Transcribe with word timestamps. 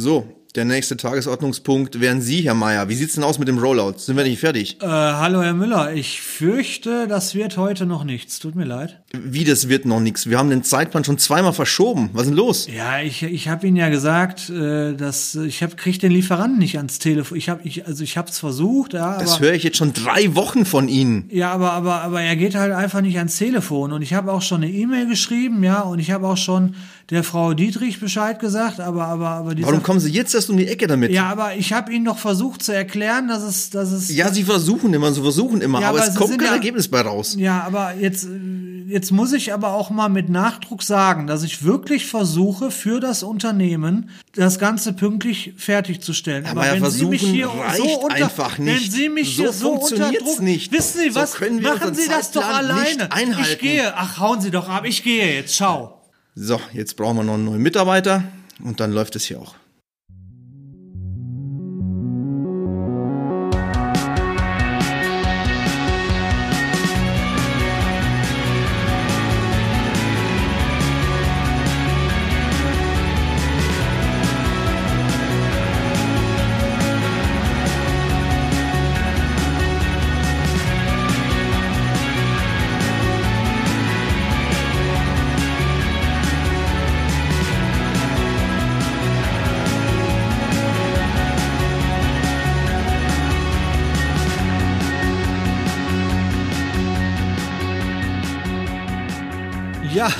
So, 0.00 0.28
der 0.54 0.64
nächste 0.64 0.96
Tagesordnungspunkt 0.96 2.00
wären 2.00 2.20
Sie, 2.20 2.42
Herr 2.42 2.54
Meier. 2.54 2.88
Wie 2.88 2.94
sieht's 2.94 3.16
denn 3.16 3.24
aus 3.24 3.40
mit 3.40 3.48
dem 3.48 3.58
Rollout? 3.58 3.94
Sind 3.98 4.16
wir 4.16 4.22
nicht 4.22 4.38
fertig? 4.38 4.80
Äh, 4.80 4.86
hallo 4.86 5.42
Herr 5.42 5.54
Müller, 5.54 5.92
ich 5.92 6.22
fürchte, 6.22 7.08
das 7.08 7.34
wird 7.34 7.56
heute 7.56 7.84
noch 7.84 8.04
nichts. 8.04 8.38
Tut 8.38 8.54
mir 8.54 8.64
leid. 8.64 9.02
Wie, 9.16 9.44
das 9.44 9.70
wird 9.70 9.86
noch 9.86 10.00
nichts? 10.00 10.28
Wir 10.28 10.36
haben 10.36 10.50
den 10.50 10.62
Zeitplan 10.62 11.02
schon 11.02 11.16
zweimal 11.16 11.54
verschoben. 11.54 12.10
Was 12.12 12.24
ist 12.24 12.28
denn 12.28 12.36
los? 12.36 12.66
Ja, 12.70 13.00
ich, 13.00 13.22
ich 13.22 13.48
habe 13.48 13.66
Ihnen 13.66 13.76
ja 13.78 13.88
gesagt, 13.88 14.50
äh, 14.50 14.92
dass 14.94 15.34
ich 15.34 15.62
hab, 15.62 15.78
krieg 15.78 15.98
den 15.98 16.12
Lieferanten 16.12 16.58
nicht 16.58 16.76
ans 16.76 16.98
Telefon. 16.98 17.38
Ich 17.38 17.48
habe, 17.48 17.62
ich, 17.64 17.86
also 17.86 18.04
ich 18.04 18.18
habe 18.18 18.28
es 18.28 18.38
versucht, 18.38 18.92
ja, 18.92 19.18
Das 19.18 19.36
aber 19.36 19.46
höre 19.46 19.54
ich 19.54 19.62
jetzt 19.62 19.78
schon 19.78 19.94
drei 19.94 20.34
Wochen 20.34 20.66
von 20.66 20.88
Ihnen. 20.88 21.24
ja, 21.32 21.50
aber 21.50 21.72
aber 21.72 22.02
aber 22.02 22.20
er 22.20 22.36
geht 22.36 22.54
halt 22.54 22.74
einfach 22.74 23.00
nicht 23.00 23.16
ans 23.16 23.38
Telefon. 23.38 23.92
Und 23.92 24.02
ich 24.02 24.12
habe 24.12 24.30
auch 24.30 24.42
schon 24.42 24.62
eine 24.62 24.70
E-Mail 24.70 25.06
geschrieben, 25.08 25.64
ja, 25.64 25.80
und 25.80 26.00
ich 26.00 26.10
habe 26.10 26.28
auch 26.28 26.36
schon 26.36 26.74
der 27.08 27.24
Frau 27.24 27.54
Dietrich 27.54 28.00
Bescheid 28.00 28.38
gesagt, 28.38 28.78
aber 28.78 29.06
aber 29.06 29.28
aber 29.30 29.54
die 29.54 29.62
Warum 29.64 29.82
kommen 29.82 30.00
Sie 30.00 30.10
jetzt 30.12 30.34
erst 30.34 30.50
um 30.50 30.58
die 30.58 30.66
Ecke 30.66 30.86
damit? 30.86 31.12
ja, 31.12 31.30
aber 31.30 31.56
ich 31.56 31.72
habe 31.72 31.90
Ihnen 31.94 32.04
doch 32.04 32.18
versucht 32.18 32.62
zu 32.62 32.72
erklären, 32.74 33.28
dass 33.28 33.42
es 33.42 33.70
dass 33.70 33.90
es 33.90 34.14
Ja, 34.14 34.30
Sie 34.30 34.44
versuchen 34.44 34.92
immer, 34.92 35.10
Sie 35.14 35.22
versuchen 35.22 35.62
immer, 35.62 35.80
Ja, 35.80 35.88
aber, 35.88 36.00
aber 36.02 36.08
es 36.10 36.14
kommt 36.14 36.36
kein 36.36 36.48
ja- 36.48 36.52
Ergebnis 36.52 36.88
bei 36.88 37.00
raus. 37.00 37.36
Ja, 37.38 37.62
aber 37.66 37.94
jetzt, 37.98 38.24
äh, 38.26 38.77
jetzt 38.88 39.10
muss 39.12 39.32
ich 39.32 39.52
aber 39.52 39.72
auch 39.72 39.90
mal 39.90 40.08
mit 40.08 40.28
Nachdruck 40.28 40.82
sagen, 40.82 41.26
dass 41.26 41.42
ich 41.42 41.62
wirklich 41.64 42.06
versuche, 42.06 42.70
für 42.70 43.00
das 43.00 43.22
Unternehmen 43.22 44.10
das 44.34 44.58
Ganze 44.58 44.92
pünktlich 44.92 45.52
fertigzustellen. 45.56 46.46
Aber 46.46 46.66
ja, 46.66 46.76
versuchen 46.76 47.12
reicht 47.48 48.10
einfach 48.10 48.58
nicht. 48.58 48.84
Wenn 48.84 48.90
Sie 48.90 49.08
mich 49.08 49.36
So 49.36 49.42
hier 49.42 49.52
so 49.52 49.72
unter 49.72 50.10
Druck, 50.12 50.40
nicht. 50.40 50.72
wissen 50.72 51.00
Sie 51.00 51.10
So 51.10 51.20
was? 51.20 51.34
können 51.34 51.62
wir 51.62 51.74
Machen 51.74 51.94
Sie 51.94 52.08
das 52.08 52.30
doch 52.30 52.44
alleine. 52.44 53.08
Ich 53.42 53.58
gehe. 53.58 53.94
Ach, 53.96 54.18
hauen 54.18 54.40
Sie 54.40 54.50
doch 54.50 54.68
ab. 54.68 54.84
Ich 54.84 55.02
gehe 55.02 55.34
jetzt. 55.36 55.54
Ciao. 55.54 56.00
So, 56.34 56.60
jetzt 56.72 56.96
brauchen 56.96 57.16
wir 57.18 57.24
noch 57.24 57.34
einen 57.34 57.44
neuen 57.44 57.62
Mitarbeiter 57.62 58.24
und 58.62 58.80
dann 58.80 58.92
läuft 58.92 59.16
es 59.16 59.24
hier 59.24 59.40
auch. 59.40 59.54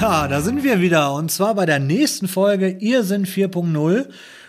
Ja, 0.00 0.28
da 0.28 0.40
sind 0.40 0.64
wir 0.64 0.80
wieder. 0.80 1.12
Und 1.14 1.30
zwar 1.30 1.54
bei 1.54 1.66
der 1.66 1.78
nächsten 1.78 2.28
Folge 2.28 2.68
Ihr 2.68 3.04
sind 3.04 3.26
4.0. 3.26 4.06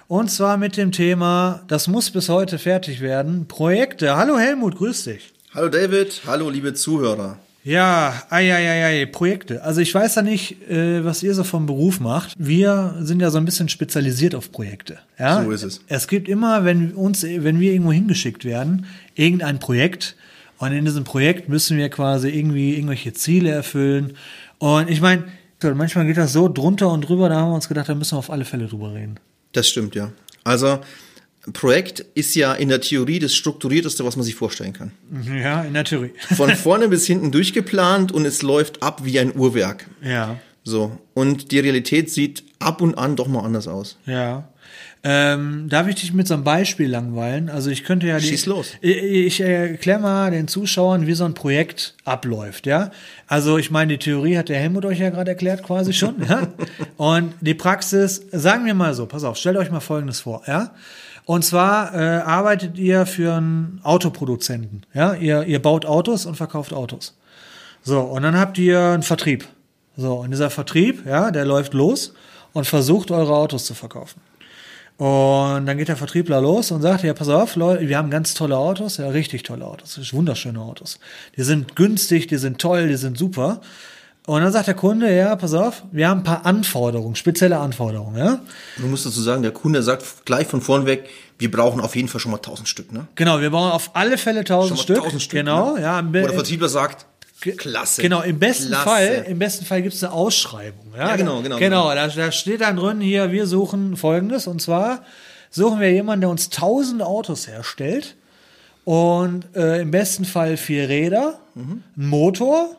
Und 0.07 0.31
zwar 0.31 0.57
mit 0.57 0.75
dem 0.75 0.91
Thema, 0.91 1.61
das 1.67 1.87
muss 1.87 2.09
bis 2.09 2.29
heute 2.29 2.57
fertig 2.57 2.99
werden, 2.99 3.47
Projekte. 3.47 4.15
Hallo 4.17 4.37
Helmut, 4.39 4.75
grüß 4.75 5.03
dich. 5.03 5.33
Hallo 5.53 5.69
David, 5.69 6.21
hallo 6.25 6.49
liebe 6.49 6.73
Zuhörer. 6.73 7.37
Ja, 7.63 8.23
ei, 8.29 8.53
ei, 8.53 8.69
ei, 8.69 8.85
ei, 8.85 9.05
Projekte. 9.05 9.63
Also 9.63 9.81
ich 9.81 9.93
weiß 9.93 10.15
ja 10.15 10.21
nicht, 10.21 10.67
äh, 10.69 11.03
was 11.05 11.21
ihr 11.21 11.35
so 11.35 11.43
vom 11.43 11.65
Beruf 11.65 11.99
macht. 11.99 12.33
Wir 12.37 12.95
sind 13.01 13.21
ja 13.21 13.29
so 13.29 13.37
ein 13.37 13.45
bisschen 13.45 13.69
spezialisiert 13.69 14.33
auf 14.33 14.51
Projekte. 14.51 14.97
Ja? 15.19 15.43
So 15.43 15.51
ist 15.51 15.63
es. 15.63 15.81
Es 15.87 16.07
gibt 16.07 16.27
immer, 16.27 16.65
wenn 16.65 16.93
uns, 16.93 17.23
wenn 17.23 17.59
wir 17.59 17.73
irgendwo 17.73 17.91
hingeschickt 17.91 18.45
werden, 18.45 18.87
irgendein 19.13 19.59
Projekt. 19.59 20.15
Und 20.57 20.71
in 20.71 20.85
diesem 20.85 21.03
Projekt 21.03 21.47
müssen 21.49 21.77
wir 21.77 21.89
quasi 21.89 22.29
irgendwie 22.29 22.75
irgendwelche 22.75 23.13
Ziele 23.13 23.51
erfüllen. 23.51 24.17
Und 24.59 24.89
ich 24.89 25.01
meine, 25.01 25.25
manchmal 25.63 26.05
geht 26.05 26.17
das 26.17 26.33
so 26.33 26.47
drunter 26.47 26.91
und 26.91 27.01
drüber, 27.01 27.29
da 27.29 27.37
haben 27.37 27.49
wir 27.49 27.55
uns 27.55 27.67
gedacht, 27.67 27.89
da 27.89 27.95
müssen 27.95 28.13
wir 28.13 28.19
auf 28.19 28.29
alle 28.29 28.45
Fälle 28.45 28.67
drüber 28.67 28.93
reden. 28.93 29.19
Das 29.53 29.67
stimmt, 29.67 29.95
ja. 29.95 30.11
Also, 30.43 30.79
ein 31.47 31.53
Projekt 31.53 32.01
ist 32.13 32.35
ja 32.35 32.53
in 32.53 32.69
der 32.69 32.81
Theorie 32.81 33.19
das 33.19 33.33
strukturierteste, 33.33 34.05
was 34.05 34.15
man 34.15 34.23
sich 34.23 34.35
vorstellen 34.35 34.73
kann. 34.73 34.91
Ja, 35.25 35.63
in 35.63 35.73
der 35.73 35.85
Theorie. 35.85 36.11
Von 36.35 36.55
vorne 36.55 36.89
bis 36.89 37.07
hinten 37.07 37.31
durchgeplant 37.31 38.11
und 38.11 38.25
es 38.25 38.41
läuft 38.41 38.83
ab 38.83 39.03
wie 39.03 39.19
ein 39.19 39.35
Uhrwerk. 39.35 39.89
Ja. 40.03 40.39
So. 40.63 40.99
Und 41.13 41.51
die 41.51 41.59
Realität 41.59 42.11
sieht 42.11 42.43
ab 42.59 42.81
und 42.81 42.95
an 42.97 43.15
doch 43.15 43.27
mal 43.27 43.43
anders 43.43 43.67
aus. 43.67 43.97
Ja. 44.05 44.49
Ähm, 45.01 45.67
darf 45.69 45.87
ich 45.87 45.95
dich 45.95 46.13
mit 46.13 46.27
so 46.27 46.33
einem 46.33 46.43
Beispiel 46.43 46.89
langweilen? 46.89 47.49
Also 47.49 47.69
ich 47.69 47.85
könnte 47.85 48.07
ja 48.07 48.19
die, 48.19 48.27
Schieß 48.27 48.47
los. 48.47 48.73
Ich, 48.81 48.97
ich 48.97 49.41
erkläre 49.41 49.99
mal 49.99 50.31
den 50.31 50.49
Zuschauern, 50.49 51.07
wie 51.07 51.13
so 51.13 51.23
ein 51.23 51.33
Projekt 51.33 51.95
abläuft, 52.03 52.65
ja. 52.65 52.91
Also 53.25 53.57
ich 53.57 53.71
meine, 53.71 53.93
die 53.93 53.97
Theorie 53.97 54.37
hat 54.37 54.49
der 54.49 54.59
Helmut 54.59 54.83
euch 54.83 54.99
ja 54.99 55.09
gerade 55.09 55.31
erklärt, 55.31 55.63
quasi 55.63 55.93
schon, 55.93 56.15
ja. 56.27 56.49
Und 56.97 57.33
die 57.39 57.53
Praxis, 57.53 58.25
sagen 58.33 58.65
wir 58.65 58.73
mal 58.73 58.93
so, 58.93 59.05
pass 59.05 59.23
auf, 59.23 59.37
stellt 59.37 59.55
euch 59.55 59.71
mal 59.71 59.79
Folgendes 59.79 60.19
vor, 60.19 60.41
ja. 60.47 60.71
Und 61.23 61.45
zwar 61.45 61.93
äh, 61.93 62.21
arbeitet 62.21 62.77
ihr 62.77 63.05
für 63.05 63.35
einen 63.35 63.79
Autoproduzenten, 63.83 64.85
ja. 64.93 65.13
Ihr, 65.13 65.43
ihr 65.43 65.61
baut 65.61 65.85
Autos 65.85 66.25
und 66.25 66.35
verkauft 66.35 66.73
Autos. 66.73 67.17
So, 67.83 68.01
und 68.01 68.23
dann 68.23 68.37
habt 68.37 68.57
ihr 68.57 68.81
einen 68.81 69.03
Vertrieb. 69.03 69.45
So, 69.95 70.15
und 70.15 70.31
dieser 70.31 70.49
Vertrieb, 70.49 71.05
ja, 71.05 71.31
der 71.31 71.45
läuft 71.45 71.73
los 71.73 72.13
und 72.51 72.67
versucht, 72.67 73.11
eure 73.11 73.33
Autos 73.35 73.63
zu 73.65 73.73
verkaufen. 73.73 74.19
Und 74.99 75.65
dann 75.65 75.77
geht 75.77 75.87
der 75.87 75.95
Vertriebler 75.95 76.41
los 76.41 76.71
und 76.71 76.81
sagt, 76.81 77.03
ja, 77.03 77.13
pass 77.13 77.29
auf, 77.29 77.55
Leute, 77.55 77.87
wir 77.87 77.97
haben 77.97 78.09
ganz 78.09 78.33
tolle 78.33 78.57
Autos, 78.57 78.97
ja, 78.97 79.07
richtig 79.07 79.43
tolle 79.43 79.63
Autos, 79.65 79.97
wunderschöne 80.13 80.59
Autos. 80.59 80.99
Die 81.37 81.43
sind 81.43 81.77
günstig, 81.77 82.27
die 82.27 82.35
sind 82.35 82.59
toll, 82.59 82.89
die 82.89 82.97
sind 82.97 83.17
super. 83.17 83.61
Und 84.27 84.41
dann 84.43 84.51
sagt 84.51 84.67
der 84.67 84.73
Kunde, 84.73 85.15
ja, 85.15 85.37
pass 85.37 85.53
auf, 85.53 85.83
wir 85.93 86.09
haben 86.09 86.19
ein 86.19 86.23
paar 86.25 86.45
Anforderungen, 86.45 87.15
spezielle 87.15 87.57
Anforderungen, 87.59 88.17
ja. 88.17 88.39
Du 88.77 88.87
musst 88.87 89.05
dazu 89.05 89.21
sagen, 89.21 89.41
der 89.41 89.51
Kunde 89.51 89.81
sagt 89.83 90.03
gleich 90.25 90.47
von 90.47 90.59
vorn 90.59 90.85
weg, 90.85 91.09
wir 91.37 91.49
brauchen 91.49 91.79
auf 91.79 91.95
jeden 91.95 92.09
Fall 92.09 92.19
schon 92.19 92.31
mal 92.31 92.37
1000 92.37 92.67
Stück, 92.67 92.91
ne? 92.91 93.07
Genau, 93.15 93.39
wir 93.39 93.49
brauchen 93.51 93.71
auf 93.71 93.91
alle 93.93 94.17
Fälle 94.17 94.39
1000 94.41 94.67
Schon 94.67 94.77
mal 94.77 94.83
Stück. 94.83 94.97
1000 94.97 95.21
Stück, 95.21 95.39
Genau, 95.39 95.75
ne? 95.75 95.81
ja. 95.81 95.99
im 95.99 96.07
Wo 96.09 96.11
Be- 96.11 96.21
der 96.23 96.33
Vertriebler 96.33 96.67
sagt, 96.67 97.05
klasse. 97.41 98.01
Genau, 98.01 98.21
im 98.21 98.39
besten 98.39 98.67
klasse. 98.69 98.83
Fall, 98.83 99.25
im 99.27 99.39
besten 99.39 99.65
Fall 99.65 99.81
gibt 99.81 99.93
es 99.95 100.03
eine 100.03 100.13
Ausschreibung. 100.13 100.93
Ja, 100.95 101.09
Ja, 101.09 101.15
genau, 101.15 101.41
genau, 101.41 101.57
Genau, 101.57 101.93
da, 101.95 102.07
da 102.07 102.31
steht 102.31 102.61
dann 102.61 102.75
drin 102.77 103.01
hier, 103.01 103.31
wir 103.31 103.45
suchen 103.47 103.95
folgendes 103.97 104.47
und 104.47 104.61
zwar 104.61 105.03
suchen 105.49 105.79
wir 105.79 105.91
jemanden, 105.91 106.21
der 106.21 106.29
uns 106.29 106.45
1000 106.51 107.01
Autos 107.01 107.47
herstellt 107.47 108.15
und 108.85 109.45
äh, 109.55 109.81
im 109.81 109.91
besten 109.91 110.25
Fall 110.25 110.57
vier 110.57 110.89
Räder, 110.89 111.39
Mhm. 111.55 111.83
ein 111.97 112.07
Motor, 112.07 112.75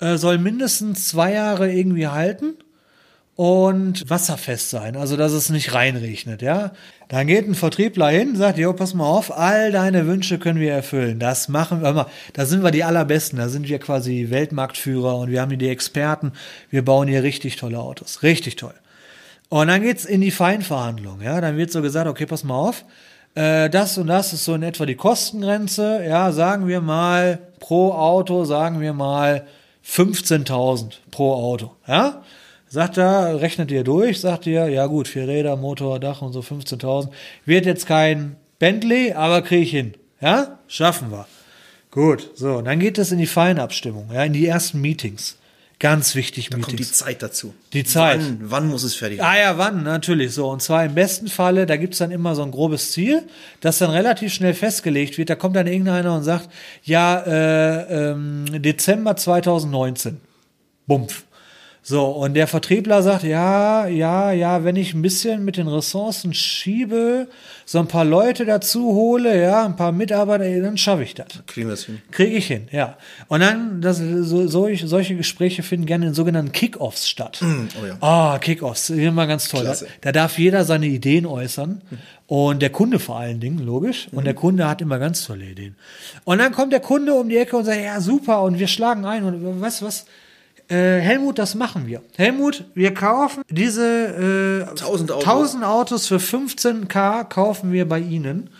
äh, 0.00 0.16
soll 0.16 0.38
mindestens 0.38 1.08
zwei 1.08 1.32
Jahre 1.32 1.72
irgendwie 1.72 2.06
halten 2.08 2.54
und 3.36 4.08
wasserfest 4.08 4.70
sein, 4.70 4.96
also 4.96 5.16
dass 5.16 5.32
es 5.32 5.50
nicht 5.50 5.74
reinregnet, 5.74 6.40
ja. 6.40 6.72
Dann 7.08 7.26
geht 7.26 7.46
ein 7.48 7.54
Vertriebler 7.54 8.08
hin, 8.08 8.36
sagt, 8.36 8.58
jo, 8.58 8.72
pass 8.72 8.94
mal 8.94 9.06
auf, 9.06 9.36
all 9.36 9.72
deine 9.72 10.06
Wünsche 10.06 10.38
können 10.38 10.60
wir 10.60 10.72
erfüllen. 10.72 11.18
Das 11.18 11.48
machen 11.48 11.82
wir 11.82 11.92
mal. 11.92 12.06
Da 12.32 12.46
sind 12.46 12.62
wir 12.62 12.70
die 12.70 12.84
allerbesten, 12.84 13.38
da 13.38 13.48
sind 13.48 13.68
wir 13.68 13.78
quasi 13.78 14.28
Weltmarktführer 14.30 15.16
und 15.16 15.30
wir 15.30 15.40
haben 15.40 15.50
hier 15.50 15.58
die 15.58 15.68
Experten. 15.68 16.32
Wir 16.70 16.84
bauen 16.84 17.08
hier 17.08 17.22
richtig 17.22 17.56
tolle 17.56 17.78
Autos, 17.78 18.22
richtig 18.22 18.56
toll. 18.56 18.74
Und 19.48 19.68
dann 19.68 19.82
geht's 19.82 20.04
in 20.04 20.20
die 20.20 20.30
Feinverhandlung, 20.30 21.20
ja. 21.20 21.40
Dann 21.40 21.56
wird 21.56 21.72
so 21.72 21.82
gesagt, 21.82 22.08
okay, 22.08 22.26
pass 22.26 22.44
mal 22.44 22.54
auf, 22.56 22.84
äh, 23.34 23.68
das 23.68 23.98
und 23.98 24.06
das 24.06 24.32
ist 24.32 24.44
so 24.44 24.54
in 24.54 24.62
etwa 24.62 24.86
die 24.86 24.94
Kostengrenze, 24.94 26.04
ja, 26.06 26.30
sagen 26.30 26.68
wir 26.68 26.80
mal 26.80 27.40
pro 27.58 27.92
Auto, 27.92 28.44
sagen 28.44 28.80
wir 28.80 28.92
mal 28.92 29.44
15.000 29.84 30.92
pro 31.10 31.34
Auto, 31.34 31.72
ja. 31.86 32.22
Sagt 32.74 32.98
er, 32.98 33.40
rechnet 33.40 33.70
ihr 33.70 33.84
durch, 33.84 34.20
sagt 34.20 34.46
ihr, 34.46 34.66
ja 34.66 34.86
gut, 34.86 35.06
vier 35.06 35.28
Räder, 35.28 35.54
Motor, 35.54 36.00
Dach 36.00 36.22
und 36.22 36.32
so 36.32 36.40
15.000. 36.40 37.08
Wird 37.44 37.66
jetzt 37.66 37.86
kein 37.86 38.34
Bentley, 38.58 39.12
aber 39.12 39.42
kriege 39.42 39.62
ich 39.62 39.70
hin. 39.70 39.94
Ja, 40.20 40.58
schaffen 40.66 41.12
wir. 41.12 41.28
Gut, 41.92 42.30
so, 42.34 42.62
dann 42.62 42.80
geht 42.80 42.98
es 42.98 43.12
in 43.12 43.18
die 43.18 43.28
Feinabstimmung, 43.28 44.10
ja, 44.12 44.24
in 44.24 44.32
die 44.32 44.44
ersten 44.44 44.80
Meetings. 44.80 45.36
Ganz 45.78 46.16
wichtig 46.16 46.50
Da 46.50 46.56
kommt 46.56 46.66
die 46.66 46.72
Meetings. 46.72 46.98
Zeit 46.98 47.22
dazu. 47.22 47.54
Die 47.74 47.84
Zeit. 47.84 48.18
Wann, 48.18 48.38
wann 48.42 48.66
muss 48.66 48.82
es 48.82 48.96
fertig 48.96 49.18
sein? 49.18 49.28
Ah 49.28 49.38
ja, 49.38 49.56
wann? 49.56 49.84
Natürlich 49.84 50.32
so. 50.34 50.50
Und 50.50 50.60
zwar 50.60 50.84
im 50.84 50.96
besten 50.96 51.28
Falle, 51.28 51.66
da 51.66 51.76
gibt's 51.76 51.98
dann 51.98 52.10
immer 52.10 52.34
so 52.34 52.42
ein 52.42 52.50
grobes 52.50 52.90
Ziel, 52.90 53.22
das 53.60 53.78
dann 53.78 53.90
relativ 53.90 54.34
schnell 54.34 54.52
festgelegt 54.52 55.16
wird. 55.16 55.30
Da 55.30 55.36
kommt 55.36 55.54
dann 55.54 55.68
irgendeiner 55.68 56.16
und 56.16 56.24
sagt, 56.24 56.48
ja, 56.82 57.20
äh, 57.20 58.10
ähm, 58.10 58.46
Dezember 58.50 59.14
2019. 59.14 60.20
Bumpf. 60.88 61.22
So, 61.86 62.06
und 62.06 62.32
der 62.32 62.46
Vertriebler 62.46 63.02
sagt, 63.02 63.24
ja, 63.24 63.86
ja, 63.86 64.32
ja, 64.32 64.64
wenn 64.64 64.74
ich 64.74 64.94
ein 64.94 65.02
bisschen 65.02 65.44
mit 65.44 65.58
den 65.58 65.68
Ressourcen 65.68 66.32
schiebe, 66.32 67.28
so 67.66 67.78
ein 67.78 67.88
paar 67.88 68.06
Leute 68.06 68.46
dazu 68.46 68.94
hole, 68.94 69.38
ja, 69.38 69.66
ein 69.66 69.76
paar 69.76 69.92
Mitarbeiter, 69.92 70.62
dann 70.62 70.78
schaffe 70.78 71.02
ich 71.02 71.12
das. 71.12 71.26
Kriegen 71.46 71.68
wir 71.68 71.72
das 71.72 71.84
hin. 71.84 72.00
Kriege 72.10 72.36
ich 72.36 72.46
hin, 72.46 72.68
ja. 72.72 72.96
Und 73.28 73.40
dann, 73.40 73.82
das, 73.82 73.98
so, 73.98 74.48
solche, 74.48 75.14
Gespräche 75.14 75.62
finden 75.62 75.84
gerne 75.84 76.06
in 76.06 76.14
sogenannten 76.14 76.52
Kick-Offs 76.52 77.06
statt. 77.06 77.42
oh 77.42 77.86
ja. 77.86 77.98
Ah, 78.00 78.38
Kick-Offs, 78.38 78.88
immer 78.88 79.26
ganz 79.26 79.48
toll. 79.48 79.64
Da, 79.64 79.66
Klasse. 79.66 79.88
da 80.00 80.12
darf 80.12 80.38
jeder 80.38 80.64
seine 80.64 80.86
Ideen 80.86 81.26
äußern. 81.26 81.82
Und 82.26 82.62
der 82.62 82.70
Kunde 82.70 82.98
vor 82.98 83.18
allen 83.18 83.40
Dingen, 83.40 83.58
logisch. 83.58 84.08
Und 84.10 84.24
der 84.24 84.32
Kunde 84.32 84.66
hat 84.66 84.80
immer 84.80 84.98
ganz 84.98 85.26
tolle 85.26 85.44
Ideen. 85.44 85.76
Und 86.24 86.38
dann 86.38 86.52
kommt 86.52 86.72
der 86.72 86.80
Kunde 86.80 87.12
um 87.12 87.28
die 87.28 87.36
Ecke 87.36 87.58
und 87.58 87.66
sagt, 87.66 87.82
ja, 87.82 88.00
super, 88.00 88.40
und 88.40 88.58
wir 88.58 88.68
schlagen 88.68 89.04
ein. 89.04 89.24
Und 89.24 89.42
du 89.42 89.60
was? 89.60 90.06
Äh, 90.68 90.98
Helmut, 91.00 91.38
das 91.38 91.54
machen 91.54 91.86
wir. 91.86 92.02
Helmut, 92.16 92.64
wir 92.74 92.94
kaufen 92.94 93.42
diese 93.50 94.66
äh, 94.66 94.70
1000 94.70 95.12
Autos. 95.12 95.24
1000 95.24 95.64
Autos 95.64 96.06
für 96.06 96.16
15k 96.16 97.24
kaufen 97.24 97.72
wir 97.72 97.88
bei 97.88 98.00
Ihnen. 98.00 98.50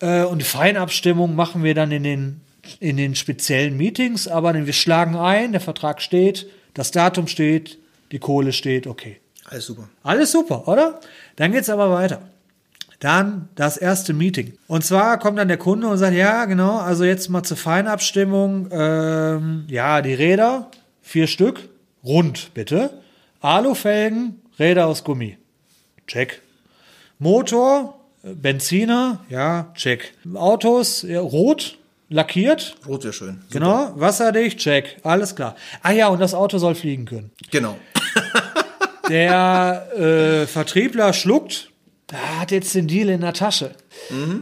Äh, 0.00 0.24
und 0.24 0.38
die 0.38 0.46
Feinabstimmung 0.46 1.34
machen 1.34 1.62
wir 1.62 1.74
dann 1.74 1.90
in 1.90 2.02
den, 2.02 2.40
in 2.80 2.96
den 2.96 3.14
speziellen 3.14 3.76
Meetings, 3.76 4.28
aber 4.28 4.54
wir 4.54 4.72
schlagen 4.72 5.16
ein, 5.16 5.52
der 5.52 5.60
Vertrag 5.60 6.00
steht, 6.00 6.46
das 6.74 6.90
Datum 6.90 7.26
steht, 7.26 7.78
die 8.12 8.18
Kohle 8.18 8.52
steht, 8.52 8.86
okay. 8.86 9.20
Alles 9.48 9.66
super. 9.66 9.88
Alles 10.02 10.32
super, 10.32 10.66
oder? 10.66 11.00
Dann 11.36 11.52
geht's 11.52 11.70
aber 11.70 11.90
weiter. 11.90 12.20
Dann 12.98 13.48
das 13.54 13.76
erste 13.76 14.12
Meeting. 14.12 14.54
Und 14.68 14.84
zwar 14.84 15.18
kommt 15.18 15.38
dann 15.38 15.48
der 15.48 15.58
Kunde 15.58 15.86
und 15.86 15.98
sagt, 15.98 16.14
ja, 16.14 16.46
genau, 16.46 16.78
also 16.78 17.04
jetzt 17.04 17.28
mal 17.28 17.42
zur 17.42 17.56
Feinabstimmung. 17.56 18.68
Ähm, 18.72 19.64
ja, 19.68 20.00
die 20.00 20.14
Räder, 20.14 20.70
vier 21.06 21.28
Stück, 21.28 21.68
rund 22.04 22.52
bitte. 22.52 22.90
Alufelgen, 23.40 24.42
Räder 24.58 24.86
aus 24.86 25.04
Gummi. 25.04 25.38
Check. 26.08 26.42
Motor, 27.18 28.00
äh, 28.24 28.34
Benziner, 28.34 29.24
ja, 29.30 29.72
check. 29.74 30.12
Autos, 30.34 31.02
ja, 31.02 31.20
rot, 31.20 31.78
lackiert, 32.08 32.76
Rot 32.86 33.04
wäre 33.04 33.12
schön. 33.12 33.42
Super. 33.48 33.52
genau. 33.52 33.92
Wasserdicht, 33.94 34.58
check. 34.58 34.96
Alles 35.04 35.36
klar. 35.36 35.54
Ah 35.82 35.92
ja, 35.92 36.08
und 36.08 36.20
das 36.20 36.34
Auto 36.34 36.58
soll 36.58 36.74
fliegen 36.74 37.04
können. 37.04 37.30
Genau. 37.50 37.78
Der 39.08 39.86
äh, 39.96 40.46
Vertriebler 40.48 41.12
schluckt, 41.12 41.70
er 42.10 42.40
hat 42.40 42.50
jetzt 42.50 42.74
den 42.74 42.88
Deal 42.88 43.08
in 43.08 43.20
der 43.20 43.32
Tasche. 43.32 43.72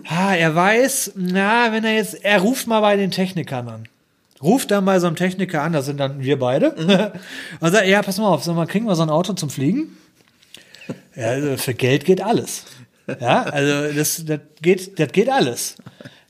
Ah, 0.08 0.34
er 0.34 0.55
weiß, 0.55 1.12
na, 1.16 1.72
wenn 1.72 1.84
er 1.84 1.94
jetzt, 1.94 2.25
er 2.25 2.40
ruft 2.40 2.66
mal 2.66 2.81
bei 2.81 2.96
den 2.96 3.11
Technikern 3.11 3.69
an. 3.69 3.88
Ruft 4.44 4.70
dann 4.70 4.85
bei 4.85 4.99
so 4.99 5.06
einem 5.06 5.17
Techniker 5.17 5.62
an, 5.62 5.73
das 5.73 5.87
sind 5.87 5.99
dann 5.99 6.20
wir 6.20 6.38
beide. 6.38 6.73
Und 7.61 7.73
sagt, 7.73 7.87
ja, 7.87 8.02
pass 8.02 8.19
mal 8.19 8.29
auf, 8.29 8.44
sag 8.44 8.55
mal, 8.55 8.67
kriegen 8.67 8.87
wir 8.87 8.94
so 8.94 9.02
ein 9.02 9.11
Auto 9.11 9.32
zum 9.32 9.50
Fliegen? 9.50 9.96
Ja, 11.17 11.29
also 11.29 11.56
für 11.56 11.75
Geld 11.75 12.05
geht 12.05 12.20
alles. 12.20 12.64
Ja, 13.20 13.43
also 13.44 13.93
das, 13.94 14.25
das, 14.25 14.41
geht, 14.61 14.99
das 14.99 15.12
geht 15.12 15.29
alles. 15.29 15.76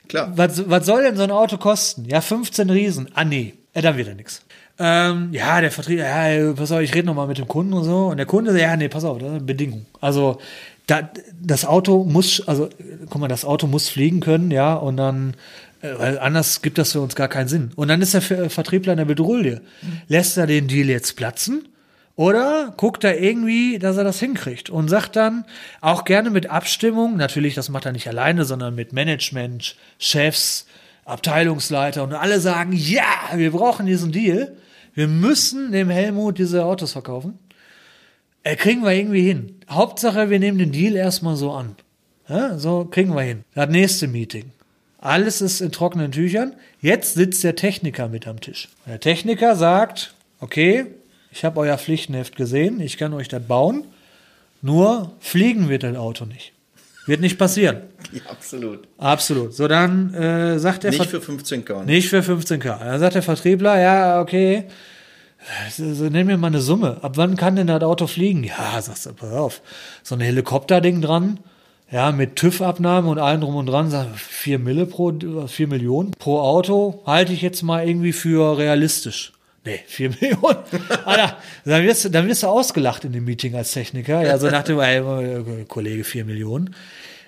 Klar. 0.07 0.31
Was, 0.35 0.69
was 0.69 0.85
soll 0.85 1.03
denn 1.03 1.15
so 1.15 1.23
ein 1.23 1.31
Auto 1.31 1.57
kosten? 1.57 2.05
Ja, 2.05 2.21
15 2.21 2.69
Riesen. 2.69 3.09
Ah, 3.13 3.25
nee, 3.25 3.53
ja, 3.73 3.81
dann 3.81 3.97
wieder 3.97 4.13
nix. 4.13 4.41
Ähm, 4.77 5.29
ja, 5.31 5.61
der 5.61 5.71
Vertrieb, 5.71 5.99
ja, 5.99 6.53
pass 6.53 6.71
auf, 6.71 6.81
ich 6.81 6.93
rede 6.93 7.07
noch 7.07 7.15
mal 7.15 7.27
mit 7.27 7.37
dem 7.37 7.47
Kunden 7.47 7.73
und 7.73 7.85
so. 7.85 8.07
Und 8.07 8.17
der 8.17 8.25
Kunde 8.25 8.51
sagt, 8.51 8.61
ja, 8.61 8.75
nee, 8.75 8.89
pass 8.89 9.05
auf, 9.05 9.17
das 9.17 9.27
ist 9.27 9.35
eine 9.35 9.43
Bedingung. 9.43 9.85
Also, 10.01 10.39
da, 10.87 11.09
das 11.41 11.65
Auto 11.65 12.03
muss, 12.03 12.47
also, 12.47 12.69
guck 13.09 13.21
mal, 13.21 13.27
das 13.27 13.45
Auto 13.45 13.67
muss 13.67 13.89
fliegen 13.89 14.19
können, 14.19 14.51
ja, 14.51 14.73
und 14.75 14.97
dann, 14.97 15.35
äh, 15.81 15.89
weil 15.97 16.19
anders 16.19 16.61
gibt 16.61 16.77
das 16.77 16.91
für 16.91 17.01
uns 17.01 17.15
gar 17.15 17.27
keinen 17.27 17.47
Sinn. 17.47 17.71
Und 17.75 17.87
dann 17.87 18.01
ist 18.01 18.13
der 18.13 18.21
Ver- 18.21 18.49
Vertriebler 18.49 18.93
in 18.93 18.97
der 18.97 19.05
Bedrulle. 19.05 19.61
Lässt 20.07 20.37
er 20.37 20.47
den 20.47 20.67
Deal 20.67 20.87
jetzt 20.87 21.15
platzen? 21.15 21.67
Oder 22.17 22.73
guckt 22.77 23.03
er 23.03 23.19
irgendwie, 23.19 23.77
dass 23.77 23.97
er 23.97 24.05
das 24.05 24.19
hinkriegt 24.21 24.69
und 24.69 24.87
sagt 24.87 25.17
dann 25.17 25.43
auch 25.81 26.05
gerne 26.05 26.29
mit 26.29 26.49
Abstimmung, 26.49 27.17
natürlich, 27.17 27.55
das 27.55 27.67
macht 27.67 27.85
er 27.85 27.91
nicht 27.91 28.07
alleine, 28.07 28.45
sondern 28.45 28.73
mit 28.73 28.93
Management, 28.93 29.75
Chefs, 29.99 30.65
Abteilungsleiter 31.03 32.03
und 32.03 32.13
alle 32.13 32.39
sagen, 32.39 32.71
ja, 32.71 33.03
wir 33.35 33.51
brauchen 33.51 33.85
diesen 33.85 34.13
Deal. 34.13 34.55
Wir 34.93 35.09
müssen 35.09 35.73
dem 35.73 35.89
Helmut 35.89 36.37
diese 36.37 36.63
Autos 36.63 36.93
verkaufen. 36.93 37.37
Äh, 38.45 38.55
kriegen 38.55 38.83
wir 38.83 38.91
irgendwie 38.91 39.23
hin. 39.27 39.55
Hauptsache, 39.69 40.29
wir 40.29 40.39
nehmen 40.39 40.57
den 40.59 40.71
Deal 40.71 40.95
erstmal 40.95 41.35
so 41.35 41.51
an. 41.51 41.75
Ja, 42.29 42.57
so 42.57 42.85
kriegen 42.85 43.13
wir 43.15 43.21
hin. 43.23 43.43
Das 43.55 43.69
nächste 43.69 44.07
Meeting. 44.07 44.51
Alles 44.99 45.41
ist 45.41 45.61
in 45.61 45.71
trockenen 45.71 46.11
Tüchern. 46.11 46.53
Jetzt 46.79 47.15
sitzt 47.15 47.43
der 47.43 47.55
Techniker 47.55 48.07
mit 48.07 48.27
am 48.27 48.39
Tisch. 48.39 48.69
Der 48.87 48.99
Techniker 48.99 49.55
sagt, 49.55 50.13
okay, 50.39 50.85
ich 51.31 51.43
habe 51.43 51.59
euer 51.59 51.77
Pflichtenheft 51.77 52.35
gesehen, 52.35 52.79
ich 52.79 52.97
kann 52.97 53.13
euch 53.13 53.27
das 53.27 53.43
bauen, 53.43 53.83
nur 54.61 55.11
fliegen 55.19 55.67
wird 55.69 55.83
das 55.83 55.95
Auto 55.97 56.25
nicht. 56.25 56.53
Wird 57.07 57.21
nicht 57.21 57.37
passieren. 57.37 57.81
Ja, 58.11 58.21
absolut. 58.29 58.87
Absolut. 58.99 59.55
So, 59.55 59.67
dann 59.67 60.13
äh, 60.13 60.59
sagt 60.59 60.83
der 60.83 60.91
Nicht 60.91 61.09
Ver- 61.09 61.19
für 61.21 61.31
15k. 61.31 61.85
nicht 61.85 62.07
für 62.07 62.19
15k. 62.19 62.77
Dann 62.79 62.99
sagt 62.99 63.15
der 63.15 63.23
Vertriebler, 63.23 63.79
ja, 63.81 64.21
okay, 64.21 64.65
so, 65.69 65.83
nenn 66.09 66.27
mir 66.27 66.37
mal 66.37 66.47
eine 66.47 66.61
Summe. 66.61 66.97
Ab 67.01 67.13
wann 67.17 67.35
kann 67.37 67.55
denn 67.55 67.67
das 67.67 67.83
Auto 67.83 68.07
fliegen? 68.07 68.43
Ja, 68.43 68.81
sagst 68.81 69.05
du, 69.05 69.13
pass 69.13 69.31
auf. 69.31 69.61
So 70.03 70.15
ein 70.15 70.21
Helikopterding 70.21 71.01
dran, 71.01 71.39
ja, 71.91 72.11
mit 72.11 72.35
TÜV-Abnahme 72.35 73.09
und 73.09 73.19
allem 73.19 73.41
drum 73.41 73.55
und 73.55 73.67
dran, 73.67 73.89
sag, 73.91 74.07
4 74.17 74.57
Mille 74.59 74.85
pro, 74.85 75.13
4 75.47 75.67
Millionen 75.67 76.11
pro 76.11 76.39
Auto, 76.39 77.03
halte 77.05 77.33
ich 77.33 77.41
jetzt 77.41 77.61
mal 77.61 77.87
irgendwie 77.87 78.13
für 78.13 78.57
realistisch. 78.57 79.33
Nee, 79.65 79.79
4 79.87 80.09
Millionen. 80.09 80.57
Alter, 81.05 81.37
dann 81.63 81.83
wirst, 81.83 82.05
du- 82.05 82.09
dann 82.09 82.27
wirst 82.27 82.43
du 82.43 82.47
ausgelacht 82.47 83.05
in 83.05 83.13
dem 83.13 83.25
Meeting 83.25 83.55
als 83.55 83.71
Techniker. 83.71 84.23
Ja, 84.23 84.37
so 84.37 84.49
nach 84.49 84.63
dem, 84.63 84.79
ey, 84.79 85.65
Kollege, 85.67 86.03
4 86.03 86.25
Millionen. 86.25 86.75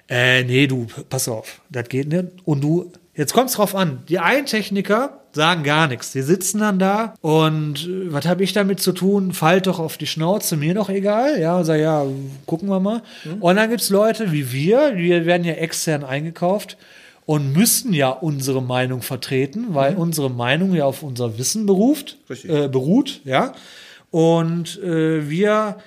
Äh, 0.09 0.43
nee, 0.43 0.67
du, 0.67 0.87
pass 1.09 1.27
auf, 1.27 1.61
das 1.69 1.89
geht 1.89 2.07
nicht. 2.07 2.25
Und 2.45 2.61
du, 2.63 2.91
jetzt 3.13 3.33
kommt's 3.33 3.53
drauf 3.53 3.75
an. 3.75 4.03
Die 4.07 4.19
einen 4.19 4.45
Techniker 4.45 5.19
sagen 5.37 5.63
gar 5.63 5.87
nichts. 5.87 6.11
Die 6.11 6.21
sitzen 6.21 6.59
dann 6.59 6.79
da 6.79 7.13
und 7.21 7.87
äh, 7.87 8.11
was 8.11 8.25
habe 8.25 8.43
ich 8.43 8.51
damit 8.51 8.81
zu 8.81 8.91
tun? 8.91 9.31
Fallt 9.31 9.67
doch 9.67 9.79
auf 9.79 9.97
die 9.97 10.07
Schnauze, 10.07 10.57
mir 10.57 10.73
doch 10.73 10.89
egal. 10.89 11.39
Ja, 11.39 11.57
und 11.57 11.63
sag, 11.63 11.79
ja, 11.79 12.05
gucken 12.45 12.67
wir 12.67 12.81
mal. 12.81 13.01
Und 13.39 13.55
dann 13.55 13.69
gibt's 13.69 13.89
Leute 13.89 14.33
wie 14.33 14.51
wir, 14.51 14.97
wir 14.97 15.25
werden 15.25 15.45
ja 15.45 15.53
extern 15.53 16.03
eingekauft 16.03 16.77
und 17.25 17.53
müssen 17.53 17.93
ja 17.93 18.09
unsere 18.09 18.61
Meinung 18.61 19.01
vertreten, 19.01 19.67
weil 19.75 19.95
unsere 19.95 20.29
Meinung 20.29 20.73
ja 20.73 20.85
auf 20.85 21.03
unser 21.03 21.37
Wissen 21.37 21.65
beruft, 21.65 22.17
äh, 22.43 22.67
beruht, 22.67 23.21
ja. 23.25 23.53
Und 24.11 24.81
äh, 24.81 25.29
wir 25.29 25.77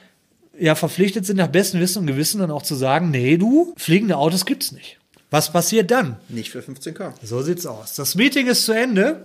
ja 0.59 0.75
verpflichtet 0.75 1.25
sind, 1.25 1.39
nach 1.39 1.49
bestem 1.49 1.81
Wissen 1.81 2.01
und 2.01 2.07
Gewissen 2.07 2.41
dann 2.41 2.51
auch 2.51 2.63
zu 2.63 2.75
sagen, 2.75 3.11
nee, 3.11 3.39
du, 3.39 3.73
fliegende 3.77 4.19
Autos 4.19 4.45
gibt's 4.45 4.73
nicht. 4.73 5.00
Was 5.31 5.53
passiert 5.53 5.91
dann? 5.91 6.17
Nicht 6.29 6.51
für 6.51 6.61
15k. 6.61 7.13
So 7.23 7.43
sieht's 7.43 7.67
aus. 7.67 7.95
Das 7.95 8.15
Meeting 8.15 8.49
ist 8.49 8.65
zu 8.65 8.73
Ende. 8.73 9.25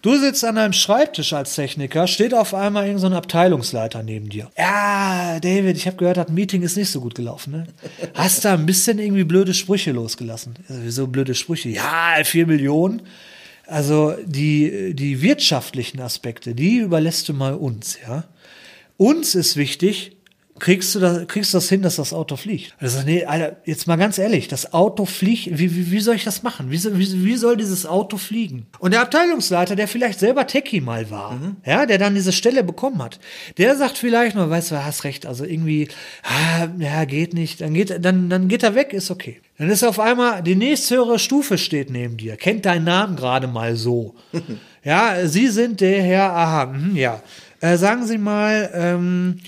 Du 0.00 0.16
sitzt 0.16 0.44
an 0.44 0.54
deinem 0.54 0.74
Schreibtisch 0.74 1.32
als 1.32 1.56
Techniker, 1.56 2.06
steht 2.06 2.32
auf 2.32 2.54
einmal 2.54 2.84
irgendein 2.84 3.00
so 3.00 3.06
ein 3.08 3.12
Abteilungsleiter 3.14 4.04
neben 4.04 4.28
dir. 4.28 4.48
Ja, 4.56 5.40
David, 5.40 5.76
ich 5.76 5.88
habe 5.88 5.96
gehört, 5.96 6.18
das 6.18 6.28
Meeting 6.28 6.62
ist 6.62 6.76
nicht 6.76 6.90
so 6.90 7.00
gut 7.00 7.16
gelaufen. 7.16 7.50
Ne? 7.50 7.66
Hast 8.14 8.44
da 8.44 8.54
ein 8.54 8.64
bisschen 8.64 9.00
irgendwie 9.00 9.24
blöde 9.24 9.54
Sprüche 9.54 9.90
losgelassen. 9.90 10.54
Also, 10.68 10.82
Wieso 10.84 11.06
blöde 11.08 11.34
Sprüche? 11.34 11.70
Ja, 11.70 12.14
vier 12.22 12.46
Millionen. 12.46 13.02
Also 13.66 14.14
die, 14.24 14.94
die 14.94 15.20
wirtschaftlichen 15.20 16.00
Aspekte, 16.00 16.54
die 16.54 16.78
überlässt 16.78 17.28
du 17.28 17.34
mal 17.34 17.54
uns, 17.54 17.98
ja. 18.00 18.24
Uns 18.96 19.34
ist 19.34 19.56
wichtig, 19.56 20.16
kriegst 20.58 20.94
du 20.94 21.00
das, 21.00 21.26
kriegst 21.26 21.52
du 21.52 21.56
das 21.58 21.68
hin, 21.68 21.82
dass 21.82 21.96
das 21.96 22.12
Auto 22.12 22.36
fliegt? 22.36 22.74
Also, 22.80 23.00
nee, 23.04 23.24
Alter, 23.24 23.56
jetzt 23.64 23.86
mal 23.86 23.96
ganz 23.96 24.18
ehrlich, 24.18 24.48
das 24.48 24.72
Auto 24.72 25.04
fliegt, 25.04 25.46
wie, 25.58 25.74
wie, 25.74 25.90
wie 25.90 26.00
soll 26.00 26.14
ich 26.16 26.24
das 26.24 26.42
machen? 26.42 26.70
Wie, 26.70 26.76
soll- 26.76 26.98
wie, 26.98 27.24
wie 27.24 27.36
soll 27.36 27.56
dieses 27.56 27.86
Auto 27.86 28.16
fliegen? 28.16 28.66
Und 28.78 28.92
der 28.92 29.02
Abteilungsleiter, 29.02 29.76
der 29.76 29.88
vielleicht 29.88 30.18
selber 30.20 30.46
Techie 30.46 30.80
mal 30.80 31.10
war, 31.10 31.38
ja, 31.64 31.86
der 31.86 31.98
dann 31.98 32.14
diese 32.14 32.32
Stelle 32.32 32.64
bekommen 32.64 33.02
hat, 33.02 33.18
der 33.56 33.76
sagt 33.76 33.98
vielleicht 33.98 34.36
nur, 34.36 34.48
weißt 34.50 34.70
du, 34.70 34.84
hast 34.84 35.04
recht, 35.04 35.26
also 35.26 35.44
irgendwie, 35.44 35.88
ah, 36.22 36.68
ja, 36.78 37.04
geht 37.04 37.34
nicht, 37.34 37.60
dann 37.60 37.74
geht, 37.74 38.04
dann, 38.04 38.28
dann 38.30 38.48
geht 38.48 38.62
er 38.62 38.74
weg, 38.74 38.92
ist 38.92 39.10
okay. 39.10 39.40
Dann 39.58 39.70
ist 39.70 39.82
auf 39.84 39.98
einmal, 39.98 40.42
die 40.42 40.54
nächsthöhere 40.54 41.18
Stufe 41.18 41.58
steht 41.58 41.90
neben 41.90 42.16
dir, 42.16 42.36
kennt 42.36 42.64
deinen 42.64 42.84
Namen 42.84 43.16
gerade 43.16 43.46
mal 43.48 43.74
so. 43.76 44.14
ja, 44.84 45.26
Sie 45.26 45.48
sind 45.48 45.80
der 45.80 46.02
Herr, 46.02 46.32
aha, 46.32 46.66
mhm, 46.66 46.96
ja. 46.96 47.22
Äh, 47.60 47.76
sagen 47.76 48.06
Sie 48.06 48.18
mal, 48.18 48.70
ähm, 48.72 49.40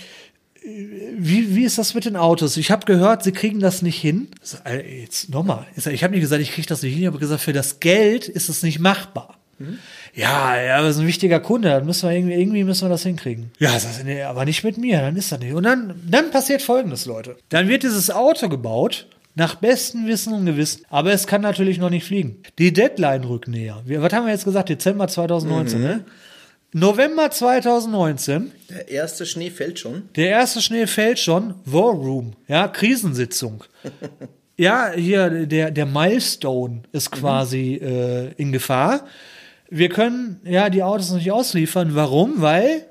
wie, 0.62 1.54
wie 1.56 1.64
ist 1.64 1.78
das 1.78 1.94
mit 1.94 2.04
den 2.04 2.16
Autos? 2.16 2.56
Ich 2.56 2.70
habe 2.70 2.84
gehört, 2.86 3.22
sie 3.24 3.32
kriegen 3.32 3.60
das 3.60 3.82
nicht 3.82 4.00
hin. 4.00 4.28
Äh, 4.64 5.00
Jetzt 5.02 5.30
nochmal. 5.30 5.66
Ich 5.76 6.04
habe 6.04 6.12
nicht 6.12 6.20
gesagt, 6.20 6.42
ich 6.42 6.52
kriege 6.52 6.66
das 6.66 6.82
nicht 6.82 6.92
hin, 6.92 7.02
ich 7.02 7.06
habe 7.06 7.18
gesagt, 7.18 7.40
für 7.40 7.52
das 7.52 7.80
Geld 7.80 8.28
ist 8.28 8.48
es 8.48 8.62
nicht 8.62 8.78
machbar. 8.78 9.36
Ja, 10.14 10.60
ja, 10.60 10.80
das 10.80 10.96
ist 10.96 11.02
ein 11.02 11.06
wichtiger 11.06 11.38
Kunde, 11.38 11.68
dann 11.68 11.84
müssen 11.84 12.08
wir 12.08 12.16
irgendwie, 12.16 12.34
irgendwie 12.34 12.64
müssen 12.64 12.86
wir 12.86 12.88
das 12.88 13.02
hinkriegen. 13.02 13.50
Ja, 13.58 13.72
das 13.72 13.84
ist, 13.84 14.04
nee, 14.04 14.22
aber 14.22 14.44
nicht 14.46 14.64
mit 14.64 14.78
mir, 14.78 15.00
dann 15.00 15.16
ist 15.16 15.32
das 15.32 15.38
nicht. 15.38 15.52
Und 15.52 15.64
dann, 15.64 16.00
dann 16.08 16.30
passiert 16.30 16.62
folgendes, 16.62 17.04
Leute. 17.04 17.36
Dann 17.50 17.68
wird 17.68 17.82
dieses 17.82 18.10
Auto 18.10 18.48
gebaut, 18.48 19.06
nach 19.34 19.56
bestem 19.56 20.06
Wissen 20.06 20.32
und 20.32 20.46
Gewissen, 20.46 20.84
aber 20.88 21.12
es 21.12 21.26
kann 21.26 21.42
natürlich 21.42 21.78
noch 21.78 21.90
nicht 21.90 22.04
fliegen. 22.06 22.38
Die 22.58 22.72
Deadline 22.72 23.24
rückt 23.24 23.48
näher. 23.48 23.82
Wir, 23.84 24.02
was 24.02 24.12
haben 24.12 24.26
wir 24.26 24.32
jetzt 24.32 24.44
gesagt? 24.44 24.70
Dezember 24.70 25.06
2019, 25.08 25.80
ne? 25.80 26.04
November 26.72 27.30
2019. 27.30 28.52
Der 28.68 28.88
erste 28.88 29.26
Schnee 29.26 29.50
fällt 29.50 29.80
schon. 29.80 30.08
Der 30.14 30.28
erste 30.28 30.62
Schnee 30.62 30.86
fällt 30.86 31.18
schon. 31.18 31.54
War 31.64 31.92
Room, 31.92 32.34
ja, 32.46 32.68
Krisensitzung. 32.68 33.64
ja, 34.56 34.92
hier 34.94 35.46
der, 35.46 35.72
der 35.72 35.86
Milestone 35.86 36.82
ist 36.92 37.10
quasi 37.10 37.80
mhm. 37.80 37.88
äh, 37.88 38.32
in 38.32 38.52
Gefahr. 38.52 39.04
Wir 39.68 39.88
können 39.88 40.40
ja 40.44 40.70
die 40.70 40.82
Autos 40.82 41.10
nicht 41.10 41.32
ausliefern. 41.32 41.94
Warum? 41.94 42.40
Weil 42.40 42.86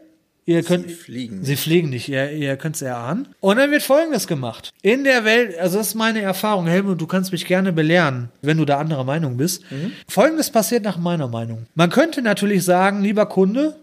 Ihr 0.49 0.63
könnt, 0.63 0.89
sie 0.89 0.95
fliegen. 0.95 1.43
Sie 1.43 1.55
fliegen 1.55 1.91
nicht, 1.91 2.09
ihr, 2.09 2.31
ihr 2.31 2.57
könnt 2.57 2.75
es 2.75 2.81
erahnen. 2.81 3.27
Und 3.39 3.57
dann 3.57 3.69
wird 3.69 3.83
Folgendes 3.83 4.25
gemacht. 4.25 4.71
In 4.81 5.03
der 5.03 5.23
Welt, 5.23 5.55
also 5.59 5.77
das 5.77 5.89
ist 5.89 5.93
meine 5.93 6.21
Erfahrung, 6.21 6.65
Helmut, 6.65 6.99
du 6.99 7.05
kannst 7.05 7.31
mich 7.31 7.45
gerne 7.45 7.71
belehren, 7.71 8.29
wenn 8.41 8.57
du 8.57 8.65
da 8.65 8.79
anderer 8.79 9.03
Meinung 9.03 9.37
bist. 9.37 9.69
Mhm. 9.71 9.91
Folgendes 10.07 10.49
passiert 10.49 10.83
nach 10.83 10.97
meiner 10.97 11.27
Meinung. 11.27 11.67
Man 11.75 11.91
könnte 11.91 12.23
natürlich 12.23 12.63
sagen, 12.63 13.03
lieber 13.03 13.27
Kunde, 13.27 13.75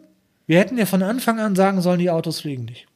wir 0.49 0.59
hätten 0.59 0.75
dir 0.75 0.87
von 0.87 1.05
Anfang 1.05 1.39
an 1.39 1.55
sagen 1.55 1.83
sollen, 1.83 2.01
die 2.01 2.11
Autos 2.11 2.41
fliegen 2.41 2.65
nicht. 2.65 2.89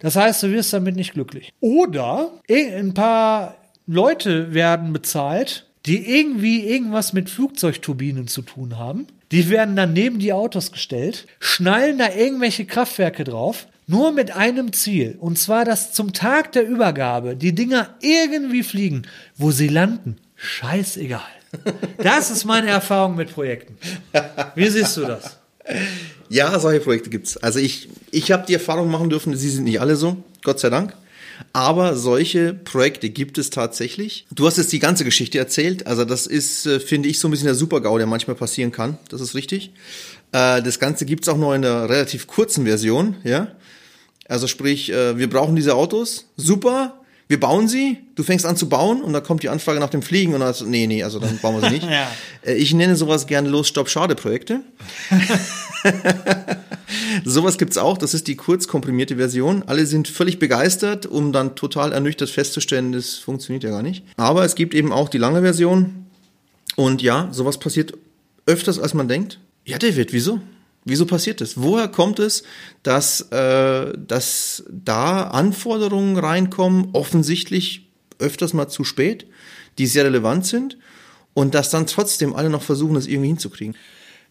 Das 0.00 0.16
heißt, 0.16 0.42
du 0.44 0.50
wirst 0.50 0.72
damit 0.72 0.96
nicht 0.96 1.12
glücklich. 1.12 1.52
Oder 1.60 2.30
ein 2.48 2.94
paar 2.94 3.58
Leute 3.86 4.54
werden 4.54 4.94
bezahlt, 4.94 5.66
die 5.84 6.16
irgendwie 6.18 6.66
irgendwas 6.66 7.12
mit 7.12 7.28
Flugzeugturbinen 7.28 8.26
zu 8.26 8.40
tun 8.40 8.78
haben. 8.78 9.06
Die 9.32 9.48
werden 9.48 9.74
dann 9.76 9.94
neben 9.94 10.18
die 10.18 10.32
Autos 10.32 10.70
gestellt, 10.70 11.26
schnallen 11.40 11.98
da 11.98 12.12
irgendwelche 12.14 12.66
Kraftwerke 12.66 13.24
drauf, 13.24 13.66
nur 13.86 14.12
mit 14.12 14.36
einem 14.36 14.72
Ziel. 14.72 15.16
Und 15.18 15.38
zwar, 15.38 15.64
dass 15.64 15.92
zum 15.92 16.12
Tag 16.12 16.52
der 16.52 16.68
Übergabe 16.68 17.34
die 17.34 17.54
Dinger 17.54 17.94
irgendwie 18.00 18.62
fliegen. 18.62 19.02
Wo 19.36 19.50
sie 19.50 19.68
landen, 19.68 20.18
scheißegal. 20.36 21.20
Das 21.98 22.30
ist 22.30 22.44
meine 22.44 22.68
Erfahrung 22.68 23.16
mit 23.16 23.32
Projekten. 23.32 23.76
Wie 24.54 24.68
siehst 24.68 24.96
du 24.96 25.02
das? 25.02 25.38
Ja, 26.28 26.58
solche 26.58 26.80
Projekte 26.80 27.10
gibt's. 27.10 27.36
Also 27.36 27.58
ich, 27.58 27.88
ich 28.10 28.32
habe 28.32 28.46
die 28.46 28.54
Erfahrung 28.54 28.90
machen 28.90 29.10
dürfen, 29.10 29.36
sie 29.36 29.50
sind 29.50 29.64
nicht 29.64 29.80
alle 29.80 29.96
so, 29.96 30.16
Gott 30.42 30.60
sei 30.60 30.70
Dank. 30.70 30.94
Aber 31.52 31.96
solche 31.96 32.54
Projekte 32.54 33.10
gibt 33.10 33.38
es 33.38 33.50
tatsächlich. 33.50 34.26
Du 34.34 34.46
hast 34.46 34.58
jetzt 34.58 34.72
die 34.72 34.78
ganze 34.78 35.04
Geschichte 35.04 35.38
erzählt. 35.38 35.86
Also 35.86 36.04
das 36.04 36.26
ist, 36.26 36.66
äh, 36.66 36.80
finde 36.80 37.08
ich, 37.08 37.18
so 37.18 37.28
ein 37.28 37.30
bisschen 37.30 37.46
der 37.46 37.54
Super-GAU, 37.54 37.98
der 37.98 38.06
manchmal 38.06 38.36
passieren 38.36 38.72
kann. 38.72 38.98
Das 39.08 39.20
ist 39.20 39.34
richtig. 39.34 39.72
Äh, 40.32 40.62
das 40.62 40.78
Ganze 40.78 41.04
gibt's 41.04 41.28
auch 41.28 41.36
noch 41.36 41.52
in 41.54 41.64
einer 41.64 41.88
relativ 41.88 42.26
kurzen 42.26 42.64
Version. 42.64 43.16
Ja, 43.24 43.48
Also 44.28 44.46
sprich, 44.46 44.90
äh, 44.92 45.18
wir 45.18 45.28
brauchen 45.28 45.56
diese 45.56 45.74
Autos. 45.74 46.26
Super, 46.36 47.01
wir 47.32 47.40
bauen 47.40 47.66
sie, 47.66 47.96
du 48.14 48.24
fängst 48.24 48.44
an 48.44 48.58
zu 48.58 48.68
bauen 48.68 49.00
und 49.00 49.14
dann 49.14 49.22
kommt 49.22 49.42
die 49.42 49.48
Anfrage 49.48 49.80
nach 49.80 49.88
dem 49.88 50.02
Fliegen 50.02 50.34
und 50.34 50.40
dann 50.40 50.52
so, 50.52 50.66
nee, 50.66 50.86
nee, 50.86 51.02
also 51.02 51.18
dann 51.18 51.38
bauen 51.38 51.58
wir 51.58 51.66
sie 51.66 51.76
nicht. 51.76 51.86
ja. 51.90 52.06
Ich 52.44 52.74
nenne 52.74 52.94
sowas 52.94 53.26
gerne 53.26 53.48
Los, 53.48 53.68
Stopp, 53.68 53.88
Schade 53.88 54.14
Projekte. 54.14 54.60
Sowas 57.24 57.56
gibt's 57.56 57.78
auch, 57.78 57.96
das 57.96 58.12
ist 58.12 58.28
die 58.28 58.36
kurz 58.36 58.68
komprimierte 58.68 59.16
Version. 59.16 59.62
Alle 59.66 59.86
sind 59.86 60.08
völlig 60.08 60.40
begeistert, 60.40 61.06
um 61.06 61.32
dann 61.32 61.54
total 61.54 61.92
ernüchtert 61.92 62.28
festzustellen, 62.28 62.92
das 62.92 63.14
funktioniert 63.14 63.64
ja 63.64 63.70
gar 63.70 63.82
nicht. 63.82 64.04
Aber 64.18 64.44
es 64.44 64.54
gibt 64.54 64.74
eben 64.74 64.92
auch 64.92 65.08
die 65.08 65.16
lange 65.16 65.40
Version. 65.40 66.04
Und 66.76 67.00
ja, 67.00 67.30
sowas 67.32 67.58
passiert 67.58 67.94
öfters, 68.44 68.78
als 68.78 68.92
man 68.92 69.08
denkt. 69.08 69.38
Ja, 69.64 69.78
David, 69.78 70.12
wieso? 70.12 70.38
Wieso 70.84 71.06
passiert 71.06 71.40
das? 71.40 71.60
Woher 71.60 71.88
kommt 71.88 72.18
es, 72.18 72.42
dass, 72.82 73.20
äh, 73.30 73.92
dass 73.96 74.64
da 74.68 75.24
Anforderungen 75.28 76.16
reinkommen, 76.18 76.88
offensichtlich 76.92 77.88
öfters 78.18 78.52
mal 78.52 78.68
zu 78.68 78.84
spät, 78.84 79.26
die 79.78 79.86
sehr 79.86 80.04
relevant 80.04 80.46
sind 80.46 80.78
und 81.34 81.54
dass 81.54 81.70
dann 81.70 81.86
trotzdem 81.86 82.34
alle 82.34 82.50
noch 82.50 82.62
versuchen, 82.62 82.94
das 82.94 83.06
irgendwie 83.06 83.28
hinzukriegen? 83.28 83.76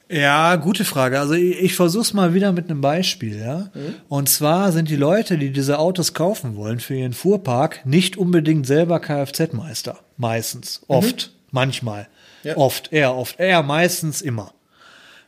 Ja, 0.10 0.58
gute 0.58 0.84
Frage. 0.84 1.20
Also 1.20 1.36
ich, 1.36 1.58
ich 1.60 1.76
versuche 1.76 2.02
es 2.02 2.14
mal 2.14 2.34
wieder 2.34 2.52
mit 2.52 2.70
einem 2.70 2.82
Beispiel. 2.82 3.40
Ja? 3.40 3.70
Mhm. 3.74 3.96
Und 4.10 4.28
zwar 4.28 4.74
sind 4.74 4.90
die 4.90 4.98
Leute, 4.98 5.38
die 5.38 5.52
diese 5.52 5.80
Autos 5.80 6.14
kaufen 6.14 6.58
wollen 6.58 6.82
für 6.82 6.96
ihren 6.96 7.14
Fuhrpark, 7.14 7.86
nicht 7.86 8.18
unbedingt 8.18 8.68
selber 8.68 9.00
Kfz-Meister. 9.00 10.00
Meistens. 10.18 10.82
Mhm. 10.82 10.96
Oft. 10.96 11.28
Mhm. 11.28 11.48
Manchmal. 11.52 12.08
Ja. 12.44 12.58
Oft. 12.58 12.92
Eher 12.92 13.16
oft. 13.16 13.40
Eher 13.40 13.64
meistens 13.64 14.22
immer. 14.22 14.54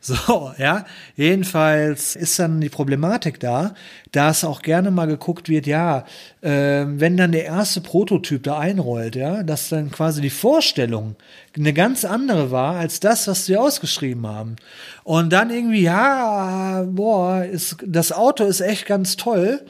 So, 0.06 0.52
ja. 0.58 0.84
Jedenfalls 1.16 2.18
ist 2.18 2.38
dann 2.38 2.60
die 2.60 2.68
Problematik 2.68 3.40
da, 3.40 3.74
dass 4.12 4.44
auch 4.44 4.62
gerne 4.62 4.92
mal 4.92 5.08
geguckt 5.08 5.48
wird, 5.48 5.66
ja, 5.66 6.04
äh, 6.42 6.84
wenn 6.86 7.16
dann 7.16 7.32
der 7.32 7.46
erste 7.46 7.80
Prototyp 7.80 8.44
da 8.44 8.60
einrollt, 8.60 9.16
ja, 9.16 9.44
dass 9.44 9.70
dann 9.70 9.92
quasi 9.92 10.20
die 10.20 10.30
Vorstellung 10.30 11.16
eine 11.56 11.72
ganz 11.72 12.04
andere 12.04 12.52
war 12.52 12.76
als 12.76 13.00
das, 13.00 13.30
was 13.30 13.46
sie 13.46 13.56
ausgeschrieben 13.56 14.28
haben. 14.28 14.58
Und 15.06 15.32
dann 15.32 15.52
irgendwie, 15.52 15.84
ja, 15.84 16.84
boah, 16.86 17.46
ist, 17.46 17.78
das 17.86 18.12
Auto 18.12 18.44
ist 18.44 18.60
echt 18.60 18.86
ganz 18.86 19.16
toll, 19.16 19.62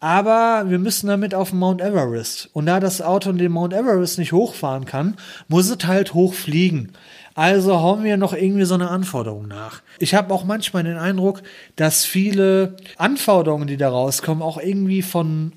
aber 0.00 0.70
wir 0.70 0.78
müssen 0.78 1.08
damit 1.08 1.34
auf 1.34 1.52
Mount 1.52 1.82
Everest. 1.82 2.48
Und 2.54 2.64
da 2.64 2.80
das 2.80 3.02
Auto 3.02 3.30
den 3.30 3.52
Mount 3.52 3.74
Everest 3.74 4.18
nicht 4.18 4.32
hochfahren 4.32 4.86
kann, 4.86 5.16
muss 5.48 5.68
es 5.68 5.86
halt 5.86 6.14
hochfliegen. 6.14 6.92
Also 7.34 7.80
hauen 7.80 8.04
wir 8.04 8.16
noch 8.16 8.34
irgendwie 8.34 8.64
so 8.64 8.74
eine 8.74 8.88
Anforderung 8.88 9.48
nach. 9.48 9.82
Ich 9.98 10.14
habe 10.14 10.32
auch 10.34 10.44
manchmal 10.44 10.84
den 10.84 10.96
Eindruck, 10.96 11.42
dass 11.76 12.04
viele 12.04 12.76
Anforderungen, 12.96 13.66
die 13.66 13.76
da 13.76 13.88
rauskommen, 13.88 14.42
auch 14.42 14.58
irgendwie 14.58 15.02
von 15.02 15.52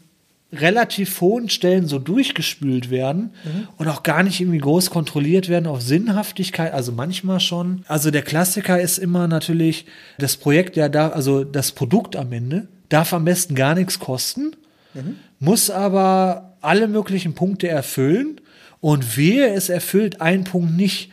relativ 0.54 1.20
hohen 1.22 1.50
Stellen 1.50 1.88
so 1.88 2.00
durchgespült 2.00 2.90
werden 2.90 3.32
mhm. 3.44 3.68
und 3.78 3.88
auch 3.88 4.04
gar 4.04 4.24
nicht 4.24 4.40
irgendwie 4.40 4.60
groß 4.60 4.90
kontrolliert 4.90 5.50
werden 5.50 5.68
auf 5.68 5.82
Sinnhaftigkeit, 5.82 6.74
also 6.74 6.92
manchmal 6.92 7.40
schon. 7.40 7.84
Also 7.88 8.12
der 8.12 8.22
Klassiker 8.22 8.80
ist 8.80 8.98
immer 8.98 9.28
natürlich 9.28 9.86
das 10.18 10.38
Projekt, 10.38 10.78
ja 10.78 10.88
da, 10.88 11.10
also 11.10 11.44
das 11.44 11.72
Produkt 11.72 12.16
am 12.16 12.32
Ende 12.32 12.68
darf 12.90 13.14
am 13.14 13.26
besten 13.26 13.56
gar 13.56 13.76
nichts 13.76 14.00
kosten, 14.00 14.56
mhm. 14.94 15.18
muss 15.40 15.70
aber 15.70 16.56
alle 16.62 16.88
möglichen 16.88 17.34
Punkte 17.34 17.68
erfüllen 17.68 18.40
und 18.82 19.18
wehe, 19.18 19.54
es 19.54 19.70
erfüllt 19.70 20.22
einen 20.22 20.44
Punkt 20.44 20.78
nicht, 20.78 21.12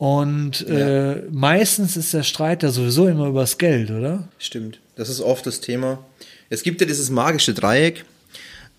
und 0.00 0.66
äh, 0.66 1.16
ja. 1.16 1.22
meistens 1.30 1.94
ist 1.98 2.14
der 2.14 2.22
Streit 2.22 2.62
da 2.62 2.70
sowieso 2.70 3.06
immer 3.06 3.26
übers 3.26 3.58
Geld, 3.58 3.90
oder? 3.90 4.26
Stimmt. 4.38 4.80
Das 4.96 5.10
ist 5.10 5.20
oft 5.20 5.44
das 5.44 5.60
Thema. 5.60 6.02
Es 6.48 6.62
gibt 6.62 6.80
ja 6.80 6.86
dieses 6.86 7.10
magische 7.10 7.52
Dreieck 7.52 8.06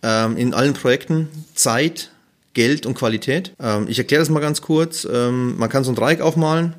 ähm, 0.02 0.36
in 0.36 0.56
allen 0.56 0.74
Projekten. 0.74 1.28
Zeit, 1.54 2.10
Geld 2.56 2.88
und 2.88 2.96
Qualität. 2.96 3.54
Ähm, 3.62 3.86
ich 3.88 4.00
erkläre 4.00 4.24
das 4.24 4.32
mal 4.32 4.40
ganz 4.40 4.64
kurz. 4.64 5.06
Ähm, 5.06 5.60
man 5.60 5.70
kann 5.70 5.84
so 5.84 5.92
ein 5.92 5.96
Dreieck 5.96 6.22
aufmalen, 6.22 6.74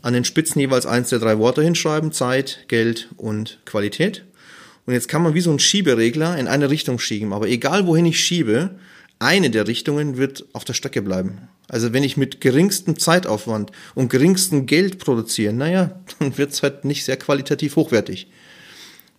an 0.00 0.12
den 0.12 0.24
Spitzen 0.24 0.60
jeweils 0.60 0.86
eins 0.86 1.08
der 1.08 1.18
drei 1.18 1.40
Worte 1.40 1.64
hinschreiben. 1.64 2.12
Zeit, 2.12 2.66
Geld 2.68 3.08
und 3.16 3.58
Qualität. 3.64 4.22
Und 4.86 4.94
jetzt 4.94 5.08
kann 5.08 5.24
man 5.24 5.34
wie 5.34 5.40
so 5.40 5.50
ein 5.50 5.58
Schieberegler 5.58 6.38
in 6.38 6.46
eine 6.46 6.70
Richtung 6.70 7.00
schieben. 7.00 7.32
Aber 7.32 7.48
egal 7.48 7.88
wohin 7.88 8.06
ich 8.06 8.20
schiebe, 8.20 8.70
eine 9.18 9.50
der 9.50 9.66
Richtungen 9.66 10.18
wird 10.18 10.44
auf 10.52 10.64
der 10.64 10.74
Strecke 10.74 11.02
bleiben. 11.02 11.48
Also 11.68 11.92
wenn 11.92 12.02
ich 12.02 12.16
mit 12.16 12.40
geringstem 12.40 12.98
Zeitaufwand 12.98 13.72
und 13.94 14.08
geringstem 14.08 14.66
Geld 14.66 14.98
produziere, 14.98 15.52
naja, 15.52 16.00
dann 16.18 16.36
wird's 16.38 16.62
halt 16.62 16.84
nicht 16.84 17.04
sehr 17.04 17.16
qualitativ 17.16 17.76
hochwertig. 17.76 18.28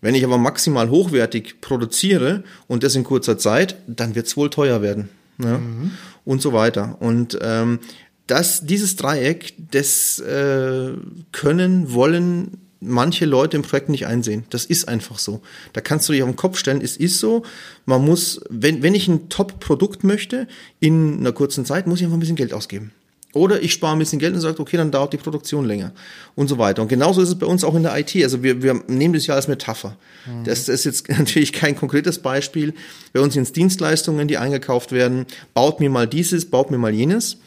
Wenn 0.01 0.15
ich 0.15 0.24
aber 0.24 0.38
maximal 0.38 0.89
hochwertig 0.89 1.62
produziere 1.62 2.44
und 2.68 2.84
das 2.84 2.96
in 2.96 3.03
kurzer 3.03 3.38
Zeit, 3.38 3.75
dann 3.86 4.15
wird's 4.15 4.38
wohl 4.38 4.50
teuer 4.50 4.82
werden. 4.82 5.10
Ja? 5.38 5.58
Mhm. 5.58 5.91
Und 6.25 6.41
so 6.41 6.53
weiter. 6.53 6.98
Und 7.00 7.38
ähm, 7.41 7.79
das, 8.27 8.65
dieses 8.65 8.96
Dreieck, 8.96 9.53
das 9.72 10.20
äh, 10.20 10.94
können, 11.32 11.94
wollen 11.94 12.69
manche 12.82 13.26
Leute 13.26 13.58
im 13.58 13.64
Projekt 13.64 13.90
nicht 13.90 14.08
einsehen. 14.08 14.46
Das 14.50 14.66
ist 14.66 14.88
einfach 14.88 15.20
so. 15.20 15.42
Da 15.74 15.82
kannst 15.82 16.08
du 16.08 16.14
dich 16.14 16.24
auf 16.24 16.30
den 16.30 16.36
Kopf 16.36 16.58
stellen, 16.58 16.82
es 16.82 16.98
ist 16.98 17.20
so. 17.20 17.44
Man 17.86 18.04
muss, 18.04 18.42
wenn, 18.50 18.82
wenn 18.84 18.96
ich 18.96 19.08
ein 19.08 19.30
Top-Produkt 19.30 20.04
möchte, 20.04 20.48
in 20.80 21.20
einer 21.20 21.32
kurzen 21.32 21.66
Zeit, 21.66 21.88
muss 21.88 22.00
ich 22.00 22.06
einfach 22.06 22.18
ein 22.18 22.22
bisschen 22.22 22.36
Geld 22.36 22.54
ausgeben. 22.54 22.92
Oder 23.34 23.62
ich 23.62 23.74
spare 23.74 23.96
ein 23.96 24.00
bisschen 24.00 24.18
Geld 24.18 24.34
und 24.34 24.42
sage, 24.42 24.60
okay, 24.60 24.76
dann 24.76 24.90
dauert 24.90 25.14
die 25.14 25.18
Produktion 25.18 25.66
länger 25.66 25.92
und 26.36 26.48
so 26.48 26.58
weiter. 26.58 26.82
Und 26.82 26.88
genauso 26.88 27.22
ist 27.22 27.30
es 27.30 27.38
bei 27.38 27.46
uns 27.46 27.64
auch 27.64 27.76
in 27.76 27.84
der 27.84 27.96
IT. 27.96 28.16
Also 28.24 28.42
wir, 28.42 28.64
wir 28.64 28.82
nehmen 28.88 29.14
das 29.14 29.28
ja 29.28 29.36
als 29.36 29.48
Metapher. 29.48 29.96
Mhm. 30.26 30.46
Das 30.46 30.68
ist 30.68 30.86
jetzt 30.86 31.10
natürlich 31.18 31.54
kein 31.54 31.76
konkretes 31.76 32.20
Beispiel. 32.20 32.74
Bei 33.14 33.20
uns 33.20 33.36
sind 33.36 33.44
es 33.44 33.52
Dienstleistungen, 33.52 34.28
die 34.28 34.38
eingekauft 34.38 34.92
werden. 34.92 35.28
Baut 35.54 35.80
mir 35.80 35.92
mal 35.92 36.08
dieses, 36.08 36.46
baut 36.46 36.72
mir 36.72 36.80
mal 36.80 36.94
jenes. 36.94 37.38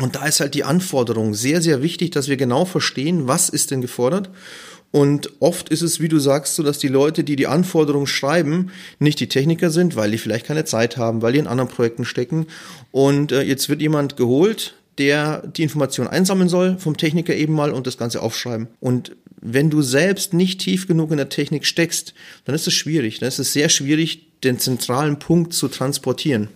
Und 0.00 0.16
da 0.16 0.26
ist 0.26 0.40
halt 0.40 0.54
die 0.54 0.64
Anforderung 0.64 1.34
sehr, 1.34 1.62
sehr 1.62 1.82
wichtig, 1.82 2.10
dass 2.10 2.28
wir 2.28 2.36
genau 2.36 2.64
verstehen, 2.64 3.28
was 3.28 3.48
ist 3.48 3.70
denn 3.70 3.80
gefordert. 3.80 4.30
Und 4.90 5.30
oft 5.40 5.70
ist 5.70 5.82
es, 5.82 6.00
wie 6.00 6.08
du 6.08 6.20
sagst, 6.20 6.54
so, 6.54 6.62
dass 6.62 6.78
die 6.78 6.88
Leute, 6.88 7.24
die 7.24 7.36
die 7.36 7.48
Anforderungen 7.48 8.06
schreiben, 8.06 8.70
nicht 9.00 9.18
die 9.18 9.28
Techniker 9.28 9.70
sind, 9.70 9.96
weil 9.96 10.12
die 10.12 10.18
vielleicht 10.18 10.46
keine 10.46 10.64
Zeit 10.64 10.96
haben, 10.96 11.20
weil 11.20 11.32
die 11.32 11.40
in 11.40 11.48
anderen 11.48 11.68
Projekten 11.68 12.04
stecken. 12.04 12.46
Und 12.92 13.32
äh, 13.32 13.42
jetzt 13.42 13.68
wird 13.68 13.82
jemand 13.82 14.16
geholt, 14.16 14.74
der 14.98 15.46
die 15.48 15.64
Information 15.64 16.06
einsammeln 16.06 16.48
soll, 16.48 16.78
vom 16.78 16.96
Techniker 16.96 17.34
eben 17.34 17.54
mal 17.54 17.72
und 17.72 17.86
das 17.88 17.98
Ganze 17.98 18.22
aufschreiben. 18.22 18.68
Und 18.78 19.16
wenn 19.40 19.68
du 19.68 19.82
selbst 19.82 20.32
nicht 20.32 20.60
tief 20.60 20.86
genug 20.86 21.10
in 21.10 21.16
der 21.16 21.28
Technik 21.28 21.66
steckst, 21.66 22.14
dann 22.44 22.54
ist 22.54 22.66
es 22.66 22.74
schwierig. 22.74 23.18
Dann 23.18 23.28
ist 23.28 23.40
es 23.40 23.52
sehr 23.52 23.68
schwierig, 23.68 24.40
den 24.42 24.58
zentralen 24.58 25.18
Punkt 25.18 25.54
zu 25.54 25.68
transportieren. 25.68 26.48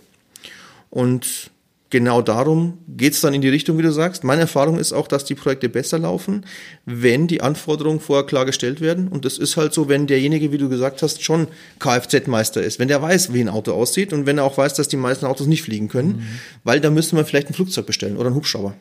Und 0.89 1.51
genau 1.89 2.21
darum 2.21 2.77
geht 2.87 3.13
es 3.13 3.21
dann 3.21 3.33
in 3.33 3.41
die 3.41 3.49
Richtung, 3.49 3.77
wie 3.77 3.83
du 3.83 3.91
sagst. 3.91 4.23
Meine 4.23 4.41
Erfahrung 4.41 4.77
ist 4.77 4.93
auch, 4.93 5.07
dass 5.07 5.25
die 5.25 5.35
Projekte 5.35 5.69
besser 5.69 5.99
laufen, 5.99 6.45
wenn 6.85 7.27
die 7.27 7.41
Anforderungen 7.41 7.99
vorher 7.99 8.25
klar 8.25 8.45
gestellt 8.45 8.81
werden. 8.81 9.07
Und 9.07 9.25
das 9.25 9.37
ist 9.37 9.57
halt 9.57 9.73
so, 9.73 9.89
wenn 9.89 10.07
derjenige, 10.07 10.51
wie 10.51 10.57
du 10.57 10.69
gesagt 10.69 11.01
hast, 11.01 11.23
schon 11.23 11.47
Kfz-Meister 11.79 12.61
ist, 12.61 12.79
wenn 12.79 12.87
der 12.87 13.01
weiß, 13.01 13.33
wie 13.33 13.41
ein 13.41 13.49
Auto 13.49 13.73
aussieht 13.73 14.13
und 14.13 14.25
wenn 14.25 14.37
er 14.37 14.43
auch 14.43 14.57
weiß, 14.57 14.73
dass 14.75 14.87
die 14.87 14.97
meisten 14.97 15.25
Autos 15.25 15.47
nicht 15.47 15.63
fliegen 15.63 15.89
können, 15.89 16.09
mhm. 16.09 16.39
weil 16.63 16.79
da 16.79 16.89
müsste 16.89 17.15
man 17.15 17.25
vielleicht 17.25 17.49
ein 17.49 17.53
Flugzeug 17.53 17.85
bestellen 17.85 18.17
oder 18.17 18.27
einen 18.27 18.35
Hubschrauber. 18.35 18.75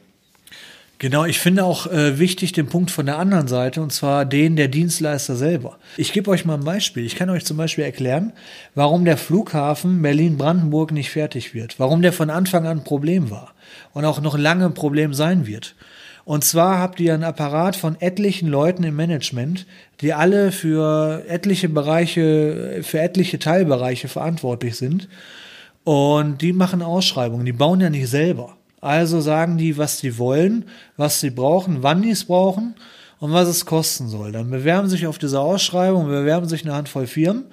Genau, 1.00 1.24
ich 1.24 1.38
finde 1.38 1.64
auch 1.64 1.86
äh, 1.86 2.18
wichtig 2.18 2.50
den 2.50 2.66
Punkt 2.66 2.90
von 2.90 3.06
der 3.06 3.18
anderen 3.18 3.46
Seite, 3.46 3.80
und 3.80 3.92
zwar 3.92 4.24
den 4.24 4.56
der 4.56 4.66
Dienstleister 4.66 5.36
selber. 5.36 5.78
Ich 5.96 6.12
gebe 6.12 6.28
euch 6.28 6.44
mal 6.44 6.54
ein 6.54 6.64
Beispiel. 6.64 7.06
Ich 7.06 7.14
kann 7.14 7.30
euch 7.30 7.44
zum 7.44 7.56
Beispiel 7.56 7.84
erklären, 7.84 8.32
warum 8.74 9.04
der 9.04 9.16
Flughafen 9.16 10.02
Berlin-Brandenburg 10.02 10.90
nicht 10.90 11.10
fertig 11.10 11.54
wird, 11.54 11.78
warum 11.78 12.02
der 12.02 12.12
von 12.12 12.30
Anfang 12.30 12.66
an 12.66 12.78
ein 12.78 12.84
Problem 12.84 13.30
war 13.30 13.54
und 13.92 14.04
auch 14.04 14.20
noch 14.20 14.36
lange 14.36 14.64
ein 14.64 14.74
Problem 14.74 15.14
sein 15.14 15.46
wird. 15.46 15.76
Und 16.24 16.42
zwar 16.42 16.80
habt 16.80 16.98
ihr 16.98 17.14
einen 17.14 17.22
Apparat 17.22 17.76
von 17.76 17.96
etlichen 18.00 18.48
Leuten 18.48 18.82
im 18.82 18.96
Management, 18.96 19.66
die 20.00 20.12
alle 20.12 20.50
für 20.50 21.24
etliche 21.28 21.68
Bereiche, 21.68 22.80
für 22.82 22.98
etliche 22.98 23.38
Teilbereiche 23.38 24.08
verantwortlich 24.08 24.76
sind. 24.76 25.08
Und 25.84 26.42
die 26.42 26.52
machen 26.52 26.82
Ausschreibungen, 26.82 27.46
die 27.46 27.52
bauen 27.52 27.80
ja 27.80 27.88
nicht 27.88 28.08
selber. 28.08 28.57
Also 28.80 29.20
sagen 29.20 29.58
die, 29.58 29.76
was 29.76 29.98
sie 29.98 30.18
wollen, 30.18 30.64
was 30.96 31.20
sie 31.20 31.30
brauchen, 31.30 31.82
wann 31.82 32.02
die 32.02 32.10
es 32.10 32.24
brauchen 32.24 32.74
und 33.18 33.32
was 33.32 33.48
es 33.48 33.66
kosten 33.66 34.08
soll. 34.08 34.32
Dann 34.32 34.50
bewerben 34.50 34.88
sich 34.88 35.06
auf 35.06 35.18
diese 35.18 35.40
Ausschreibung, 35.40 36.06
bewerben 36.06 36.48
sich 36.48 36.64
eine 36.64 36.74
Handvoll 36.74 37.06
Firmen. 37.06 37.46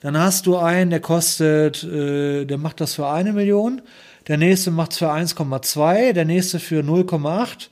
Dann 0.00 0.16
hast 0.16 0.46
du 0.46 0.56
einen, 0.56 0.90
der 0.90 1.00
kostet, 1.00 1.82
äh, 1.82 2.44
der 2.44 2.58
macht 2.58 2.80
das 2.80 2.94
für 2.94 3.08
eine 3.08 3.32
Million, 3.32 3.82
der 4.28 4.36
nächste 4.36 4.70
macht 4.70 4.92
es 4.92 4.98
für 4.98 5.10
1,2, 5.10 6.12
der 6.12 6.24
nächste 6.24 6.60
für 6.60 6.82
0,8 6.82 7.68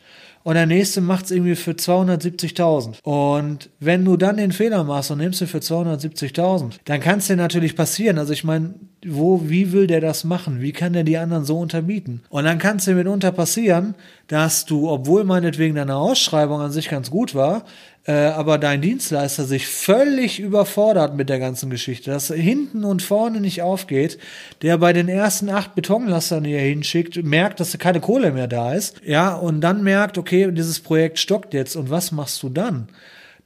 und 0.46 0.54
der 0.54 0.66
nächste 0.66 1.00
macht 1.00 1.24
es 1.24 1.32
irgendwie 1.32 1.56
für 1.56 1.72
270.000. 1.72 3.02
Und 3.02 3.68
wenn 3.80 4.04
du 4.04 4.16
dann 4.16 4.36
den 4.36 4.52
Fehler 4.52 4.84
machst 4.84 5.10
und 5.10 5.18
nimmst 5.18 5.40
du 5.40 5.48
für 5.48 5.58
270.000, 5.58 6.74
dann 6.84 7.00
kann 7.00 7.18
es 7.18 7.26
dir 7.26 7.34
natürlich 7.34 7.74
passieren. 7.74 8.16
Also 8.16 8.32
ich 8.32 8.44
meine, 8.44 8.74
wo, 9.04 9.48
wie 9.48 9.72
will 9.72 9.88
der 9.88 10.00
das 10.00 10.22
machen? 10.22 10.60
Wie 10.60 10.70
kann 10.70 10.92
der 10.92 11.02
die 11.02 11.18
anderen 11.18 11.44
so 11.44 11.58
unterbieten? 11.58 12.22
Und 12.28 12.44
dann 12.44 12.58
kann 12.58 12.76
es 12.76 12.84
dir 12.84 12.94
mitunter 12.94 13.32
passieren, 13.32 13.96
dass 14.28 14.66
du, 14.66 14.88
obwohl 14.88 15.24
meinetwegen 15.24 15.74
deine 15.74 15.96
Ausschreibung 15.96 16.60
an 16.60 16.70
sich 16.70 16.88
ganz 16.90 17.10
gut 17.10 17.34
war, 17.34 17.64
äh, 18.06 18.12
aber 18.12 18.58
dein 18.58 18.80
Dienstleister 18.80 19.44
sich 19.44 19.66
völlig 19.66 20.38
überfordert 20.38 21.16
mit 21.16 21.28
der 21.28 21.38
ganzen 21.38 21.70
Geschichte, 21.70 22.10
dass 22.10 22.28
hinten 22.28 22.84
und 22.84 23.02
vorne 23.02 23.40
nicht 23.40 23.62
aufgeht, 23.62 24.18
der 24.62 24.78
bei 24.78 24.92
den 24.92 25.08
ersten 25.08 25.48
acht 25.48 25.74
Betonlastern, 25.74 26.44
die 26.44 26.52
er 26.52 26.60
hinschickt, 26.60 27.22
merkt, 27.24 27.58
dass 27.58 27.76
keine 27.78 28.00
Kohle 28.00 28.32
mehr 28.32 28.46
da 28.46 28.74
ist, 28.74 29.00
ja, 29.04 29.34
und 29.34 29.60
dann 29.60 29.82
merkt, 29.82 30.18
okay, 30.18 30.50
dieses 30.52 30.80
Projekt 30.80 31.18
stockt 31.18 31.52
jetzt 31.52 31.74
und 31.74 31.90
was 31.90 32.12
machst 32.12 32.42
du 32.42 32.48
dann? 32.48 32.88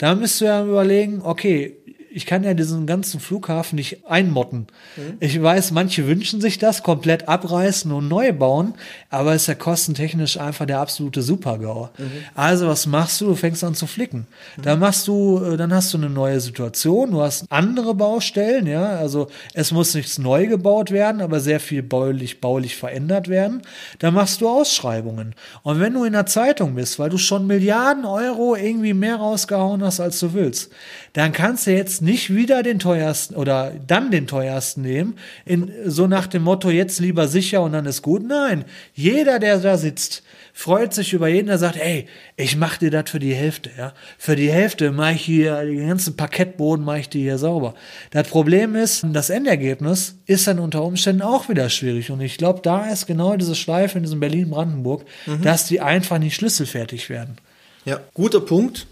Da 0.01 0.15
müsst 0.15 0.41
du 0.41 0.47
ja 0.47 0.65
überlegen, 0.65 1.21
okay, 1.23 1.77
ich 2.13 2.27
kann 2.27 2.43
ja 2.43 2.55
diesen 2.55 2.87
ganzen 2.87 3.21
Flughafen 3.21 3.77
nicht 3.77 4.05
einmotten. 4.07 4.67
Mhm. 4.97 5.17
Ich 5.21 5.41
weiß, 5.41 5.71
manche 5.71 6.07
wünschen 6.07 6.41
sich 6.41 6.59
das, 6.59 6.83
komplett 6.83 7.29
abreißen 7.29 7.93
und 7.93 8.09
neu 8.09 8.33
bauen, 8.33 8.75
aber 9.11 9.35
ist 9.35 9.47
ja 9.47 9.55
kostentechnisch 9.55 10.39
einfach 10.39 10.67
der 10.67 10.81
absolute 10.81 11.23
Supergau. 11.23 11.91
Mhm. 11.97 12.11
Also 12.35 12.67
was 12.67 12.87
machst 12.87 13.21
du? 13.21 13.27
Du 13.27 13.35
fängst 13.37 13.63
an 13.63 13.75
zu 13.75 13.87
flicken. 13.87 14.27
Mhm. 14.57 14.63
Dann 14.63 14.79
machst 14.81 15.07
du, 15.07 15.41
äh, 15.43 15.57
dann 15.57 15.73
hast 15.73 15.95
du 15.95 15.99
eine 15.99 16.11
neue 16.11 16.41
Situation, 16.41 17.13
du 17.13 17.23
hast 17.23 17.45
andere 17.51 17.95
Baustellen, 17.95 18.67
ja, 18.67 18.97
also 18.97 19.29
es 19.55 19.71
muss 19.71 19.95
nichts 19.95 20.19
neu 20.19 20.49
gebaut 20.49 20.91
werden, 20.91 21.21
aber 21.21 21.39
sehr 21.39 21.61
viel 21.61 21.83
baulich, 21.83 22.41
baulich 22.41 22.77
verändert 22.77 23.29
werden. 23.29 23.63
Dann 24.01 24.15
machst 24.15 24.41
du 24.41 24.49
Ausschreibungen. 24.49 25.35
Und 25.63 25.79
wenn 25.79 25.95
du 25.95 26.05
in 26.05 26.15
der 26.15 26.27
Zeitung 26.27 26.75
bist, 26.75 26.99
weil 26.99 27.11
du 27.11 27.19
schon 27.19 27.47
Milliarden 27.47 28.05
Euro 28.05 28.57
irgendwie 28.57 28.95
mehr 28.95 29.17
rausgehauen 29.17 29.85
hast, 29.85 30.01
als 30.01 30.19
du 30.19 30.35
willst, 30.35 30.71
dann 31.13 31.33
kannst 31.33 31.67
du 31.67 31.73
jetzt 31.73 32.00
nicht 32.01 32.35
wieder 32.35 32.63
den 32.63 32.79
teuersten 32.79 33.35
oder 33.35 33.73
dann 33.87 34.11
den 34.11 34.27
teuersten 34.27 34.83
nehmen, 34.83 35.17
in, 35.45 35.71
so 35.85 36.07
nach 36.07 36.27
dem 36.27 36.43
Motto, 36.43 36.71
jetzt 36.71 37.01
lieber 37.01 37.29
sicher 37.29 37.63
und 37.63 37.73
dann 37.73 37.87
ist 37.87 38.03
gut. 38.03 38.27
Nein, 38.27 38.65
jeder, 38.95 39.39
der 39.39 39.59
da 39.59 39.77
sitzt, 39.77 40.23
freut 40.53 40.93
sich 40.93 41.13
über 41.13 41.29
jeden, 41.29 41.47
der 41.47 41.59
sagt, 41.59 41.77
ey, 41.77 42.07
ich 42.37 42.57
mach 42.57 42.77
dir 42.77 42.91
das 42.91 43.11
für 43.11 43.19
die 43.19 43.35
Hälfte, 43.35 43.71
ja. 43.77 43.93
Für 44.19 44.37
die 44.37 44.51
Hälfte 44.51 44.93
mache 44.93 45.15
ich 45.15 45.23
hier, 45.23 45.63
den 45.63 45.89
ganzen 45.89 46.17
Parkettboden 46.17 46.85
mache 46.85 47.01
ich 47.01 47.09
dir 47.09 47.23
hier 47.23 47.39
sauber. 47.39 47.75
Das 48.11 48.29
Problem 48.29 48.75
ist, 48.75 49.05
das 49.13 49.31
Endergebnis 49.31 50.17
ist 50.27 50.47
dann 50.47 50.59
unter 50.59 50.83
Umständen 50.83 51.23
auch 51.23 51.49
wieder 51.49 51.69
schwierig. 51.71 52.11
Und 52.11 52.21
ich 52.21 52.37
glaube, 52.37 52.61
da 52.63 52.91
ist 52.91 53.07
genau 53.07 53.37
diese 53.37 53.55
Schleife 53.55 53.99
in 53.99 54.05
diesem 54.05 54.21
Berlin-Brandenburg, 54.21 55.05
mhm. 55.27 55.43
dass 55.43 55.67
die 55.67 55.81
einfach 55.81 56.19
nicht 56.19 56.35
schlüsselfertig 56.35 57.09
werden. 57.09 57.37
Ja, 57.85 58.01
guter 58.15 58.41
Punkt. 58.41 58.87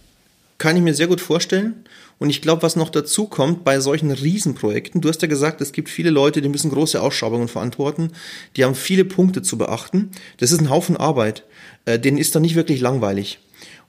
Kann 0.59 0.77
ich 0.77 0.83
mir 0.83 0.95
sehr 0.95 1.07
gut 1.07 1.21
vorstellen. 1.21 1.85
Und 2.19 2.31
ich 2.31 2.43
glaube, 2.43 2.63
was 2.63 2.77
noch 2.77 2.91
dazu 2.91 3.27
kommt 3.27 3.65
bei 3.65 3.81
solchen 3.81 4.11
Riesenprojekten, 4.11 5.01
du 5.01 5.09
hast 5.09 5.23
ja 5.23 5.29
gesagt, 5.29 5.61
es 5.61 5.73
gibt 5.73 5.89
viele 5.89 6.11
Leute, 6.11 6.43
die 6.43 6.49
müssen 6.49 6.71
große 6.71 7.01
Ausschreibungen 7.01 7.49
verantworten, 7.49 8.13
die 8.57 8.65
haben 8.65 8.75
viele 8.75 9.05
Punkte 9.05 9.43
zu 9.43 9.57
beachten. 9.57 10.11
Das 10.39 10.51
ist 10.51 10.61
ein 10.61 10.71
Haufen 10.71 10.97
Arbeit. 10.97 11.45
Äh, 11.85 11.99
denen 11.99 12.19
ist 12.19 12.35
dann 12.35 12.43
nicht 12.43 12.55
wirklich 12.55 12.81
langweilig. 12.81 13.39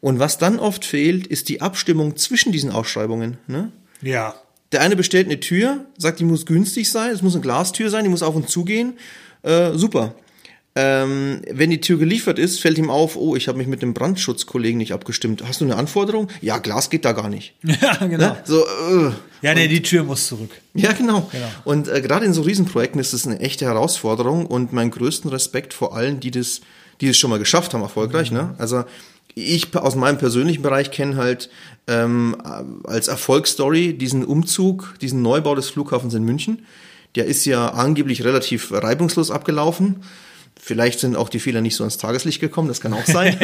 Und 0.01 0.19
was 0.19 0.37
dann 0.37 0.59
oft 0.59 0.85
fehlt, 0.85 1.27
ist 1.27 1.49
die 1.49 1.61
Abstimmung 1.61 2.15
zwischen 2.15 2.51
diesen 2.51 2.71
Ausschreibungen. 2.71 3.37
Ne? 3.47 3.71
Ja. 4.01 4.35
Der 4.71 4.81
eine 4.81 4.95
bestellt 4.95 5.25
eine 5.25 5.39
Tür, 5.39 5.85
sagt, 5.97 6.19
die 6.19 6.23
muss 6.23 6.45
günstig 6.45 6.89
sein, 6.89 7.11
es 7.11 7.21
muss 7.21 7.33
eine 7.33 7.41
Glastür 7.41 7.89
sein, 7.89 8.03
die 8.03 8.09
muss 8.09 8.23
auf 8.23 8.35
und 8.35 8.49
zu 8.49 8.63
gehen. 8.63 8.93
Äh, 9.41 9.73
super. 9.73 10.15
Ähm, 10.81 11.41
wenn 11.51 11.71
die 11.71 11.81
Tür 11.81 11.97
geliefert 11.97 12.39
ist, 12.39 12.61
fällt 12.61 12.77
ihm 12.77 12.89
auf, 12.89 13.17
oh, 13.17 13.35
ich 13.35 13.49
habe 13.49 13.57
mich 13.57 13.67
mit 13.67 13.81
dem 13.81 13.93
Brandschutzkollegen 13.93 14.77
nicht 14.77 14.93
abgestimmt. 14.93 15.43
Hast 15.45 15.59
du 15.59 15.65
eine 15.65 15.75
Anforderung? 15.75 16.29
Ja, 16.39 16.57
Glas 16.59 16.89
geht 16.89 17.03
da 17.03 17.11
gar 17.11 17.27
nicht. 17.27 17.53
Ja, 17.81 17.95
genau. 18.07 18.29
Ne? 18.29 18.37
So, 18.45 18.61
äh, 18.61 19.11
ja, 19.41 19.53
nee, 19.53 19.67
die 19.67 19.81
Tür 19.81 20.03
muss 20.03 20.27
zurück. 20.27 20.51
Ja, 20.73 20.93
genau. 20.93 21.27
genau. 21.31 21.47
Und 21.65 21.89
äh, 21.89 22.01
gerade 22.01 22.25
in 22.25 22.33
so 22.33 22.43
Riesenprojekten 22.43 22.99
ist 23.01 23.13
das 23.13 23.27
eine 23.27 23.39
echte 23.41 23.65
Herausforderung 23.65 24.45
und 24.45 24.71
mein 24.71 24.89
größten 24.89 25.29
Respekt 25.29 25.73
vor 25.73 25.95
allen, 25.95 26.21
die 26.21 26.31
das, 26.31 26.61
die 27.01 27.07
das 27.07 27.17
schon 27.17 27.29
mal 27.29 27.39
geschafft 27.39 27.73
haben, 27.73 27.81
erfolgreich. 27.81 28.31
Mhm. 28.31 28.37
Ne? 28.37 28.55
Also 28.57 28.85
ich 29.35 29.75
aus 29.75 29.95
meinem 29.95 30.17
persönlichen 30.17 30.61
Bereich 30.61 30.91
kenne 30.91 31.17
halt 31.17 31.49
ähm, 31.87 32.37
als 32.85 33.09
Erfolgsstory 33.09 33.97
diesen 33.97 34.23
Umzug, 34.23 34.95
diesen 35.01 35.21
Neubau 35.21 35.55
des 35.55 35.69
Flughafens 35.69 36.13
in 36.13 36.23
München. 36.23 36.65
Der 37.15 37.25
ist 37.25 37.45
ja 37.45 37.69
angeblich 37.69 38.23
relativ 38.23 38.71
reibungslos 38.71 39.29
abgelaufen. 39.31 40.03
Vielleicht 40.69 40.99
sind 40.99 41.15
auch 41.15 41.29
die 41.29 41.39
Fehler 41.39 41.61
nicht 41.61 41.75
so 41.75 41.83
ins 41.83 41.97
Tageslicht 41.97 42.39
gekommen, 42.39 42.67
das 42.67 42.79
kann 42.79 42.93
auch 42.93 43.05
sein. 43.07 43.35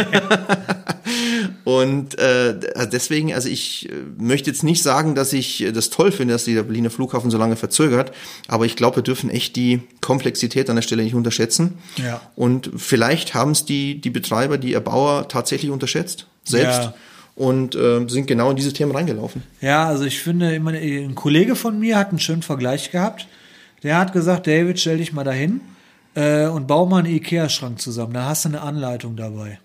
und 1.64 2.20
äh, 2.20 2.60
also 2.76 2.88
deswegen, 2.92 3.34
also 3.34 3.50
ich 3.50 3.90
äh, 3.90 3.94
möchte 4.20 4.52
jetzt 4.52 4.64
nicht 4.64 4.84
sagen, 4.84 5.16
dass 5.16 5.34
ich 5.34 5.66
das 5.74 5.90
toll 5.90 6.12
finde, 6.12 6.36
dass 6.36 6.46
der 6.46 6.62
Berliner 6.62 6.92
Flughafen 6.92 7.32
so 7.32 7.40
lange 7.40 7.56
verzögert, 7.56 8.12
aber 8.48 8.68
ich 8.68 8.76
glaube, 8.76 8.98
wir 8.98 9.04
dürfen 9.04 9.32
echt 9.32 9.56
die 9.56 9.82
Komplexität 10.02 10.70
an 10.70 10.76
der 10.76 10.84
Stelle 10.84 11.02
nicht 11.02 11.16
unterschätzen. 11.16 11.80
Ja. 11.98 12.22
Und 12.36 12.70
vielleicht 12.78 13.34
haben 13.34 13.54
es 13.54 13.66
die, 13.66 14.00
die 14.00 14.12
Betreiber, 14.12 14.60
die 14.60 14.76
Erbauer 14.76 15.28
tatsächlich 15.28 15.72
unterschätzt, 15.72 16.28
selbst. 16.44 16.80
Ja 16.80 16.94
und 17.34 17.76
äh, 17.76 18.08
sind 18.08 18.28
genau 18.28 18.52
in 18.52 18.56
diese 18.56 18.72
Themen 18.72 18.92
reingelaufen. 18.94 19.44
Ja, 19.60 19.88
also 19.88 20.06
ich 20.06 20.22
finde, 20.22 20.56
immer, 20.56 20.72
ein 20.72 21.16
Kollege 21.16 21.58
von 21.58 21.78
mir 21.78 21.98
hat 21.98 22.10
einen 22.10 22.20
schönen 22.20 22.44
Vergleich 22.44 22.92
gehabt. 22.92 23.28
Der 23.84 23.98
hat 23.98 24.14
gesagt, 24.14 24.48
David, 24.48 24.80
stell 24.80 25.00
dich 25.00 25.12
mal 25.12 25.26
dahin 25.26 25.60
äh, 26.16 26.48
und 26.48 26.68
bau 26.68 26.86
mal 26.86 27.00
einen 27.00 27.14
Ikea-Schrank 27.14 27.80
zusammen. 27.80 28.14
Da 28.14 28.26
hast 28.26 28.46
du 28.46 28.50
eine 28.50 28.62
Anleitung 28.62 29.16
dabei. 29.16 29.60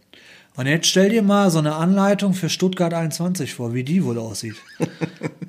Und 0.57 0.67
jetzt 0.67 0.89
stell 0.89 1.09
dir 1.09 1.23
mal 1.23 1.51
so 1.51 1.59
eine 1.59 1.77
Anleitung 1.77 2.35
für 2.35 2.49
Stuttgart 2.49 2.93
21 2.93 3.55
vor, 3.55 3.73
wie 3.73 3.85
die 3.85 4.05
wohl 4.05 4.19
aussieht. 4.19 4.57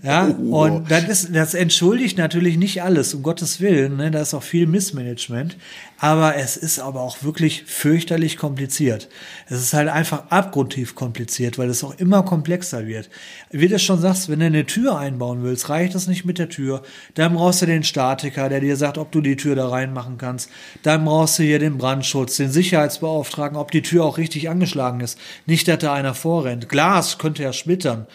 Ja, 0.03 0.25
und 0.25 0.89
das, 0.89 1.03
ist, 1.03 1.35
das 1.35 1.53
entschuldigt 1.53 2.17
natürlich 2.17 2.57
nicht 2.57 2.81
alles, 2.81 3.13
um 3.13 3.21
Gottes 3.21 3.61
Willen. 3.61 3.97
Ne? 3.97 4.09
Da 4.09 4.21
ist 4.21 4.33
auch 4.33 4.41
viel 4.41 4.65
Missmanagement. 4.65 5.57
Aber 6.03 6.35
es 6.35 6.57
ist 6.57 6.79
aber 6.79 7.01
auch 7.01 7.21
wirklich 7.21 7.63
fürchterlich 7.65 8.35
kompliziert. 8.35 9.07
Es 9.45 9.61
ist 9.61 9.73
halt 9.73 9.87
einfach 9.87 10.31
abgrundtief 10.31 10.95
kompliziert, 10.95 11.59
weil 11.59 11.69
es 11.69 11.83
auch 11.83 11.93
immer 11.99 12.23
komplexer 12.23 12.87
wird. 12.87 13.11
Wie 13.51 13.67
du 13.67 13.77
schon 13.77 14.01
sagst, 14.01 14.27
wenn 14.27 14.39
du 14.39 14.47
eine 14.47 14.65
Tür 14.65 14.97
einbauen 14.97 15.43
willst, 15.43 15.69
reicht 15.69 15.93
das 15.93 16.07
nicht 16.07 16.25
mit 16.25 16.39
der 16.39 16.49
Tür. 16.49 16.81
Dann 17.13 17.35
brauchst 17.35 17.61
du 17.61 17.67
den 17.67 17.83
Statiker, 17.83 18.49
der 18.49 18.61
dir 18.61 18.77
sagt, 18.77 18.97
ob 18.97 19.11
du 19.11 19.21
die 19.21 19.35
Tür 19.35 19.55
da 19.55 19.69
reinmachen 19.69 20.17
kannst. 20.17 20.49
Dann 20.81 21.05
brauchst 21.05 21.37
du 21.37 21.43
hier 21.43 21.59
den 21.59 21.77
Brandschutz, 21.77 22.35
den 22.37 22.49
Sicherheitsbeauftragten, 22.49 23.59
ob 23.59 23.69
die 23.69 23.83
Tür 23.83 24.03
auch 24.03 24.17
richtig 24.17 24.49
angeschlagen 24.49 25.01
ist. 25.01 25.19
Nicht, 25.45 25.67
dass 25.67 25.77
da 25.77 25.93
einer 25.93 26.15
vorrennt. 26.15 26.67
Glas 26.67 27.19
könnte 27.19 27.43
ja 27.43 27.53
splittern. 27.53 28.07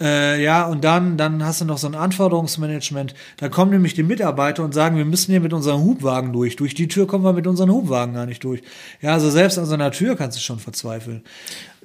Äh, 0.00 0.42
ja, 0.42 0.66
und 0.66 0.82
dann, 0.82 1.18
dann 1.18 1.44
hast 1.44 1.60
du 1.60 1.66
noch 1.66 1.76
so 1.76 1.86
ein 1.86 1.94
Anforderungsmanagement. 1.94 3.14
Da 3.36 3.48
kommen 3.48 3.70
nämlich 3.70 3.94
die 3.94 4.02
Mitarbeiter 4.02 4.64
und 4.64 4.72
sagen, 4.72 4.96
wir 4.96 5.04
müssen 5.04 5.30
hier 5.30 5.40
mit 5.40 5.52
unserem 5.52 5.82
Hubwagen 5.82 6.32
durch. 6.32 6.56
Durch 6.56 6.74
die 6.74 6.88
Tür 6.88 7.06
kommen 7.06 7.24
wir 7.24 7.34
mit 7.34 7.46
unseren 7.46 7.70
Hubwagen 7.70 8.14
gar 8.14 8.26
nicht 8.26 8.42
durch. 8.42 8.62
Ja, 9.02 9.12
also 9.12 9.30
selbst 9.30 9.58
an 9.58 9.66
so 9.66 9.74
einer 9.74 9.90
Tür 9.90 10.16
kannst 10.16 10.38
du 10.38 10.42
schon 10.42 10.58
verzweifeln. 10.58 11.22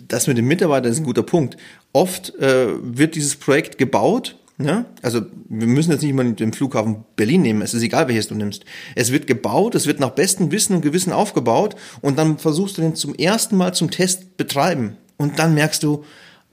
Das 0.07 0.27
mit 0.27 0.37
den 0.37 0.45
Mitarbeitern 0.45 0.91
ist 0.91 0.99
ein 0.99 1.05
guter 1.05 1.23
Punkt. 1.23 1.57
Oft 1.91 2.33
äh, 2.35 2.67
wird 2.81 3.15
dieses 3.15 3.35
Projekt 3.35 3.77
gebaut 3.77 4.37
Ja? 4.57 4.85
Also 5.01 5.21
wir 5.49 5.67
müssen 5.67 5.91
jetzt 5.91 6.01
nicht 6.01 6.13
mal 6.13 6.31
den 6.31 6.53
Flughafen 6.53 7.03
Berlin 7.17 7.41
nehmen, 7.41 7.61
es 7.61 7.73
ist 7.73 7.83
egal, 7.83 8.07
welches 8.07 8.29
du 8.29 8.35
nimmst. 8.35 8.63
Es 8.95 9.11
wird 9.11 9.27
gebaut, 9.27 9.75
es 9.75 9.87
wird 9.87 9.99
nach 9.99 10.11
bestem 10.11 10.51
Wissen 10.51 10.75
und 10.75 10.81
Gewissen 10.81 11.11
aufgebaut 11.11 11.75
und 12.01 12.17
dann 12.17 12.37
versuchst 12.37 12.77
du 12.77 12.81
den 12.81 12.95
zum 12.95 13.13
ersten 13.15 13.57
Mal 13.57 13.73
zum 13.73 13.91
Test 13.91 14.37
betreiben. 14.37 14.95
Und 15.17 15.39
dann 15.39 15.53
merkst 15.53 15.83
du, 15.83 16.03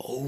oh, 0.02 0.26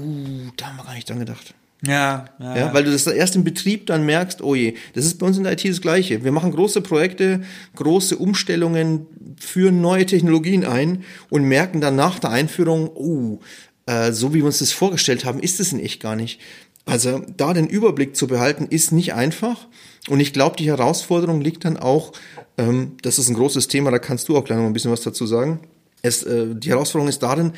da 0.57 0.67
haben 0.67 0.77
wir 0.77 0.83
gar 0.83 0.93
nicht 0.93 1.09
dran 1.09 1.19
gedacht. 1.19 1.53
Ja, 1.85 2.25
ja, 2.39 2.57
Ja, 2.57 2.73
weil 2.73 2.83
du 2.83 2.91
das 2.91 3.05
erst 3.05 3.35
im 3.35 3.43
Betrieb 3.43 3.85
dann 3.87 4.05
merkst, 4.05 4.41
oh 4.41 4.55
je, 4.55 4.75
das 4.93 5.05
ist 5.05 5.19
bei 5.19 5.27
uns 5.27 5.37
in 5.37 5.43
der 5.43 5.53
IT 5.53 5.65
das 5.65 5.81
Gleiche. 5.81 6.23
Wir 6.23 6.31
machen 6.31 6.51
große 6.51 6.81
Projekte, 6.81 7.41
große 7.75 8.17
Umstellungen, 8.17 9.05
führen 9.39 9.81
neue 9.81 10.05
Technologien 10.05 10.65
ein 10.65 11.03
und 11.29 11.43
merken 11.43 11.81
dann 11.81 11.95
nach 11.95 12.19
der 12.19 12.31
Einführung, 12.31 12.89
oh, 12.95 13.39
äh, 13.85 14.11
so 14.11 14.33
wie 14.33 14.39
wir 14.39 14.45
uns 14.45 14.59
das 14.59 14.71
vorgestellt 14.71 15.25
haben, 15.25 15.39
ist 15.39 15.59
es 15.59 15.73
in 15.73 15.79
echt 15.79 16.01
gar 16.01 16.15
nicht. 16.15 16.39
Also 16.85 17.23
da 17.35 17.53
den 17.53 17.67
Überblick 17.67 18.15
zu 18.15 18.27
behalten, 18.27 18.67
ist 18.69 18.91
nicht 18.91 19.13
einfach. 19.13 19.67
Und 20.07 20.19
ich 20.19 20.33
glaube, 20.33 20.55
die 20.55 20.67
Herausforderung 20.67 21.41
liegt 21.41 21.65
dann 21.65 21.77
auch, 21.77 22.13
ähm, 22.57 22.93
das 23.01 23.19
ist 23.19 23.27
ein 23.29 23.35
großes 23.35 23.67
Thema, 23.67 23.91
da 23.91 23.99
kannst 23.99 24.29
du 24.29 24.37
auch 24.37 24.43
gleich 24.43 24.57
noch 24.57 24.65
ein 24.65 24.73
bisschen 24.73 24.91
was 24.91 25.01
dazu 25.01 25.25
sagen. 25.25 25.59
Es, 26.03 26.23
äh, 26.23 26.55
die 26.55 26.69
Herausforderung 26.69 27.09
ist 27.09 27.23
darin, 27.23 27.53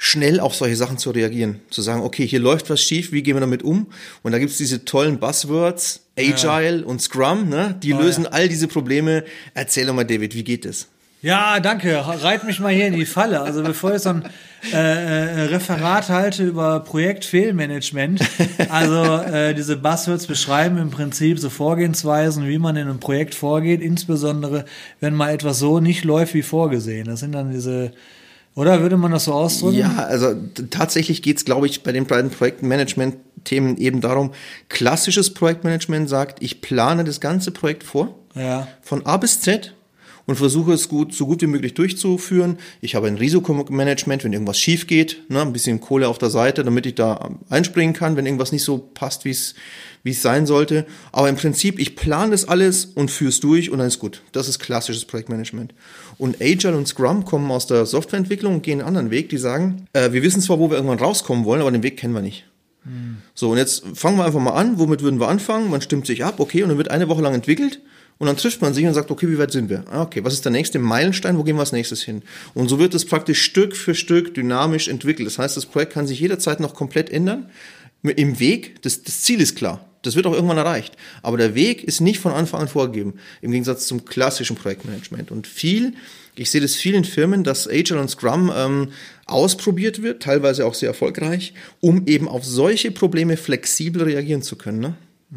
schnell 0.00 0.38
auf 0.38 0.54
solche 0.54 0.76
Sachen 0.76 0.96
zu 0.96 1.10
reagieren. 1.10 1.60
Zu 1.70 1.82
sagen, 1.82 2.02
okay, 2.02 2.24
hier 2.26 2.38
läuft 2.38 2.70
was 2.70 2.80
schief, 2.80 3.10
wie 3.10 3.22
gehen 3.22 3.34
wir 3.34 3.40
damit 3.40 3.64
um? 3.64 3.88
Und 4.22 4.30
da 4.32 4.38
gibt's 4.38 4.56
diese 4.56 4.84
tollen 4.84 5.18
Buzzwords, 5.18 6.06
Agile 6.16 6.84
und 6.84 7.02
Scrum, 7.02 7.48
ne? 7.48 7.76
die 7.82 7.92
Oh, 7.94 8.00
lösen 8.00 8.24
ja. 8.24 8.30
all 8.30 8.48
diese 8.48 8.68
Probleme. 8.68 9.24
Erzähl 9.54 9.86
doch 9.86 9.94
mal, 9.94 10.04
David, 10.04 10.34
wie 10.36 10.44
geht 10.44 10.64
es? 10.64 10.86
Ja, 11.20 11.58
danke. 11.58 12.00
Reit 12.06 12.44
mich 12.44 12.60
mal 12.60 12.72
hier 12.72 12.86
in 12.86 12.94
die 12.94 13.04
Falle. 13.04 13.40
Also 13.40 13.64
bevor 13.64 13.92
ich 13.92 14.02
so 14.02 14.10
ein 14.10 14.22
äh, 14.72 14.76
äh, 14.76 15.40
Referat 15.46 16.10
halte 16.10 16.44
über 16.44 16.78
Projektfehlmanagement, 16.78 18.20
also 18.68 19.16
äh, 19.24 19.52
diese 19.52 19.76
Buzzwords 19.76 20.28
beschreiben 20.28 20.78
im 20.78 20.90
Prinzip 20.90 21.40
so 21.40 21.50
Vorgehensweisen, 21.50 22.46
wie 22.46 22.58
man 22.58 22.76
in 22.76 22.88
einem 22.88 23.00
Projekt 23.00 23.34
vorgeht, 23.34 23.80
insbesondere 23.80 24.64
wenn 25.00 25.14
mal 25.14 25.32
etwas 25.34 25.58
so 25.58 25.80
nicht 25.80 26.04
läuft 26.04 26.34
wie 26.34 26.42
vorgesehen. 26.42 27.06
Das 27.06 27.18
sind 27.18 27.32
dann 27.32 27.50
diese, 27.50 27.90
oder 28.58 28.80
würde 28.82 28.96
man 28.96 29.12
das 29.12 29.24
so 29.24 29.32
ausdrücken? 29.32 29.78
Ja, 29.78 29.94
also 29.96 30.34
tatsächlich 30.70 31.22
geht's, 31.22 31.44
glaube 31.44 31.66
ich, 31.66 31.82
bei 31.82 31.92
den 31.92 32.06
beiden 32.06 32.30
Projektmanagement-Themen 32.30 33.76
eben 33.76 34.00
darum, 34.00 34.32
klassisches 34.68 35.32
Projektmanagement 35.32 36.08
sagt, 36.08 36.42
ich 36.42 36.60
plane 36.60 37.04
das 37.04 37.20
ganze 37.20 37.50
Projekt 37.52 37.84
vor, 37.84 38.14
Ja. 38.34 38.66
von 38.82 39.06
A 39.06 39.16
bis 39.16 39.40
Z 39.40 39.74
und 40.28 40.36
versuche 40.36 40.74
es 40.74 40.90
gut, 40.90 41.14
so 41.14 41.26
gut 41.26 41.40
wie 41.40 41.46
möglich 41.46 41.72
durchzuführen. 41.72 42.58
Ich 42.82 42.94
habe 42.94 43.08
ein 43.08 43.16
Risikomanagement, 43.16 44.24
wenn 44.24 44.34
irgendwas 44.34 44.58
schief 44.60 44.86
geht, 44.86 45.22
ne, 45.30 45.40
ein 45.40 45.54
bisschen 45.54 45.80
Kohle 45.80 46.06
auf 46.06 46.18
der 46.18 46.28
Seite, 46.28 46.64
damit 46.64 46.84
ich 46.84 46.96
da 46.96 47.30
einspringen 47.48 47.94
kann, 47.94 48.14
wenn 48.14 48.26
irgendwas 48.26 48.52
nicht 48.52 48.62
so 48.62 48.76
passt, 48.76 49.24
wie 49.24 49.30
es 49.30 49.54
wie 50.02 50.10
es 50.10 50.20
sein 50.20 50.46
sollte. 50.46 50.86
Aber 51.12 51.28
im 51.28 51.36
Prinzip, 51.36 51.78
ich 51.78 51.96
plane 51.96 52.32
das 52.32 52.46
alles 52.46 52.84
und 52.84 53.10
führe 53.10 53.30
es 53.30 53.40
durch 53.40 53.70
und 53.70 53.78
dann 53.78 53.88
ist 53.88 53.98
gut. 53.98 54.22
Das 54.32 54.48
ist 54.48 54.58
klassisches 54.58 55.06
Projektmanagement. 55.06 55.74
Und 56.18 56.40
Agile 56.42 56.76
und 56.76 56.86
Scrum 56.86 57.24
kommen 57.24 57.50
aus 57.50 57.66
der 57.66 57.86
Softwareentwicklung 57.86 58.56
und 58.56 58.62
gehen 58.62 58.80
einen 58.80 58.88
anderen 58.88 59.10
Weg. 59.10 59.30
Die 59.30 59.38
sagen, 59.38 59.86
äh, 59.94 60.12
wir 60.12 60.22
wissen 60.22 60.42
zwar, 60.42 60.58
wo 60.58 60.70
wir 60.70 60.76
irgendwann 60.76 61.00
rauskommen 61.00 61.46
wollen, 61.46 61.62
aber 61.62 61.70
den 61.70 61.82
Weg 61.82 61.96
kennen 61.96 62.14
wir 62.14 62.22
nicht. 62.22 62.44
So, 63.34 63.50
und 63.50 63.58
jetzt 63.58 63.84
fangen 63.94 64.18
wir 64.18 64.24
einfach 64.24 64.40
mal 64.40 64.52
an. 64.52 64.78
Womit 64.78 65.02
würden 65.02 65.20
wir 65.20 65.28
anfangen? 65.28 65.70
Man 65.70 65.80
stimmt 65.80 66.06
sich 66.06 66.24
ab, 66.24 66.38
okay, 66.38 66.62
und 66.62 66.68
dann 66.68 66.78
wird 66.78 66.90
eine 66.90 67.08
Woche 67.08 67.22
lang 67.22 67.34
entwickelt. 67.34 67.80
Und 68.18 68.26
dann 68.26 68.36
trifft 68.36 68.60
man 68.60 68.74
sich 68.74 68.84
und 68.84 68.94
sagt, 68.94 69.10
okay, 69.10 69.28
wie 69.28 69.38
weit 69.38 69.52
sind 69.52 69.70
wir? 69.70 69.84
Ah, 69.90 70.02
okay, 70.02 70.24
was 70.24 70.34
ist 70.34 70.44
der 70.44 70.52
nächste 70.52 70.78
Meilenstein? 70.80 71.38
Wo 71.38 71.44
gehen 71.44 71.56
wir 71.56 71.60
als 71.60 71.72
nächstes 71.72 72.02
hin? 72.02 72.22
Und 72.52 72.68
so 72.68 72.78
wird 72.78 72.94
es 72.94 73.04
praktisch 73.04 73.42
Stück 73.42 73.76
für 73.76 73.94
Stück 73.94 74.34
dynamisch 74.34 74.88
entwickelt. 74.88 75.26
Das 75.26 75.38
heißt, 75.38 75.56
das 75.56 75.66
Projekt 75.66 75.92
kann 75.92 76.06
sich 76.06 76.18
jederzeit 76.18 76.58
noch 76.58 76.74
komplett 76.74 77.10
ändern. 77.10 77.48
Im 78.02 78.40
Weg, 78.40 78.82
das, 78.82 79.02
das 79.02 79.22
Ziel 79.22 79.40
ist 79.40 79.56
klar. 79.56 79.84
Das 80.02 80.16
wird 80.16 80.26
auch 80.26 80.32
irgendwann 80.32 80.58
erreicht. 80.58 80.96
Aber 81.22 81.36
der 81.36 81.54
Weg 81.54 81.84
ist 81.84 82.00
nicht 82.00 82.20
von 82.20 82.32
Anfang 82.32 82.62
an 82.62 82.68
vorgegeben. 82.68 83.14
Im 83.40 83.50
Gegensatz 83.50 83.86
zum 83.86 84.04
klassischen 84.04 84.56
Projektmanagement. 84.56 85.30
Und 85.30 85.46
viel, 85.46 85.94
ich 86.36 86.50
sehe 86.50 86.60
das 86.60 86.74
viel 86.74 86.94
in 86.94 87.04
Firmen, 87.04 87.44
dass 87.44 87.68
Agile 87.68 88.00
und 88.00 88.08
Scrum 88.08 88.52
ähm, 88.54 88.88
ausprobiert 89.26 90.02
wird, 90.02 90.22
teilweise 90.22 90.66
auch 90.66 90.74
sehr 90.74 90.88
erfolgreich, 90.88 91.52
um 91.80 92.06
eben 92.06 92.28
auf 92.28 92.44
solche 92.44 92.90
Probleme 92.90 93.36
flexibel 93.36 94.02
reagieren 94.02 94.42
zu 94.42 94.56
können. 94.56 94.80
Ne? 94.80 94.94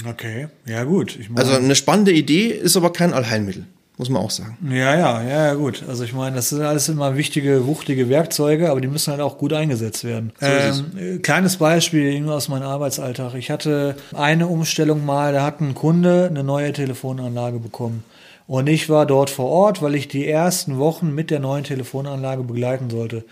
Okay, 0.08 0.48
ja 0.66 0.84
gut. 0.84 1.20
Also 1.36 1.54
eine 1.54 1.76
spannende 1.76 2.12
Idee 2.12 2.48
ist 2.48 2.78
aber 2.78 2.94
kein 2.94 3.14
Allheilmittel, 3.14 3.66
muss 3.98 4.10
man 4.10 4.22
auch 4.22 4.32
sagen. 4.32 4.58
Ja, 4.70 4.96
ja, 4.96 5.22
ja, 5.22 5.48
ja, 5.48 5.54
gut. 5.54 5.84
Also 5.88 6.06
ich 6.06 6.14
meine, 6.14 6.38
das 6.38 6.50
sind 6.50 6.62
alles 6.62 6.88
immer 6.88 7.18
wichtige, 7.18 7.68
wuchtige 7.68 8.08
Werkzeuge, 8.08 8.72
aber 8.72 8.80
die 8.80 8.88
müssen 8.88 9.12
halt 9.12 9.22
auch 9.22 9.38
gut 9.38 9.52
eingesetzt 9.52 10.06
werden. 10.06 10.32
So 10.40 10.46
ähm, 10.46 10.86
äh, 10.98 11.18
kleines 11.18 11.58
Beispiel 11.58 12.20
nur 12.22 12.36
aus 12.36 12.48
meinem 12.48 12.64
Arbeitsalltag. 12.64 13.34
Ich 13.36 13.52
hatte 13.52 13.96
eine 14.14 14.48
Umstellung 14.48 15.06
mal, 15.06 15.34
da 15.34 15.44
hat 15.44 15.60
ein 15.60 15.76
Kunde 15.76 16.28
eine 16.30 16.44
neue 16.44 16.72
Telefonanlage 16.72 17.60
bekommen. 17.60 18.04
Und 18.48 18.68
ich 18.68 18.90
war 18.90 19.06
dort 19.06 19.30
vor 19.30 19.50
Ort, 19.50 19.82
weil 19.82 19.96
ich 19.96 20.08
die 20.08 20.28
ersten 20.28 20.78
Wochen 20.78 21.14
mit 21.14 21.32
der 21.32 21.40
neuen 21.40 21.64
Telefonanlage 21.64 22.44
begleiten 22.44 22.90
sollte. 22.90 23.24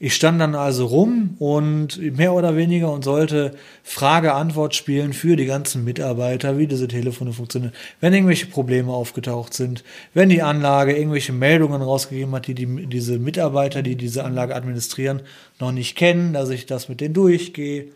Ich 0.00 0.14
stand 0.14 0.40
dann 0.40 0.54
also 0.54 0.86
rum 0.86 1.34
und 1.40 2.00
mehr 2.16 2.32
oder 2.32 2.54
weniger 2.54 2.92
und 2.92 3.02
sollte 3.02 3.56
Frage-Antwort 3.82 4.76
spielen 4.76 5.12
für 5.12 5.34
die 5.34 5.46
ganzen 5.46 5.82
Mitarbeiter, 5.82 6.56
wie 6.56 6.68
diese 6.68 6.86
Telefone 6.86 7.32
funktionieren, 7.32 7.72
wenn 8.00 8.14
irgendwelche 8.14 8.46
Probleme 8.46 8.92
aufgetaucht 8.92 9.54
sind, 9.54 9.82
wenn 10.14 10.28
die 10.28 10.42
Anlage 10.42 10.96
irgendwelche 10.96 11.32
Meldungen 11.32 11.82
rausgegeben 11.82 12.32
hat, 12.32 12.46
die, 12.46 12.54
die 12.54 12.86
diese 12.86 13.18
Mitarbeiter, 13.18 13.82
die 13.82 13.96
diese 13.96 14.24
Anlage 14.24 14.54
administrieren, 14.54 15.22
noch 15.58 15.72
nicht 15.72 15.96
kennen, 15.96 16.32
dass 16.32 16.50
ich 16.50 16.66
das 16.66 16.88
mit 16.88 17.00
denen 17.00 17.14
durchgehe. 17.14 17.86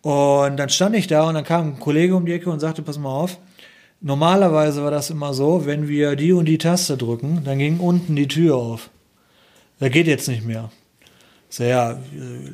Und 0.00 0.56
dann 0.56 0.70
stand 0.70 0.96
ich 0.96 1.08
da 1.08 1.28
und 1.28 1.34
dann 1.34 1.44
kam 1.44 1.74
ein 1.74 1.80
Kollege 1.80 2.16
um 2.16 2.24
die 2.24 2.32
Ecke 2.32 2.48
und 2.48 2.60
sagte, 2.60 2.80
pass 2.80 2.98
mal 2.98 3.10
auf, 3.10 3.36
normalerweise 4.00 4.82
war 4.82 4.90
das 4.90 5.10
immer 5.10 5.34
so, 5.34 5.66
wenn 5.66 5.88
wir 5.88 6.16
die 6.16 6.32
und 6.32 6.46
die 6.46 6.56
Taste 6.56 6.96
drücken, 6.96 7.42
dann 7.44 7.58
ging 7.58 7.80
unten 7.80 8.16
die 8.16 8.28
Tür 8.28 8.56
auf. 8.56 8.88
Das 9.78 9.90
geht 9.90 10.06
jetzt 10.06 10.28
nicht 10.28 10.46
mehr. 10.46 10.70
So, 11.50 11.64
ja, 11.64 11.92
äh, 11.92 11.96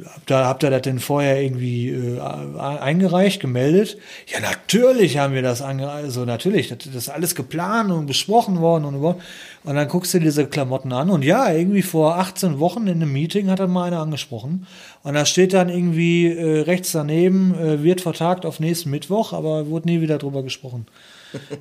habt 0.06 0.30
ihr, 0.30 0.36
habt 0.36 0.62
ihr 0.62 0.70
das 0.70 0.82
denn 0.82 1.00
vorher 1.00 1.42
irgendwie 1.42 1.88
äh, 1.90 2.20
eingereicht, 2.20 3.40
gemeldet? 3.40 3.98
Ja, 4.28 4.38
natürlich 4.38 5.18
haben 5.18 5.34
wir 5.34 5.42
das 5.42 5.62
angereicht. 5.62 6.04
Also 6.04 6.24
natürlich, 6.24 6.68
das, 6.68 6.78
das 6.78 6.94
ist 6.94 7.08
alles 7.08 7.34
geplant 7.34 7.90
und 7.90 8.06
besprochen 8.06 8.60
worden 8.60 8.84
und 8.84 8.94
überhaupt. 8.94 9.22
Und 9.64 9.74
dann 9.74 9.88
guckst 9.88 10.14
du 10.14 10.18
dir 10.18 10.26
diese 10.26 10.46
Klamotten 10.46 10.92
an 10.92 11.10
und 11.10 11.24
ja, 11.24 11.50
irgendwie 11.52 11.82
vor 11.82 12.18
18 12.18 12.60
Wochen 12.60 12.86
in 12.86 13.02
einem 13.02 13.12
Meeting 13.12 13.50
hat 13.50 13.58
er 13.58 13.66
mal 13.66 13.84
einer 13.84 14.00
angesprochen. 14.00 14.66
Und 15.02 15.14
da 15.14 15.26
steht 15.26 15.54
dann 15.54 15.70
irgendwie 15.70 16.28
äh, 16.28 16.60
rechts 16.60 16.92
daneben, 16.92 17.58
äh, 17.58 17.82
wird 17.82 18.00
vertagt 18.00 18.46
auf 18.46 18.60
nächsten 18.60 18.90
Mittwoch, 18.90 19.32
aber 19.32 19.66
wurde 19.66 19.88
nie 19.88 20.02
wieder 20.02 20.18
drüber 20.18 20.42
gesprochen. 20.42 20.86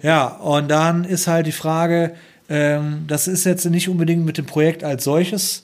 Ja, 0.04 0.28
und 0.28 0.70
dann 0.70 1.04
ist 1.04 1.26
halt 1.26 1.48
die 1.48 1.52
Frage, 1.52 2.14
ähm, 2.48 3.06
das 3.08 3.28
ist 3.28 3.44
jetzt 3.44 3.66
nicht 3.66 3.90
unbedingt 3.90 4.24
mit 4.24 4.38
dem 4.38 4.46
Projekt 4.46 4.84
als 4.84 5.04
solches, 5.04 5.64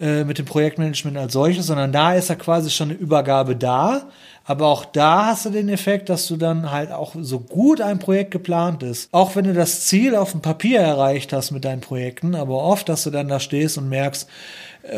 äh, 0.00 0.24
mit 0.24 0.38
dem 0.38 0.46
Projektmanagement 0.46 1.16
als 1.16 1.32
solches, 1.32 1.66
sondern 1.66 1.92
da 1.92 2.14
ist 2.14 2.28
ja 2.28 2.34
quasi 2.34 2.70
schon 2.70 2.90
eine 2.90 2.98
Übergabe 2.98 3.56
da. 3.56 4.08
Aber 4.46 4.66
auch 4.66 4.84
da 4.84 5.26
hast 5.26 5.46
du 5.46 5.50
den 5.50 5.70
Effekt, 5.70 6.10
dass 6.10 6.26
du 6.26 6.36
dann 6.36 6.70
halt 6.70 6.92
auch 6.92 7.14
so 7.18 7.40
gut 7.40 7.80
ein 7.80 7.98
Projekt 7.98 8.30
geplant 8.30 8.82
ist. 8.82 9.08
Auch 9.10 9.36
wenn 9.36 9.44
du 9.44 9.54
das 9.54 9.86
Ziel 9.86 10.14
auf 10.14 10.32
dem 10.32 10.42
Papier 10.42 10.80
erreicht 10.80 11.32
hast 11.32 11.50
mit 11.50 11.64
deinen 11.64 11.80
Projekten, 11.80 12.34
aber 12.34 12.56
oft, 12.56 12.88
dass 12.90 13.04
du 13.04 13.10
dann 13.10 13.28
da 13.28 13.40
stehst 13.40 13.78
und 13.78 13.88
merkst, 13.88 14.28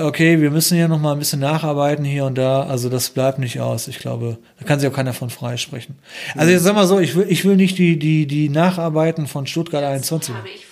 okay, 0.01 0.41
wir 0.41 0.51
müssen 0.51 0.77
hier 0.77 0.89
noch 0.89 0.99
mal 0.99 1.13
ein 1.13 1.19
bisschen 1.19 1.41
nacharbeiten 1.41 2.05
hier 2.05 2.25
und 2.25 2.37
da. 2.37 2.65
Also 2.65 2.89
das 2.89 3.11
bleibt 3.11 3.39
nicht 3.39 3.61
aus. 3.61 3.87
Ich 3.87 3.99
glaube, 3.99 4.39
da 4.59 4.65
kann 4.65 4.81
sich 4.81 4.91
auch 4.91 4.95
keiner 4.95 5.13
von 5.13 5.31
freisprechen. 5.31 5.97
Also 6.35 6.51
jetzt 6.51 6.65
sag 6.65 6.75
mal 6.75 6.87
so, 6.87 6.99
ich 6.99 7.15
will, 7.15 7.27
ich 7.29 7.45
will 7.45 7.57
nicht 7.57 7.79
die, 7.79 7.99
die, 7.99 8.27
die 8.27 8.49
Nacharbeiten 8.49 9.27
von 9.27 9.47
Stuttgart 9.47 9.85
21. 9.85 10.35
habe 10.35 10.49
ich. 10.49 10.67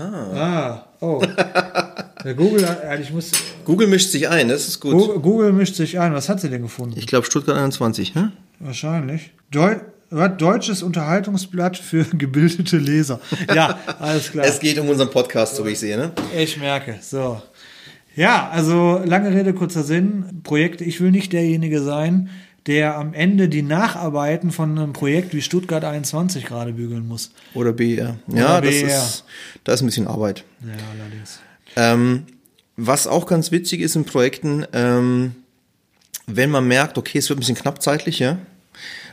Ah, 0.00 0.86
oh. 1.00 1.22
Der 2.24 2.34
Google, 2.34 2.66
ich 3.00 3.12
muss, 3.12 3.32
Google 3.64 3.86
mischt 3.86 4.10
sich 4.10 4.28
ein, 4.28 4.48
das 4.48 4.66
ist 4.66 4.80
gut. 4.80 4.92
Google, 4.92 5.18
Google 5.20 5.52
mischt 5.52 5.74
sich 5.76 5.98
ein. 5.98 6.12
Was 6.12 6.28
hat 6.28 6.40
sie 6.40 6.50
denn 6.50 6.62
gefunden? 6.62 6.98
Ich 6.98 7.06
glaube 7.06 7.26
Stuttgart 7.26 7.56
21, 7.56 8.14
ne? 8.14 8.32
Wahrscheinlich. 8.58 9.32
Deu 9.50 9.76
was? 10.10 10.36
Deutsches 10.36 10.82
Unterhaltungsblatt 10.82 11.76
für 11.76 12.04
gebildete 12.12 12.78
Leser. 12.78 13.20
Ja, 13.52 13.78
alles 13.98 14.30
klar. 14.30 14.46
Es 14.46 14.60
geht 14.60 14.78
um 14.78 14.88
unseren 14.88 15.10
Podcast, 15.10 15.56
so 15.56 15.66
wie 15.66 15.70
ich 15.70 15.78
sehe, 15.78 15.96
ne? 15.96 16.12
Ich 16.36 16.56
merke. 16.58 16.96
So. 17.00 17.42
Ja, 18.14 18.48
also 18.50 19.02
lange 19.04 19.34
Rede, 19.34 19.52
kurzer 19.52 19.82
Sinn. 19.82 20.40
Projekt, 20.42 20.80
ich 20.80 21.00
will 21.00 21.10
nicht 21.10 21.32
derjenige 21.32 21.82
sein, 21.82 22.30
der 22.66 22.96
am 22.96 23.14
Ende 23.14 23.48
die 23.48 23.62
Nacharbeiten 23.62 24.50
von 24.50 24.78
einem 24.78 24.92
Projekt 24.92 25.34
wie 25.34 25.42
Stuttgart 25.42 25.84
21 25.84 26.44
gerade 26.44 26.72
bügeln 26.72 27.06
muss. 27.06 27.32
Oder 27.54 27.72
BR. 27.72 28.16
Ja, 28.26 28.60
das 28.60 28.70
BR. 28.70 28.86
ist, 28.86 29.24
da 29.64 29.72
ist 29.72 29.82
ein 29.82 29.86
bisschen 29.86 30.08
Arbeit. 30.08 30.44
Ja, 30.62 30.72
allerdings. 30.98 31.40
Ähm, 31.76 32.26
was 32.76 33.06
auch 33.06 33.26
ganz 33.26 33.52
witzig 33.52 33.80
ist 33.80 33.96
in 33.96 34.04
Projekten, 34.04 34.66
ähm, 34.72 35.34
wenn 36.26 36.50
man 36.50 36.66
merkt, 36.66 36.98
okay, 36.98 37.18
es 37.18 37.28
wird 37.28 37.38
ein 37.38 37.40
bisschen 37.40 37.56
knapp 37.56 37.80
zeitlich, 37.82 38.18
ja, 38.18 38.38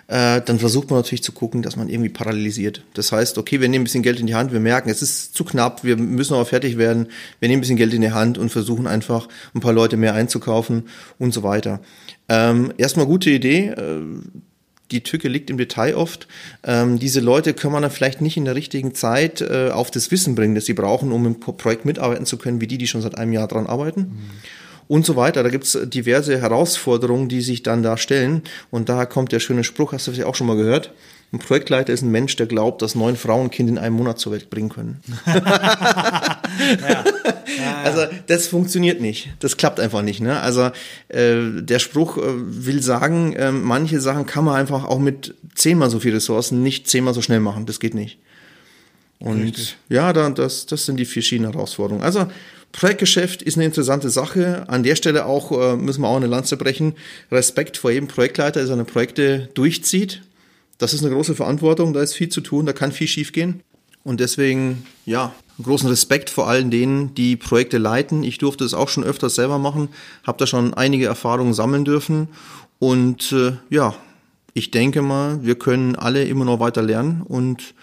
äh, 0.07 0.41
dann 0.41 0.59
versucht 0.59 0.89
man 0.89 0.99
natürlich 0.99 1.23
zu 1.23 1.31
gucken, 1.31 1.61
dass 1.61 1.75
man 1.75 1.89
irgendwie 1.89 2.09
parallelisiert. 2.09 2.83
Das 2.93 3.11
heißt, 3.11 3.37
okay, 3.37 3.61
wir 3.61 3.69
nehmen 3.69 3.81
ein 3.81 3.85
bisschen 3.85 4.03
Geld 4.03 4.19
in 4.19 4.27
die 4.27 4.35
Hand, 4.35 4.51
wir 4.51 4.59
merken, 4.59 4.89
es 4.89 5.01
ist 5.01 5.35
zu 5.35 5.43
knapp, 5.43 5.83
wir 5.83 5.97
müssen 5.97 6.33
aber 6.33 6.45
fertig 6.45 6.77
werden, 6.77 7.07
wir 7.39 7.47
nehmen 7.47 7.59
ein 7.59 7.61
bisschen 7.61 7.77
Geld 7.77 7.93
in 7.93 8.01
die 8.01 8.11
Hand 8.11 8.37
und 8.37 8.49
versuchen 8.49 8.87
einfach 8.87 9.27
ein 9.53 9.61
paar 9.61 9.73
Leute 9.73 9.97
mehr 9.97 10.13
einzukaufen 10.13 10.83
und 11.19 11.33
so 11.33 11.43
weiter. 11.43 11.79
Ähm, 12.29 12.73
erstmal 12.77 13.05
gute 13.05 13.29
Idee. 13.29 13.69
Äh, 13.69 14.01
die 14.91 15.01
Tücke 15.01 15.27
liegt 15.27 15.49
im 15.49 15.57
Detail 15.57 15.95
oft. 15.95 16.27
Ähm, 16.63 16.99
diese 16.99 17.19
Leute 17.19 17.53
kann 17.53 17.71
man 17.71 17.81
dann 17.81 17.91
vielleicht 17.91 18.21
nicht 18.21 18.37
in 18.37 18.45
der 18.45 18.55
richtigen 18.55 18.93
Zeit 18.93 19.41
äh, 19.41 19.69
auf 19.71 19.89
das 19.89 20.11
Wissen 20.11 20.35
bringen, 20.35 20.55
das 20.55 20.65
sie 20.65 20.73
brauchen, 20.73 21.11
um 21.11 21.25
im 21.25 21.39
Projekt 21.39 21.85
mitarbeiten 21.85 22.25
zu 22.25 22.37
können, 22.37 22.61
wie 22.61 22.67
die, 22.67 22.77
die 22.77 22.87
schon 22.87 23.01
seit 23.01 23.17
einem 23.17 23.33
Jahr 23.33 23.47
dran 23.47 23.65
arbeiten. 23.65 24.01
Mhm. 24.01 24.29
Und 24.87 25.05
so 25.05 25.15
weiter. 25.15 25.43
Da 25.43 25.49
gibt's 25.49 25.77
diverse 25.85 26.39
Herausforderungen, 26.39 27.29
die 27.29 27.41
sich 27.41 27.63
dann 27.63 27.83
da 27.83 27.97
stellen. 27.97 28.43
Und 28.71 28.89
daher 28.89 29.05
kommt 29.05 29.31
der 29.31 29.39
schöne 29.39 29.63
Spruch, 29.63 29.93
hast 29.93 30.07
du 30.07 30.11
vielleicht 30.11 30.27
auch 30.27 30.35
schon 30.35 30.47
mal 30.47 30.57
gehört. 30.57 30.91
Ein 31.31 31.39
Projektleiter 31.39 31.91
ist 31.91 32.03
ein 32.03 32.11
Mensch, 32.11 32.35
der 32.35 32.45
glaubt, 32.45 32.83
dass 32.83 32.93
neun 32.93 33.15
Frauenkind 33.15 33.67
in 33.67 33.77
einem 33.79 33.95
Monat 33.95 34.19
zur 34.19 34.33
Welt 34.33 34.51
bringen 34.51 34.69
können. 34.69 34.99
ja. 35.25 36.37
Ja, 36.77 37.03
ja. 37.57 37.81
Also 37.83 38.05
das 38.27 38.47
funktioniert 38.47 39.01
nicht. 39.01 39.29
Das 39.39 39.57
klappt 39.57 39.79
einfach 39.79 40.03
nicht. 40.03 40.21
Ne? 40.21 40.39
Also 40.39 40.69
äh, 41.07 41.61
der 41.61 41.79
Spruch 41.79 42.17
äh, 42.17 42.21
will 42.25 42.83
sagen, 42.83 43.33
äh, 43.33 43.51
manche 43.51 43.99
Sachen 43.99 44.27
kann 44.27 44.45
man 44.45 44.55
einfach 44.55 44.83
auch 44.83 44.99
mit 44.99 45.33
zehnmal 45.55 45.89
so 45.89 45.99
viel 45.99 46.13
Ressourcen 46.13 46.61
nicht 46.61 46.87
zehnmal 46.87 47.15
so 47.15 47.23
schnell 47.23 47.39
machen. 47.39 47.65
Das 47.65 47.79
geht 47.79 47.95
nicht. 47.95 48.19
Und 49.19 49.41
Richtig. 49.41 49.77
ja, 49.89 50.13
da, 50.13 50.29
das, 50.29 50.65
das 50.65 50.85
sind 50.85 50.97
die 50.97 51.05
verschiedenen 51.05 51.53
Herausforderungen. 51.53 52.03
Also 52.03 52.27
Projektgeschäft 52.73 53.41
ist 53.41 53.55
eine 53.55 53.65
interessante 53.65 54.09
Sache. 54.09 54.65
An 54.67 54.83
der 54.83 54.97
Stelle 54.97 55.25
auch 55.25 55.51
äh, 55.51 55.77
müssen 55.77 56.01
wir 56.01 56.09
auch 56.09 56.17
eine 56.17 56.27
Lanze 56.27 56.57
brechen. 56.57 56.95
Respekt 57.31 57.77
vor 57.77 57.91
jedem 57.91 58.09
Projektleiter, 58.09 58.59
der 58.59 58.67
seine 58.67 58.83
Projekte 58.83 59.49
durchzieht 59.53 60.21
das 60.83 60.93
ist 60.93 61.03
eine 61.03 61.13
große 61.13 61.35
Verantwortung, 61.35 61.93
da 61.93 62.01
ist 62.01 62.13
viel 62.13 62.29
zu 62.29 62.41
tun, 62.41 62.65
da 62.65 62.73
kann 62.73 62.91
viel 62.91 63.07
schiefgehen. 63.07 63.61
Und 64.03 64.19
deswegen, 64.19 64.85
ja, 65.05 65.33
großen 65.61 65.87
Respekt 65.87 66.29
vor 66.29 66.49
allen 66.49 66.71
denen, 66.71 67.15
die 67.15 67.37
Projekte 67.37 67.77
leiten. 67.77 68.23
Ich 68.23 68.37
durfte 68.37 68.65
es 68.65 68.73
auch 68.73 68.89
schon 68.89 69.05
öfters 69.05 69.35
selber 69.35 69.59
machen, 69.59 69.87
habe 70.27 70.39
da 70.39 70.45
schon 70.45 70.73
einige 70.73 71.05
Erfahrungen 71.05 71.53
sammeln 71.53 71.85
dürfen. 71.85 72.27
Und 72.79 73.31
äh, 73.31 73.53
ja, 73.69 73.95
ich 74.53 74.71
denke 74.71 75.01
mal, 75.01 75.39
wir 75.45 75.55
können 75.55 75.95
alle 75.95 76.25
immer 76.25 76.43
noch 76.43 76.59
weiter 76.59 76.81
lernen 76.81 77.21
und 77.21 77.73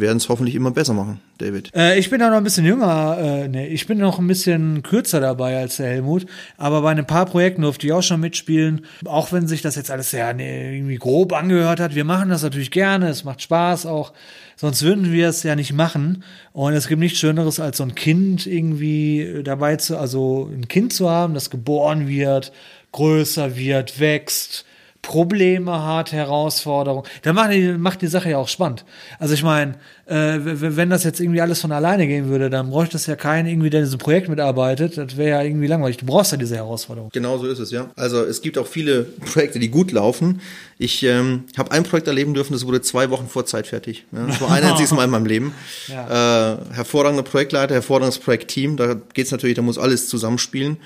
werden 0.00 0.18
es 0.18 0.28
hoffentlich 0.28 0.54
immer 0.54 0.70
besser 0.70 0.94
machen, 0.94 1.20
David. 1.38 1.70
Äh, 1.74 1.98
ich 1.98 2.10
bin 2.10 2.20
da 2.20 2.30
noch 2.30 2.36
ein 2.36 2.44
bisschen 2.44 2.64
jünger, 2.64 3.18
äh, 3.20 3.48
nee, 3.48 3.66
ich 3.66 3.86
bin 3.86 3.98
noch 3.98 4.18
ein 4.18 4.26
bisschen 4.26 4.82
kürzer 4.82 5.20
dabei 5.20 5.58
als 5.58 5.76
der 5.76 5.88
Helmut, 5.88 6.26
aber 6.56 6.82
bei 6.82 6.90
ein 6.90 7.06
paar 7.06 7.26
Projekten 7.26 7.62
durfte 7.62 7.86
ich 7.86 7.92
auch 7.92 8.02
schon 8.02 8.20
mitspielen, 8.20 8.86
auch 9.04 9.32
wenn 9.32 9.46
sich 9.46 9.62
das 9.62 9.76
jetzt 9.76 9.90
alles 9.90 10.10
sehr 10.10 10.32
nee, 10.34 10.76
irgendwie 10.76 10.96
grob 10.96 11.32
angehört 11.32 11.80
hat. 11.80 11.94
Wir 11.94 12.04
machen 12.04 12.28
das 12.28 12.42
natürlich 12.42 12.70
gerne, 12.70 13.08
es 13.08 13.24
macht 13.24 13.42
Spaß 13.42 13.86
auch, 13.86 14.12
sonst 14.56 14.82
würden 14.82 15.12
wir 15.12 15.28
es 15.28 15.42
ja 15.42 15.56
nicht 15.56 15.72
machen. 15.72 16.24
Und 16.52 16.72
es 16.72 16.88
gibt 16.88 17.00
nichts 17.00 17.18
Schöneres, 17.18 17.60
als 17.60 17.78
so 17.78 17.84
ein 17.84 17.94
Kind 17.94 18.46
irgendwie 18.46 19.42
dabei 19.44 19.76
zu, 19.76 19.98
also 19.98 20.50
ein 20.52 20.68
Kind 20.68 20.92
zu 20.92 21.08
haben, 21.08 21.34
das 21.34 21.50
geboren 21.50 22.08
wird, 22.08 22.52
größer 22.92 23.56
wird, 23.56 24.00
wächst, 24.00 24.64
Probleme 25.02 25.84
hat, 25.84 26.12
Herausforderungen. 26.12 27.04
Da 27.22 27.32
macht 27.32 27.52
die, 27.52 27.72
macht 27.78 28.02
die 28.02 28.08
Sache 28.08 28.30
ja 28.30 28.38
auch 28.38 28.48
spannend. 28.48 28.84
Also 29.18 29.32
ich 29.32 29.42
meine, 29.42 29.74
äh, 30.06 30.38
wenn 30.42 30.90
das 30.90 31.04
jetzt 31.04 31.20
irgendwie 31.20 31.40
alles 31.40 31.60
von 31.60 31.72
alleine 31.72 32.06
gehen 32.06 32.28
würde, 32.28 32.50
dann 32.50 32.70
bräuchte 32.70 32.96
es 32.96 33.06
ja 33.06 33.16
keinen 33.16 33.46
irgendwie, 33.46 33.70
der 33.70 33.80
in 33.80 33.86
diesem 33.86 33.98
Projekt 33.98 34.28
mitarbeitet. 34.28 34.98
Das 34.98 35.16
wäre 35.16 35.30
ja 35.30 35.42
irgendwie 35.42 35.66
langweilig. 35.66 35.98
Du 35.98 36.06
brauchst 36.06 36.32
ja 36.32 36.38
diese 36.38 36.56
Herausforderung. 36.56 37.10
Genau 37.12 37.38
so 37.38 37.46
ist 37.46 37.58
es, 37.58 37.70
ja. 37.70 37.90
Also 37.96 38.22
es 38.22 38.42
gibt 38.42 38.58
auch 38.58 38.66
viele 38.66 39.04
Projekte, 39.04 39.58
die 39.58 39.68
gut 39.68 39.92
laufen. 39.92 40.40
Ich 40.78 41.02
ähm, 41.04 41.44
habe 41.56 41.72
ein 41.72 41.84
Projekt 41.84 42.06
erleben 42.06 42.34
dürfen, 42.34 42.52
das 42.52 42.66
wurde 42.66 42.82
zwei 42.82 43.10
Wochen 43.10 43.28
vor 43.28 43.46
Zeit 43.46 43.66
fertig. 43.66 44.04
Ja, 44.12 44.26
das 44.26 44.40
war 44.40 44.50
ein 44.50 44.64
einziges 44.64 44.90
Mal 44.98 45.04
in 45.04 45.10
meinem 45.10 45.26
Leben. 45.26 45.54
Ja. 45.86 46.54
Äh, 46.54 46.74
hervorragender 46.74 47.22
Projektleiter, 47.22 47.74
hervorragendes 47.74 48.18
Projektteam. 48.18 48.76
Da 48.76 48.96
geht's 49.14 49.30
natürlich, 49.30 49.56
da 49.56 49.62
muss 49.62 49.78
alles 49.78 50.08
zusammenspielen. 50.08 50.76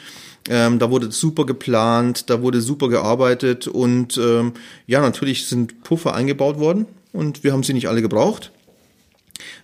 Ähm, 0.48 0.78
da 0.78 0.90
wurde 0.90 1.12
super 1.12 1.46
geplant, 1.46 2.28
da 2.28 2.42
wurde 2.42 2.60
super 2.60 2.88
gearbeitet 2.88 3.68
und 3.68 4.18
ähm, 4.18 4.52
ja, 4.86 5.00
natürlich 5.00 5.46
sind 5.46 5.84
Puffer 5.84 6.14
eingebaut 6.14 6.58
worden 6.58 6.86
und 7.12 7.44
wir 7.44 7.52
haben 7.52 7.62
sie 7.62 7.74
nicht 7.74 7.88
alle 7.88 8.02
gebraucht. 8.02 8.50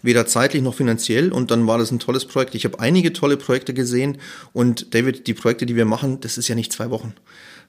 Weder 0.02 0.26
zeitlich 0.26 0.62
noch 0.62 0.74
finanziell 0.74 1.32
und 1.32 1.50
dann 1.50 1.66
war 1.66 1.78
das 1.78 1.90
ein 1.90 1.98
tolles 1.98 2.24
Projekt. 2.24 2.54
Ich 2.54 2.64
habe 2.64 2.78
einige 2.78 3.12
tolle 3.12 3.36
Projekte 3.36 3.74
gesehen 3.74 4.18
und 4.52 4.94
David, 4.94 5.26
die 5.26 5.34
Projekte, 5.34 5.66
die 5.66 5.76
wir 5.76 5.84
machen, 5.84 6.20
das 6.20 6.38
ist 6.38 6.48
ja 6.48 6.54
nicht 6.54 6.72
zwei 6.72 6.90
Wochen. 6.90 7.14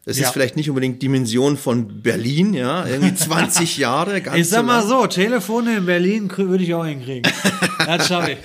Das 0.05 0.17
ja. 0.17 0.25
ist 0.25 0.33
vielleicht 0.33 0.55
nicht 0.55 0.69
unbedingt 0.69 1.01
Dimension 1.01 1.57
von 1.57 2.01
Berlin, 2.01 2.53
ja, 2.53 2.85
irgendwie 2.87 3.15
20 3.15 3.77
Jahre. 3.77 4.21
Ganz 4.21 4.37
ich 4.37 4.49
sag 4.49 4.65
mal 4.65 4.85
so, 4.85 5.07
Telefone 5.07 5.77
in 5.77 5.85
Berlin 5.85 6.31
würde 6.35 6.63
ich 6.63 6.73
auch 6.73 6.85
hinkriegen. 6.85 7.31
Das 7.85 8.07
schaffe 8.07 8.31
ich. 8.33 8.37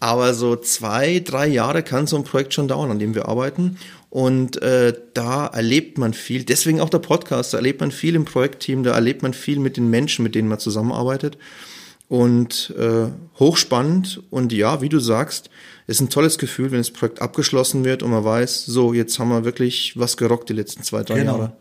Aber 0.00 0.32
so 0.32 0.56
zwei, 0.56 1.20
drei 1.20 1.46
Jahre 1.46 1.82
kann 1.82 2.06
so 2.06 2.16
ein 2.16 2.24
Projekt 2.24 2.54
schon 2.54 2.68
dauern, 2.68 2.90
an 2.90 2.98
dem 2.98 3.14
wir 3.14 3.28
arbeiten. 3.28 3.76
Und 4.08 4.60
äh, 4.62 4.94
da 5.14 5.46
erlebt 5.46 5.98
man 5.98 6.14
viel. 6.14 6.42
Deswegen 6.44 6.80
auch 6.80 6.88
der 6.88 6.98
Podcast. 6.98 7.52
Da 7.52 7.58
erlebt 7.58 7.80
man 7.80 7.92
viel 7.92 8.14
im 8.14 8.24
Projektteam. 8.24 8.82
Da 8.82 8.94
erlebt 8.94 9.22
man 9.22 9.34
viel 9.34 9.58
mit 9.60 9.76
den 9.76 9.90
Menschen, 9.90 10.22
mit 10.22 10.34
denen 10.34 10.48
man 10.48 10.58
zusammenarbeitet. 10.58 11.36
Und 12.08 12.74
äh, 12.78 13.08
hochspannend. 13.38 14.22
Und 14.30 14.52
ja, 14.52 14.80
wie 14.80 14.88
du 14.88 14.98
sagst, 14.98 15.50
ist 15.86 16.00
ein 16.00 16.08
tolles 16.08 16.38
Gefühl, 16.38 16.70
wenn 16.70 16.78
das 16.78 16.90
Projekt 16.90 17.20
abgeschlossen 17.20 17.84
wird 17.84 18.02
und 18.02 18.10
man 18.10 18.24
weiß, 18.24 18.64
so, 18.64 18.94
jetzt 18.94 19.18
haben 19.18 19.28
wir 19.28 19.44
wirklich 19.44 19.98
was 19.98 20.16
gerockt 20.16 20.48
die 20.48 20.54
letzten 20.54 20.82
zwei, 20.82 21.02
drei 21.02 21.20
genau. 21.20 21.38
Jahre. 21.38 21.52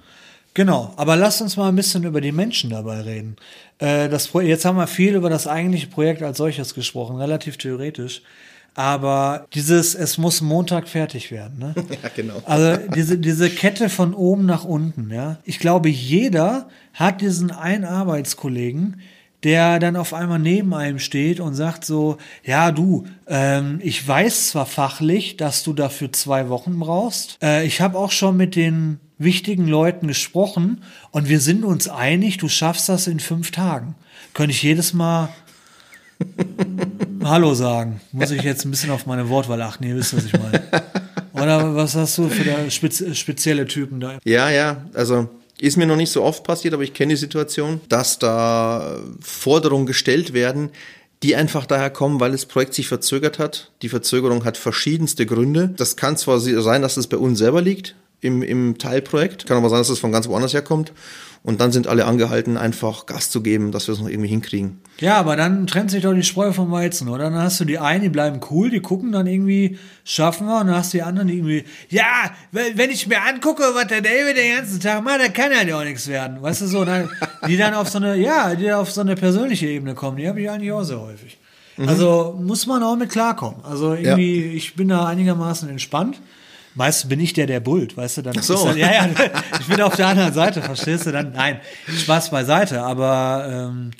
Genau, 0.54 0.94
aber 0.98 1.16
lasst 1.16 1.42
uns 1.42 1.58
mal 1.58 1.70
ein 1.70 1.76
bisschen 1.76 2.04
über 2.04 2.22
die 2.22 2.32
Menschen 2.32 2.70
dabei 2.70 3.02
reden. 3.02 3.36
Äh, 3.78 4.10
das 4.10 4.32
jetzt 4.34 4.66
haben 4.66 4.78
wir 4.78 4.88
viel 4.88 5.16
über 5.16 5.30
das 5.30 5.48
eigentliche 5.48 5.88
Projekt 5.88 6.22
als 6.22 6.38
solches 6.38 6.74
gesprochen, 6.74 7.18
relativ 7.18 7.58
theoretisch. 7.58 8.22
Aber 8.76 9.48
dieses, 9.54 9.96
es 9.96 10.18
muss 10.18 10.42
Montag 10.42 10.88
fertig 10.88 11.32
werden. 11.32 11.60
Ne? 11.60 11.76
Ja, 12.04 12.10
genau. 12.16 12.42
Also 12.46 12.78
diese, 12.96 13.18
diese 13.18 13.50
Kette 13.50 13.90
von 13.90 14.14
oben 14.14 14.46
nach 14.46 14.64
unten, 14.64 15.12
ja. 15.12 15.40
Ich 15.44 15.60
glaube, 15.60 15.90
jeder 15.90 16.70
hat 16.94 17.22
diesen 17.22 17.52
einen 17.52 17.84
Arbeitskollegen, 17.84 19.02
der 19.44 19.80
dann 19.80 19.96
auf 19.96 20.14
einmal 20.14 20.40
neben 20.40 20.74
einem 20.74 21.00
steht 21.00 21.40
und 21.40 21.56
sagt 21.56 21.86
so, 21.86 22.18
ja 22.44 22.72
du, 22.72 23.06
ähm, 23.28 23.80
ich 23.84 24.06
weiß 24.06 24.50
zwar 24.50 24.66
fachlich, 24.66 25.38
dass 25.38 25.64
du 25.64 25.74
dafür 25.74 26.12
zwei 26.12 26.50
Wochen 26.50 26.80
brauchst. 26.80 27.38
Äh, 27.42 27.66
ich 27.66 27.82
habe 27.82 27.98
auch 27.98 28.12
schon 28.12 28.38
mit 28.38 28.56
den 28.56 29.00
wichtigen 29.20 29.68
Leuten 29.68 30.08
gesprochen 30.08 30.82
und 31.12 31.30
wir 31.30 31.40
sind 31.40 31.64
uns 31.64 31.88
einig, 31.88 32.38
du 32.38 32.50
schaffst 32.50 32.90
das 32.90 33.06
in 33.06 33.20
fünf 33.20 33.52
Tagen. 33.52 33.96
Könnte 34.34 34.52
ich 34.52 34.64
jedes 34.64 34.94
Mal 34.94 35.30
Hallo 37.24 37.54
sagen. 37.54 38.02
Muss 38.12 38.32
ich 38.32 38.42
jetzt 38.42 38.66
ein 38.66 38.72
bisschen 38.72 38.92
auf 38.92 39.06
meine 39.06 39.30
Wortwahl 39.30 39.62
achten, 39.62 39.84
ihr 39.84 39.96
wisst, 39.96 40.16
was 40.16 40.26
ich 40.26 40.34
meine. 40.34 40.64
Oder 41.34 41.76
was 41.76 41.96
hast 41.96 42.18
du 42.18 42.30
für 42.30 42.70
spezielle 42.72 43.66
Typen 43.68 44.00
da? 44.00 44.18
Ja, 44.24 44.50
ja, 44.50 44.86
also 44.94 45.30
ist 45.60 45.78
mir 45.78 45.86
noch 45.86 45.96
nicht 45.96 46.12
so 46.12 46.24
oft 46.24 46.44
passiert, 46.44 46.74
aber 46.74 46.84
ich 46.84 46.94
kenne 46.94 47.14
die 47.14 47.20
Situation, 47.20 47.82
dass 47.90 48.20
da 48.20 48.98
Forderungen 49.22 49.86
gestellt 49.86 50.34
werden, 50.34 50.70
die 51.22 51.36
einfach 51.36 51.66
daher 51.66 51.90
kommen, 51.90 52.20
weil 52.22 52.32
das 52.32 52.46
Projekt 52.46 52.74
sich 52.74 52.88
verzögert 52.88 53.40
hat. 53.40 53.72
Die 53.82 53.90
Verzögerung 53.90 54.46
hat 54.46 54.58
verschiedenste 54.58 55.26
Gründe. 55.26 55.74
Das 55.76 55.98
kann 55.98 56.16
zwar 56.16 56.40
sein, 56.40 56.82
dass 56.82 56.96
es 56.96 57.08
bei 57.08 57.18
uns 57.18 57.40
selber 57.40 57.62
liegt, 57.62 57.96
im, 58.22 58.42
im 58.42 58.78
Teilprojekt. 58.78 59.46
Kann 59.46 59.58
aber 59.58 59.70
sein, 59.70 59.80
dass 59.80 59.90
es 59.90 60.00
von 60.00 60.12
ganz 60.12 60.28
woanders 60.28 60.54
herkommt. 60.54 60.92
Und 61.42 61.62
dann 61.62 61.72
sind 61.72 61.88
alle 61.88 62.06
angehalten, 62.06 62.58
einfach 62.58 63.06
Gas 63.06 63.30
zu 63.30 63.42
geben, 63.42 63.72
dass 63.72 63.88
wir 63.88 63.94
es 63.94 64.02
noch 64.02 64.10
irgendwie 64.10 64.28
hinkriegen. 64.28 64.82
Ja, 65.00 65.16
aber 65.16 65.38
dann 65.38 65.68
trennt 65.68 65.90
sich 65.90 66.04
doch 66.04 66.14
die 66.14 66.24
Spreu 66.24 66.52
vom 66.52 66.70
Weizen, 66.70 67.08
oder? 67.08 67.26
Dann 67.26 67.42
hast 67.42 67.62
du 67.62 67.66
die 67.66 67.80
einen, 67.80 68.02
die 68.02 68.10
bleiben 68.10 68.42
cool, 68.50 68.70
die 68.70 68.82
gucken 68.82 69.14
dann 69.14 69.26
irgendwie, 69.26 69.80
schaffen 70.04 70.48
wir, 70.48 70.60
und 70.60 70.68
dann 70.68 70.76
hast 70.76 70.94
du 70.94 70.98
die 70.98 71.04
anderen, 71.04 71.30
die 71.30 71.36
irgendwie, 71.36 71.64
ja, 71.88 72.32
wenn 72.52 72.90
ich 72.90 73.08
mir 73.08 73.22
angucke, 73.22 73.64
was 73.74 73.88
der 73.88 74.02
David 74.02 74.36
den 74.36 74.58
ganzen 74.58 74.82
Tag 74.82 75.02
macht, 75.02 75.22
dann 75.22 75.32
kann 75.32 75.52
ja 75.54 75.80
auch 75.80 75.84
nichts 75.86 76.10
werden. 76.10 76.42
Weißt 76.42 76.60
du 76.60 76.68
so, 76.68 76.84
dann, 76.84 77.10
die 77.48 77.56
dann 77.56 77.74
auf 77.74 77.88
so 77.88 78.00
eine, 78.00 78.18
ja, 78.18 78.54
die 78.56 78.74
auf 78.74 78.92
so 78.92 79.00
eine 79.00 79.16
persönliche 79.16 79.68
Ebene 79.68 79.96
kommen, 79.96 80.18
die 80.18 80.28
habe 80.28 80.42
ich 80.42 80.50
eigentlich 80.50 80.74
auch 80.74 80.84
sehr 80.84 81.00
häufig. 81.00 81.38
Mhm. 81.78 81.88
Also 81.88 82.38
muss 82.38 82.68
man 82.68 82.84
auch 82.84 82.98
mit 82.98 83.10
klarkommen. 83.10 83.64
Also 83.64 83.94
irgendwie, 83.94 84.46
ja. 84.46 84.54
ich 84.54 84.76
bin 84.76 84.90
da 84.90 85.06
einigermaßen 85.08 85.70
entspannt. 85.70 86.20
Meistens 86.80 87.10
bin 87.10 87.20
ich 87.20 87.34
der, 87.34 87.46
der 87.46 87.60
bullt, 87.60 87.98
weißt 87.98 88.20
du? 88.20 88.22
Dann 88.22 88.36
Ach 88.38 88.42
so. 88.42 88.66
Dann, 88.66 88.78
ja, 88.78 88.90
ja, 88.90 89.10
ich 89.60 89.68
bin 89.68 89.82
auf 89.82 89.98
der 89.98 90.08
anderen 90.08 90.34
Seite, 90.34 90.62
verstehst 90.62 91.06
du? 91.06 91.12
Dann, 91.12 91.34
nein, 91.34 91.60
Spaß 91.94 92.32
beiseite, 92.32 92.82
aber 92.82 93.70
ähm, 93.70 93.92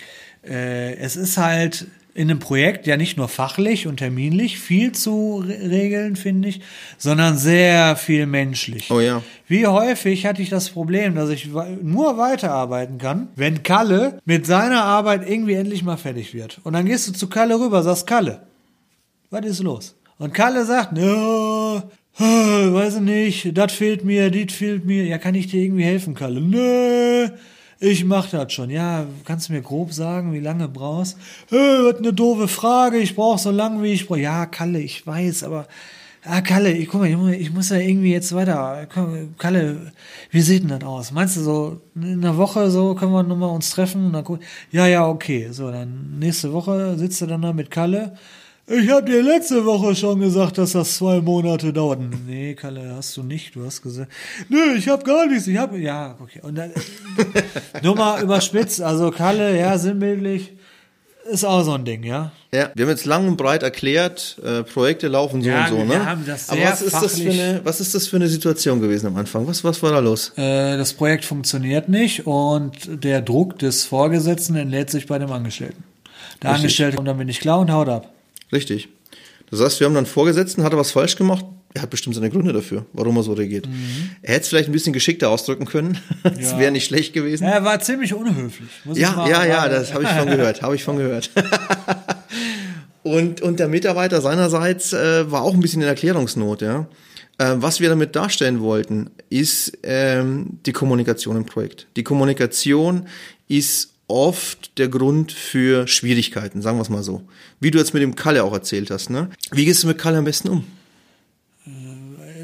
äh, 0.50 0.96
es 0.96 1.18
ist 1.18 1.38
halt 1.38 1.88
in 2.14 2.32
einem 2.32 2.40
Projekt 2.40 2.88
ja 2.88 2.96
nicht 2.96 3.18
nur 3.18 3.28
fachlich 3.28 3.86
und 3.86 3.98
terminlich 3.98 4.60
viel 4.60 4.94
zu 4.94 5.44
regeln, 5.46 6.16
finde 6.16 6.48
ich, 6.48 6.62
sondern 6.98 7.38
sehr 7.38 7.98
viel 7.98 8.26
menschlich. 8.26 8.90
Oh 8.90 9.02
ja. 9.02 9.22
Wie 9.50 9.68
häufig 9.68 10.26
hatte 10.26 10.42
ich 10.42 10.50
das 10.50 10.70
Problem, 10.70 11.16
dass 11.16 11.30
ich 11.32 11.50
nur 11.82 12.18
weiterarbeiten 12.18 12.98
kann, 12.98 13.28
wenn 13.36 13.62
Kalle 13.62 14.20
mit 14.24 14.46
seiner 14.46 14.86
Arbeit 14.86 15.30
irgendwie 15.30 15.56
endlich 15.56 15.84
mal 15.84 15.98
fertig 15.98 16.34
wird. 16.34 16.62
Und 16.64 16.72
dann 16.72 16.86
gehst 16.86 17.10
du 17.10 17.12
zu 17.12 17.28
Kalle 17.28 17.60
rüber, 17.60 17.84
sagst 17.84 18.08
Kalle, 18.08 18.44
was 19.32 19.46
ist 19.46 19.60
los? 19.60 19.96
Und 20.18 20.34
Kalle 20.34 20.66
sagt, 20.66 20.98
ja, 20.98 21.84
weiß 22.18 22.96
ich 22.96 23.02
nicht, 23.02 23.58
das 23.58 23.72
fehlt 23.72 24.04
mir, 24.04 24.30
das 24.32 24.54
fehlt 24.54 24.86
mir. 24.86 25.06
Ja, 25.06 25.18
kann 25.18 25.36
ich 25.36 25.48
dir 25.48 25.64
irgendwie 25.64 25.84
helfen, 25.84 26.16
Kalle? 26.16 26.42
Nö, 26.42 27.30
ich 27.80 28.04
mach 28.04 28.30
das 28.30 28.52
schon. 28.52 28.70
Ja, 28.70 29.06
kannst 29.26 29.50
du 29.50 29.54
mir 29.54 29.62
grob 29.62 29.94
sagen, 29.94 30.34
wie 30.34 30.40
lange 30.40 30.68
brauchst? 30.68 31.18
Hey, 31.50 31.80
was 31.84 31.98
eine 32.00 32.14
doofe 32.14 32.48
Frage, 32.48 32.98
ich 32.98 33.16
brauche 33.16 33.40
so 33.40 33.52
lange, 33.52 33.84
wie 33.84 33.94
ich 33.94 34.08
brauche. 34.08 34.20
Ja, 34.20 34.46
Kalle, 34.46 34.80
ich 34.80 35.06
weiß, 35.08 35.44
aber 35.44 35.68
ah, 36.26 36.42
Kalle, 36.42 36.72
ich, 36.74 36.90
guck 36.90 37.02
mal, 37.02 37.34
ich 37.34 37.54
muss 37.54 37.70
ja 37.70 37.78
irgendwie 37.78 38.12
jetzt 38.12 38.34
weiter. 38.36 38.88
Kalle, 39.38 39.94
wie 40.32 40.42
sieht 40.42 40.64
denn 40.64 40.70
das 40.70 40.84
aus? 40.84 41.12
Meinst 41.12 41.38
du 41.38 41.42
so, 41.42 41.82
in 41.96 42.24
einer 42.24 42.38
Woche 42.38 42.70
so 42.70 42.96
können 42.96 43.12
wir 43.14 43.24
nochmal 43.24 43.52
uns 43.52 43.70
treffen? 43.72 44.08
Und 44.08 44.14
dann 44.14 44.40
ja, 44.72 44.88
ja, 44.88 45.08
okay. 45.08 45.50
So, 45.52 45.72
dann 45.72 46.20
nächste 46.20 46.54
Woche 46.54 46.98
sitzt 46.98 47.22
du 47.22 47.28
dann 47.28 47.42
da 47.42 47.54
mit 47.54 47.72
Kalle. 47.72 48.18
Ich 48.70 48.90
hab 48.90 49.06
dir 49.08 49.24
letzte 49.24 49.66
Woche 49.66 49.96
schon 49.96 50.20
gesagt, 50.20 50.60
dass 50.60 50.74
das 50.74 50.96
zwei 50.98 51.22
Monate 51.22 51.74
dauert. 51.74 52.00
Nee, 52.28 52.54
Kalle, 52.54 52.94
hast 52.96 53.18
du 53.18 53.24
nicht. 53.24 53.56
Du 53.56 53.66
hast 53.66 53.82
gesagt, 53.82 54.12
nö, 54.48 54.76
ich 54.78 54.88
hab 54.88 55.04
gar 55.04 55.26
nichts. 55.26 55.48
Ich 55.48 55.58
hab, 55.58 55.76
ja, 55.76 56.16
okay. 56.20 56.40
Und 56.44 56.56
dann, 56.56 56.72
nur 57.84 57.96
mal 57.96 58.22
überspitzt. 58.22 58.80
Also 58.80 59.10
Kalle, 59.10 59.58
ja, 59.58 59.76
sinnbildlich, 59.78 60.54
ist 61.32 61.46
auch 61.46 61.64
so 61.64 61.74
ein 61.74 61.84
Ding, 61.84 62.04
ja. 62.04 62.32
Ja, 62.54 62.72
wir 62.76 62.86
haben 62.86 62.92
jetzt 62.92 63.06
lang 63.06 63.28
und 63.28 63.38
breit 63.38 63.64
erklärt, 63.64 64.40
äh, 64.44 64.64
Projekte 64.64 65.08
laufen 65.08 65.42
so 65.42 65.50
Ja, 65.50 65.64
und 65.64 65.70
so, 65.70 65.78
wir 65.78 65.86
ne? 65.86 66.06
haben 66.06 66.26
das 66.26 66.50
Aber 66.50 66.60
sehr 66.60 66.72
was 66.72 66.82
ist 66.82 66.94
das, 66.94 67.20
für 67.20 67.30
eine, 67.30 67.62
was 67.64 67.82
ist 67.82 67.96
das 67.96 68.08
für 68.08 68.16
eine 68.16 68.28
Situation 68.28 68.82
gewesen 68.82 69.08
am 69.08 69.16
Anfang? 69.16 69.48
Was, 69.48 69.64
was 69.64 69.82
war 69.82 69.92
da 69.92 70.00
los? 70.00 70.32
Äh, 70.38 70.78
das 70.78 70.94
Projekt 70.94 71.26
funktioniert 71.26 71.90
nicht 71.90 72.28
und 72.28 73.04
der 73.04 73.22
Druck 73.22 73.58
des 73.60 73.86
Vorgesetzten 73.86 74.56
entlädt 74.56 74.90
sich 74.90 75.08
bei 75.08 75.18
dem 75.20 75.32
Angestellten. 75.32 75.84
Der 76.42 76.52
Richtig. 76.52 76.64
Angestellte 76.64 76.96
kommt 76.98 77.08
damit 77.08 77.28
nicht 77.28 77.42
klar 77.42 77.60
und 77.60 77.72
haut 77.72 77.90
ab. 77.90 78.14
Richtig. 78.52 78.90
Das 79.52 79.60
heißt, 79.62 79.80
wir 79.80 79.86
haben 79.88 79.96
dann 79.96 80.06
Vorgesetzten, 80.06 80.64
hat 80.64 80.74
er 80.74 80.78
was 80.80 80.92
falsch 80.92 81.16
gemacht? 81.16 81.46
Er 81.74 81.84
hat 81.84 81.90
bestimmt 81.92 82.16
seine 82.16 82.30
Gründe 82.32 82.52
dafür, 82.52 82.86
warum 82.94 83.16
er 83.18 83.24
so 83.24 83.34
reagiert. 83.34 83.68
Er 84.24 84.34
hätte 84.34 84.42
es 84.44 84.48
vielleicht 84.50 84.70
ein 84.70 84.72
bisschen 84.72 84.94
geschickter 84.94 85.30
ausdrücken 85.30 85.66
können. 85.66 85.98
Das 86.24 86.52
Ja. 86.52 86.60
wäre 86.60 86.72
nicht 86.72 86.86
schlecht 86.86 87.14
gewesen. 87.14 87.44
Ja, 87.44 87.52
er 87.52 87.64
war 87.64 87.80
ziemlich 87.80 88.14
unhöflich. 88.14 88.70
Ja, 88.94 89.28
ja, 89.28 89.46
ja, 89.46 89.70
das 89.70 89.94
habe 89.94 90.04
ich 90.04 90.10
von 90.10 90.28
gehört, 90.28 90.62
habe 90.64 90.76
ich 90.76 90.84
von 90.84 90.98
gehört. 90.98 91.30
und, 93.04 93.42
und 93.42 93.60
der 93.60 93.68
Mitarbeiter 93.68 94.22
seinerseits 94.22 94.94
äh, 94.94 95.30
war 95.32 95.42
auch 95.44 95.54
ein 95.54 95.60
bisschen 95.60 95.82
in 95.82 95.88
Erklärungsnot, 95.88 96.62
ja. 96.62 96.88
Äh, 97.38 97.56
was 97.58 97.80
wir 97.80 97.90
damit 97.90 98.16
darstellen 98.16 98.60
wollten, 98.62 99.10
ist 99.30 99.78
ähm, 99.84 100.60
die 100.66 100.74
Kommunikation 100.74 101.38
im 101.38 101.46
Projekt. 101.46 101.88
Die 101.96 102.04
Kommunikation 102.04 103.08
ist 103.48 103.94
oft 104.10 104.78
der 104.78 104.90
Grund 104.90 105.32
für 105.32 105.88
Schwierigkeiten, 105.88 106.62
sagen 106.62 106.78
wir 106.78 106.82
es 106.82 106.90
mal 106.90 107.04
so. 107.04 107.22
Wie 107.60 107.72
du 107.72 107.78
jetzt 107.78 107.94
mit 107.94 108.04
dem 108.04 108.16
Kalle 108.16 108.44
auch 108.44 108.54
erzählt 108.54 108.92
hast, 108.92 109.10
ne? 109.10 109.30
Wie 109.52 109.66
gehst 109.66 109.84
du 109.84 109.88
mit 109.88 109.98
Kalle 109.98 110.18
am 110.18 110.26
besten 110.26 110.50
um? 110.50 110.66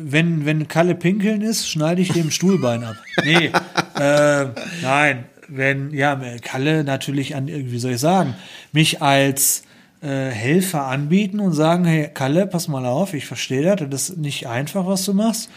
Wenn, 0.02 0.46
wenn 0.46 0.68
Kalle 0.68 0.96
pinkeln 0.96 1.42
ist, 1.42 1.68
schneide 1.68 2.02
ich 2.02 2.12
dem 2.12 2.30
Stuhlbein 2.30 2.84
ab. 2.84 2.96
Nee, 3.24 3.52
äh, 4.00 4.46
nein. 4.82 5.26
Wenn, 5.48 5.94
ja, 5.94 6.20
Kalle 6.42 6.84
natürlich 6.84 7.36
an, 7.36 7.48
wie 7.48 7.78
soll 7.78 7.94
ich 7.94 8.00
sagen, 8.00 8.34
mich 8.72 9.04
als 9.04 9.64
äh, 10.02 10.30
Helfer 10.30 10.86
anbieten 10.86 11.40
und 11.40 11.54
sagen, 11.54 11.86
hey, 11.86 12.10
Kalle, 12.14 12.48
pass 12.48 12.68
mal 12.68 12.86
auf, 12.86 13.14
ich 13.14 13.26
verstehe 13.26 13.76
das, 13.76 13.90
das 13.90 14.10
ist 14.10 14.18
nicht 14.18 14.48
einfach, 14.48 14.88
was 14.88 15.06
du 15.06 15.14
machst. 15.14 15.50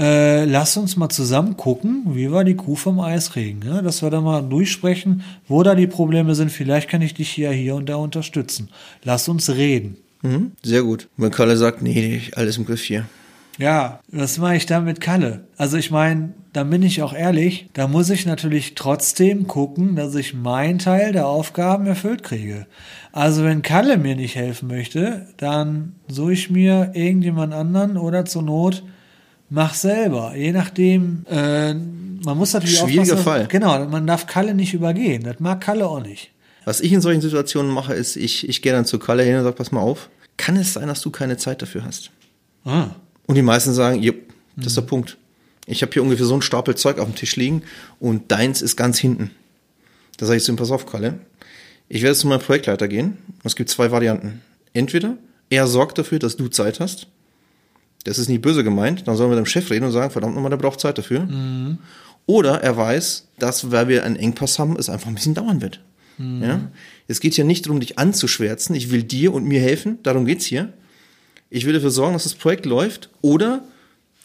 Äh, 0.00 0.46
lass 0.46 0.78
uns 0.78 0.96
mal 0.96 1.10
zusammen 1.10 1.58
gucken, 1.58 2.04
wie 2.14 2.32
wir 2.32 2.42
die 2.42 2.56
Kuh 2.56 2.74
vom 2.74 3.00
Eis 3.00 3.32
kriegen. 3.32 3.60
Ja? 3.66 3.82
Dass 3.82 4.00
wir 4.00 4.08
da 4.08 4.22
mal 4.22 4.40
durchsprechen, 4.40 5.22
wo 5.46 5.62
da 5.62 5.74
die 5.74 5.86
Probleme 5.86 6.34
sind. 6.34 6.50
Vielleicht 6.50 6.88
kann 6.88 7.02
ich 7.02 7.12
dich 7.12 7.28
hier, 7.28 7.50
hier 7.50 7.74
und 7.74 7.90
da 7.90 7.96
unterstützen. 7.96 8.70
Lass 9.04 9.28
uns 9.28 9.50
reden. 9.50 9.98
Mhm, 10.22 10.52
sehr 10.62 10.82
gut. 10.84 11.08
Wenn 11.18 11.30
Kalle 11.30 11.58
sagt, 11.58 11.82
nee, 11.82 12.22
alles 12.34 12.56
im 12.56 12.64
Griff 12.64 12.82
hier. 12.82 13.04
Ja, 13.58 14.00
was 14.08 14.38
mache 14.38 14.56
ich 14.56 14.64
da 14.64 14.80
mit 14.80 15.02
Kalle? 15.02 15.44
Also 15.58 15.76
ich 15.76 15.90
meine, 15.90 16.32
da 16.54 16.64
bin 16.64 16.82
ich 16.82 17.02
auch 17.02 17.12
ehrlich, 17.12 17.68
da 17.74 17.88
muss 17.88 18.08
ich 18.08 18.24
natürlich 18.24 18.74
trotzdem 18.74 19.46
gucken, 19.48 19.96
dass 19.96 20.14
ich 20.14 20.32
meinen 20.32 20.78
Teil 20.78 21.12
der 21.12 21.26
Aufgaben 21.26 21.86
erfüllt 21.86 22.22
kriege. 22.22 22.66
Also 23.12 23.44
wenn 23.44 23.60
Kalle 23.60 23.98
mir 23.98 24.16
nicht 24.16 24.34
helfen 24.34 24.68
möchte, 24.68 25.26
dann 25.36 25.96
suche 26.08 26.32
ich 26.32 26.48
mir 26.48 26.92
irgendjemand 26.94 27.52
anderen 27.52 27.98
oder 27.98 28.24
zur 28.24 28.42
Not 28.42 28.82
mach 29.50 29.74
selber. 29.74 30.34
Je 30.34 30.52
nachdem, 30.52 31.26
äh, 31.28 31.74
man 31.74 32.38
muss 32.38 32.52
natürlich 32.54 32.78
Schwieriger 32.78 33.02
aufpassen. 33.02 33.24
Fall. 33.24 33.46
Genau, 33.48 33.84
man 33.86 34.06
darf 34.06 34.26
Kalle 34.26 34.54
nicht 34.54 34.72
übergehen. 34.72 35.22
Das 35.24 35.40
mag 35.40 35.60
Kalle 35.60 35.86
auch 35.86 36.00
nicht. 36.00 36.30
Was 36.64 36.80
ich 36.80 36.92
in 36.92 37.00
solchen 37.00 37.20
Situationen 37.20 37.70
mache, 37.70 37.94
ist, 37.94 38.16
ich, 38.16 38.48
ich 38.48 38.62
gehe 38.62 38.72
dann 38.72 38.84
zu 38.84 38.98
Kalle 38.98 39.22
hin 39.22 39.36
und 39.36 39.42
sage, 39.42 39.56
pass 39.56 39.72
mal 39.72 39.80
auf, 39.80 40.08
kann 40.36 40.56
es 40.56 40.74
sein, 40.74 40.88
dass 40.88 41.00
du 41.00 41.10
keine 41.10 41.36
Zeit 41.36 41.62
dafür 41.62 41.84
hast? 41.84 42.10
Ah. 42.64 42.88
Und 43.26 43.34
die 43.34 43.42
meisten 43.42 43.72
sagen, 43.72 44.02
jupp, 44.02 44.16
das 44.56 44.68
ist 44.68 44.76
der 44.76 44.82
Punkt. 44.82 45.16
Ich 45.66 45.82
habe 45.82 45.92
hier 45.92 46.02
ungefähr 46.02 46.26
so 46.26 46.34
einen 46.34 46.42
Stapel 46.42 46.74
Zeug 46.74 46.98
auf 46.98 47.06
dem 47.06 47.14
Tisch 47.14 47.36
liegen 47.36 47.62
und 47.98 48.30
deins 48.30 48.62
ist 48.62 48.76
ganz 48.76 48.98
hinten. 48.98 49.30
Da 50.16 50.26
sage 50.26 50.38
ich 50.38 50.44
zu 50.44 50.52
ihm, 50.52 50.56
pass 50.56 50.70
auf, 50.70 50.86
Kalle, 50.86 51.18
ich 51.88 52.02
werde 52.02 52.16
zu 52.16 52.26
meinem 52.26 52.40
Projektleiter 52.40 52.88
gehen. 52.88 53.18
Es 53.44 53.56
gibt 53.56 53.70
zwei 53.70 53.90
Varianten. 53.90 54.42
Entweder 54.72 55.16
er 55.48 55.66
sorgt 55.66 55.98
dafür, 55.98 56.18
dass 56.18 56.36
du 56.36 56.48
Zeit 56.48 56.80
hast. 56.80 57.08
Das 58.04 58.18
ist 58.18 58.28
nicht 58.28 58.42
böse 58.42 58.64
gemeint. 58.64 59.06
Dann 59.06 59.16
sollen 59.16 59.30
wir 59.30 59.36
mit 59.36 59.46
dem 59.46 59.50
Chef 59.50 59.70
reden 59.70 59.84
und 59.84 59.92
sagen, 59.92 60.10
verdammt 60.10 60.34
nochmal, 60.34 60.50
der 60.50 60.56
braucht 60.56 60.80
Zeit 60.80 60.98
dafür. 60.98 61.28
Oder 62.26 62.62
er 62.62 62.76
weiß, 62.76 63.28
dass, 63.38 63.70
weil 63.70 63.88
wir 63.88 64.04
einen 64.04 64.16
Engpass 64.16 64.58
haben, 64.58 64.76
es 64.76 64.88
einfach 64.88 65.08
ein 65.08 65.14
bisschen 65.14 65.34
dauern 65.34 65.60
wird. 65.60 65.80
Ja? 66.18 66.70
Es 67.08 67.20
geht 67.20 67.34
hier 67.34 67.44
nicht 67.44 67.66
darum, 67.66 67.80
dich 67.80 67.98
anzuschwärzen. 67.98 68.74
Ich 68.76 68.90
will 68.90 69.02
dir 69.02 69.32
und 69.32 69.44
mir 69.44 69.60
helfen. 69.60 69.98
Darum 70.02 70.26
geht's 70.26 70.44
hier. 70.44 70.72
Ich 71.48 71.66
will 71.66 71.72
dafür 71.72 71.90
sorgen, 71.90 72.12
dass 72.12 72.24
das 72.24 72.34
Projekt 72.34 72.66
läuft. 72.66 73.10
Oder 73.20 73.64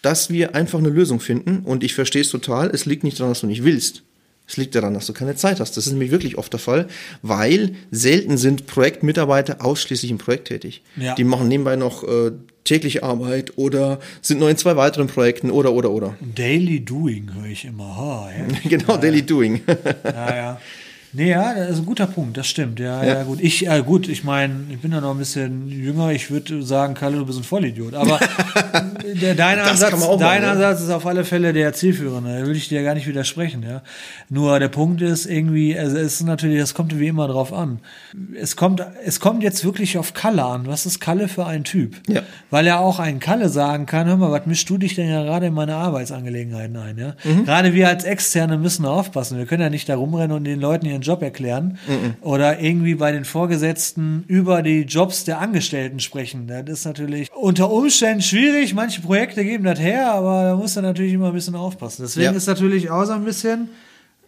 dass 0.01 0.29
wir 0.29 0.55
einfach 0.55 0.79
eine 0.79 0.89
Lösung 0.89 1.19
finden. 1.19 1.59
Und 1.59 1.83
ich 1.83 1.95
verstehe 1.95 2.21
es 2.21 2.29
total. 2.29 2.69
Es 2.69 2.85
liegt 2.85 3.03
nicht 3.03 3.19
daran, 3.19 3.31
dass 3.31 3.41
du 3.41 3.47
nicht 3.47 3.63
willst. 3.63 4.03
Es 4.47 4.57
liegt 4.57 4.75
daran, 4.75 4.93
dass 4.93 5.07
du 5.07 5.13
keine 5.13 5.35
Zeit 5.35 5.59
hast. 5.59 5.75
Das 5.75 5.87
ist 5.87 5.93
nämlich 5.93 6.11
wirklich 6.11 6.37
oft 6.37 6.53
der 6.53 6.59
Fall, 6.59 6.87
weil 7.21 7.75
selten 7.91 8.37
sind 8.37 8.67
Projektmitarbeiter 8.67 9.65
ausschließlich 9.65 10.11
im 10.11 10.17
Projekt 10.17 10.47
tätig. 10.47 10.83
Ja. 10.95 11.15
Die 11.15 11.23
machen 11.23 11.47
nebenbei 11.47 11.75
noch 11.75 12.03
äh, 12.03 12.31
tägliche 12.63 13.03
Arbeit 13.03 13.57
oder 13.57 13.99
sind 14.21 14.39
noch 14.39 14.49
in 14.49 14.57
zwei 14.57 14.75
weiteren 14.75 15.07
Projekten 15.07 15.49
oder 15.51 15.71
oder 15.71 15.91
oder. 15.91 16.15
Daily 16.21 16.83
Doing 16.83 17.31
höre 17.33 17.45
ich 17.45 17.65
immer. 17.65 17.97
Ha, 17.97 18.29
ja. 18.37 18.69
genau, 18.69 18.97
Daily 18.97 19.23
Doing. 19.23 19.61
Ja, 20.03 20.35
ja. 20.35 20.61
Nee, 21.15 21.29
ja, 21.29 21.53
das 21.55 21.71
ist 21.71 21.79
ein 21.79 21.85
guter 21.85 22.07
Punkt, 22.07 22.35
das 22.37 22.47
stimmt. 22.47 22.79
Ja, 22.79 23.03
ja, 23.03 23.13
Ja. 23.15 23.23
gut. 23.23 23.39
Ich, 23.41 23.67
äh, 23.67 23.81
gut, 23.83 24.07
ich 24.09 24.23
meine, 24.23 24.53
ich 24.69 24.79
bin 24.79 24.91
ja 24.91 24.99
noch 25.01 25.11
ein 25.11 25.17
bisschen 25.17 25.69
jünger. 25.69 26.11
Ich 26.11 26.29
würde 26.29 26.61
sagen, 26.63 26.93
Kalle, 26.93 27.17
du 27.17 27.25
bist 27.25 27.39
ein 27.39 27.43
Vollidiot. 27.43 27.93
Aber 27.93 28.19
der, 29.21 29.35
dein, 29.35 29.57
Das 29.57 29.69
Ansatz, 29.83 29.91
dein 29.91 29.99
machen, 29.99 30.19
ja. 30.43 30.51
Ansatz 30.51 30.81
ist 30.81 30.89
auf 30.89 31.05
alle 31.05 31.23
Fälle 31.23 31.53
der 31.53 31.73
zielführende. 31.73 32.41
Da 32.41 32.45
will 32.47 32.55
ich 32.55 32.67
dir 32.67 32.83
gar 32.83 32.95
nicht 32.95 33.07
widersprechen, 33.07 33.63
ja. 33.63 33.81
Nur 34.29 34.59
der 34.59 34.67
Punkt 34.67 35.01
ist 35.01 35.25
irgendwie, 35.25 35.77
also 35.77 35.97
es 35.97 36.15
ist 36.15 36.23
natürlich, 36.23 36.59
das 36.59 36.73
kommt 36.73 36.97
wie 36.99 37.07
immer 37.07 37.27
drauf 37.27 37.53
an. 37.53 37.79
Es 38.39 38.55
kommt, 38.55 38.85
es 39.05 39.19
kommt 39.19 39.41
jetzt 39.43 39.63
wirklich 39.63 39.97
auf 39.97 40.13
Kalle 40.13 40.43
an. 40.43 40.67
Was 40.67 40.85
ist 40.85 40.99
Kalle 40.99 41.27
für 41.27 41.45
ein 41.45 41.63
Typ? 41.63 41.95
Ja. 42.07 42.21
Weil 42.49 42.67
er 42.67 42.79
auch 42.79 42.99
ein 42.99 43.19
Kalle 43.19 43.49
sagen 43.49 43.85
kann, 43.85 44.07
hör 44.07 44.17
mal, 44.17 44.31
was 44.31 44.45
mischst 44.45 44.69
du 44.69 44.77
dich 44.77 44.95
denn 44.95 45.09
ja 45.09 45.23
gerade 45.23 45.45
in 45.47 45.53
meine 45.53 45.75
Arbeitsangelegenheiten 45.75 46.75
ein, 46.77 46.97
ja? 46.97 47.15
Mhm. 47.23 47.45
Gerade 47.45 47.73
wir 47.73 47.87
als 47.87 48.03
Externe 48.03 48.57
müssen 48.57 48.85
aufpassen. 48.85 49.37
Wir 49.37 49.45
können 49.45 49.61
ja 49.61 49.69
nicht 49.69 49.87
da 49.87 49.95
rumrennen 49.95 50.35
und 50.35 50.43
den 50.43 50.59
Leuten 50.59 50.85
ihren 50.85 51.01
Job 51.05 51.21
erklären 51.21 51.77
Mhm. 51.87 52.15
oder 52.21 52.59
irgendwie 52.59 52.95
bei 52.95 53.11
den 53.11 53.25
Vorgesetzten 53.25 54.23
über 54.27 54.61
die 54.61 54.81
Jobs 54.81 55.23
der 55.23 55.39
Angestellten 55.39 55.99
sprechen. 55.99 56.47
Das 56.47 56.63
ist 56.67 56.85
natürlich 56.85 57.31
unter 57.33 57.71
Umständen 57.71 58.21
schwierig. 58.21 58.73
Manche 58.73 59.01
Projekte 59.01 59.43
geben 59.43 59.63
das 59.63 59.79
her, 59.79 60.11
aber 60.11 60.43
da 60.43 60.55
muss 60.55 60.75
er 60.75 60.81
natürlich 60.81 61.13
immer 61.13 61.27
ein 61.27 61.33
bisschen 61.33 61.55
aufpassen. 61.55 62.03
Deswegen 62.03 62.25
Ja. 62.25 62.31
ist 62.31 62.47
natürlich 62.47 62.89
auch 62.89 63.05
so 63.05 63.13
ein 63.13 63.23
bisschen 63.25 63.69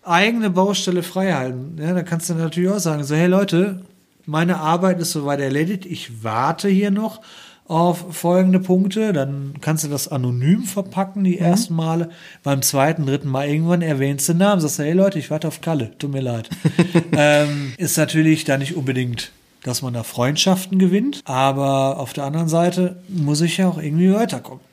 eigene 0.04 0.50
Baustelle 0.50 1.04
frei 1.04 1.34
halten. 1.34 1.78
Ja, 1.82 1.94
da 1.94 2.04
kannst 2.04 2.30
du 2.30 2.34
natürlich 2.36 2.70
auch 2.70 2.80
sagen, 2.80 3.04
so, 3.04 3.16
hey 3.16 3.28
Leute, 3.28 3.82
meine 4.26 4.58
Arbeit 4.58 5.00
ist 5.00 5.12
soweit 5.12 5.40
erledigt, 5.40 5.86
ich 5.86 6.24
warte 6.24 6.68
hier 6.70 6.92
noch 6.92 7.22
auf 7.68 8.16
folgende 8.16 8.60
Punkte, 8.60 9.12
dann 9.12 9.56
kannst 9.60 9.84
du 9.84 9.90
das 9.90 10.08
anonym 10.08 10.64
verpacken, 10.64 11.24
die 11.24 11.38
ersten 11.38 11.76
Male. 11.76 12.10
Beim 12.44 12.62
zweiten, 12.62 13.06
dritten 13.06 13.30
Mal 13.30 13.50
irgendwann 13.50 13.82
erwähnst 13.82 14.30
du 14.30 14.34
den 14.34 14.40
Namen, 14.40 14.62
sagst 14.62 14.80
du, 14.80 14.84
hey 14.84 14.94
Leute, 14.94 15.20
ich 15.20 15.30
warte 15.30 15.48
auf 15.48 15.62
Kalle, 15.62 15.92
tut 16.00 16.12
mir 16.12 16.22
leid. 16.22 16.50
ähm, 17.12 17.74
ist 17.78 17.98
natürlich 17.98 18.46
da 18.46 18.58
nicht 18.58 18.76
unbedingt, 18.76 19.32
dass 19.64 19.82
man 19.82 19.94
da 19.94 20.04
Freundschaften 20.04 20.80
gewinnt, 20.80 21.22
aber 21.26 22.00
auf 22.00 22.14
der 22.14 22.24
anderen 22.24 22.48
Seite 22.48 22.98
muss 23.10 23.42
ich 23.42 23.58
ja 23.58 23.68
auch 23.68 23.78
irgendwie 23.78 24.14
weiterkommen. 24.14 24.64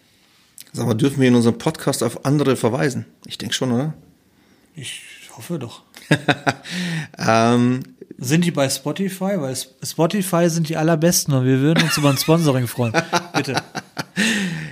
Sag 0.73 0.87
mal, 0.87 0.95
dürfen 0.95 1.21
wir 1.21 1.29
in 1.29 1.35
unserem 1.35 1.59
Podcast 1.59 2.03
auf 2.03 2.25
andere 2.25 2.57
verweisen? 2.57 3.07
Ich 3.27 3.39
denke 3.39 3.55
schon, 3.55 3.73
oder? 3.73 3.95
Ich 4.77 5.03
hoffe 5.37 5.59
doch. 5.59 5.83
Ähm, 7.19 7.81
Sind 8.19 8.45
die 8.45 8.51
bei 8.51 8.69
Spotify? 8.69 9.35
Weil 9.39 9.57
Spotify 9.83 10.49
sind 10.49 10.69
die 10.69 10.77
allerbesten 10.77 11.35
und 11.35 11.45
wir 11.45 11.61
würden 11.61 11.83
uns 11.83 11.97
über 11.97 12.11
ein 12.11 12.17
Sponsoring 12.17 12.67
freuen. 12.67 12.93
Bitte. 13.37 13.55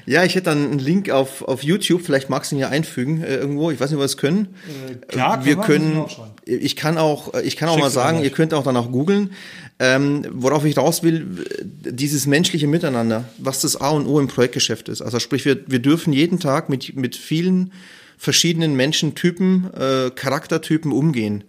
ja, 0.07 0.25
ich 0.25 0.35
hätte 0.35 0.47
dann 0.47 0.71
einen 0.71 0.79
Link 0.79 1.11
auf, 1.11 1.43
auf 1.43 1.63
YouTube, 1.63 2.03
vielleicht 2.03 2.31
magst 2.31 2.53
du 2.53 2.57
ihn 2.57 2.61
ja 2.61 2.69
einfügen 2.69 3.23
äh, 3.23 3.37
irgendwo. 3.37 3.71
Ich 3.71 3.81
weiß 3.81 3.91
nicht, 3.91 3.97
ob 3.97 4.01
wir 4.01 4.07
es 4.07 4.17
können. 4.17 4.55
klar, 5.09 5.45
wir 5.45 5.57
können 5.57 5.97
wir, 5.97 6.07
können, 6.07 6.31
ich 6.45 6.77
kann 6.77 6.99
auch, 6.99 7.35
ich 7.35 7.57
kann 7.57 7.69
auch 7.69 7.79
mal 7.79 7.91
sagen, 7.91 8.23
ihr 8.23 8.31
könnt 8.31 8.55
auch 8.55 8.65
danach 8.65 8.91
googeln. 8.91 9.33
Ähm, 9.79 10.25
worauf 10.31 10.65
ich 10.65 10.77
raus 10.77 11.03
will, 11.03 11.45
dieses 11.61 12.27
menschliche 12.27 12.69
Miteinander, 12.69 13.25
was 13.39 13.63
das 13.63 13.81
A 13.81 13.91
und 13.91 14.07
O 14.07 14.21
im 14.21 14.29
Projektgeschäft 14.29 14.89
ist. 14.89 15.03
Also 15.03 15.19
sprich, 15.19 15.45
wir, 15.45 15.59
wir 15.67 15.81
dürfen 15.81 16.13
jeden 16.13 16.39
Tag 16.39 16.69
mit, 16.69 16.95
mit 16.95 17.17
vielen 17.17 17.73
verschiedenen 18.17 18.77
Menschentypen, 18.77 19.75
äh, 19.75 20.11
Charaktertypen 20.15 20.93
umgehen. 20.93 21.43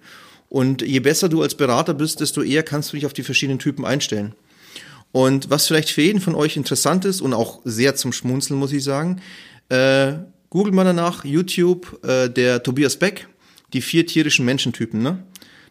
Und 0.54 0.84
je 0.84 1.00
besser 1.00 1.30
du 1.30 1.42
als 1.42 1.56
Berater 1.56 1.96
bist, 1.96 2.20
desto 2.20 2.44
eher 2.44 2.62
kannst 2.62 2.94
du 2.94 2.96
dich 2.96 3.08
auf 3.08 3.14
die 3.14 3.24
verschiedenen 3.24 3.58
Typen 3.58 3.86
einstellen. 3.86 4.36
Und 5.12 5.50
was 5.50 5.66
vielleicht 5.66 5.90
für 5.90 6.04
jeden 6.04 6.22
von 6.22 6.36
euch 6.36 6.58
interessant 6.58 7.06
ist 7.06 7.22
und 7.22 7.34
auch 7.34 7.62
sehr 7.66 7.96
zum 7.96 8.14
Schmunzeln, 8.14 8.60
muss 8.60 8.72
ich 8.72 8.84
sagen, 8.84 9.20
äh, 9.70 10.14
googelt 10.52 10.76
mal 10.76 10.84
danach, 10.84 11.26
YouTube, 11.26 12.00
äh, 12.06 12.30
der 12.30 12.62
Tobias 12.62 12.98
Beck, 12.98 13.28
die 13.74 13.82
vier 13.82 14.06
tierischen 14.06 14.46
Menschentypen, 14.46 15.02
ne? 15.02 15.24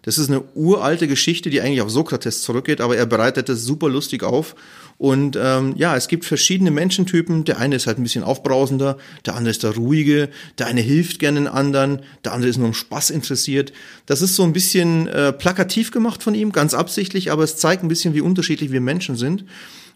Das 0.03 0.18
ist 0.18 0.28
eine 0.28 0.43
uralte 0.57 1.07
Geschichte, 1.07 1.49
die 1.49 1.61
eigentlich 1.61 1.80
auf 1.80 1.91
Sokrates 1.91 2.43
zurückgeht, 2.43 2.80
aber 2.80 2.97
er 2.97 3.07
bereitet 3.07 3.49
das 3.49 3.62
super 3.62 3.89
lustig 3.89 4.24
auf. 4.24 4.57
Und 5.03 5.37
ähm, 5.37 5.75
ja, 5.77 5.97
es 5.97 6.07
gibt 6.07 6.25
verschiedene 6.25 6.71
Menschentypen. 6.71 7.43
Der 7.43 7.59
eine 7.59 7.75
ist 7.75 7.89
halt 7.89 7.99
ein 7.99 8.05
bisschen 8.05 8.23
aufbrausender, 8.23 8.99
der 9.27 9.35
andere 9.35 9.51
ist 9.51 9.65
der 9.65 9.75
ruhige, 9.75 10.29
der 10.59 10.69
eine 10.69 10.81
hilft 10.81 11.19
gerne 11.19 11.41
den 11.41 11.49
anderen, 11.49 12.03
der 12.25 12.33
andere 12.33 12.49
ist 12.49 12.57
nur 12.57 12.69
um 12.69 12.73
Spaß 12.73 13.11
interessiert. 13.11 13.73
Das 14.07 14.23
ist 14.23 14.37
so 14.37 14.45
ein 14.45 14.53
bisschen 14.53 15.09
äh, 15.09 15.33
plakativ 15.33 15.91
gemacht 15.91 16.23
von 16.23 16.37
ihm, 16.37 16.53
ganz 16.53 16.73
absichtlich, 16.73 17.33
aber 17.33 17.43
es 17.43 17.57
zeigt 17.57 17.83
ein 17.83 17.89
bisschen, 17.89 18.15
wie 18.15 18.21
unterschiedlich 18.21 18.71
wir 18.71 18.81
Menschen 18.81 19.17
sind. 19.17 19.45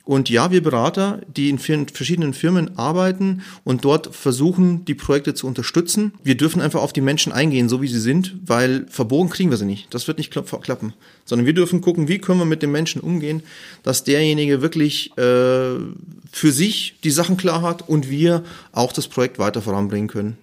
Und 0.06 0.30
ja, 0.30 0.52
wir 0.52 0.62
Berater, 0.62 1.20
die 1.26 1.50
in 1.50 1.58
verschiedenen 1.58 2.32
Firmen 2.32 2.78
arbeiten 2.78 3.42
und 3.64 3.84
dort 3.84 4.14
versuchen, 4.14 4.84
die 4.84 4.94
Projekte 4.94 5.34
zu 5.34 5.48
unterstützen. 5.48 6.12
Wir 6.22 6.36
dürfen 6.36 6.62
einfach 6.62 6.80
auf 6.80 6.92
die 6.92 7.00
Menschen 7.00 7.32
eingehen, 7.32 7.68
so 7.68 7.82
wie 7.82 7.88
sie 7.88 7.98
sind, 7.98 8.36
weil 8.46 8.86
verbogen 8.88 9.30
kriegen 9.30 9.50
wir 9.50 9.56
sie 9.56 9.64
nicht. 9.64 9.92
Das 9.92 10.06
wird 10.06 10.18
nicht 10.18 10.30
klappen. 10.30 10.92
Sondern 11.24 11.44
wir 11.44 11.54
dürfen 11.54 11.80
gucken, 11.80 12.06
wie 12.06 12.18
können 12.18 12.38
wir 12.38 12.44
mit 12.44 12.62
den 12.62 12.70
Menschen 12.70 13.00
umgehen, 13.00 13.42
dass 13.82 14.04
derjenige 14.04 14.62
wirklich 14.62 15.10
äh, 15.18 15.74
für 16.30 16.52
sich 16.52 16.94
die 17.02 17.10
Sachen 17.10 17.36
klar 17.36 17.62
hat 17.62 17.88
und 17.88 18.08
wir 18.08 18.44
auch 18.70 18.92
das 18.92 19.08
Projekt 19.08 19.40
weiter 19.40 19.60
voranbringen 19.60 20.06
können. 20.06 20.38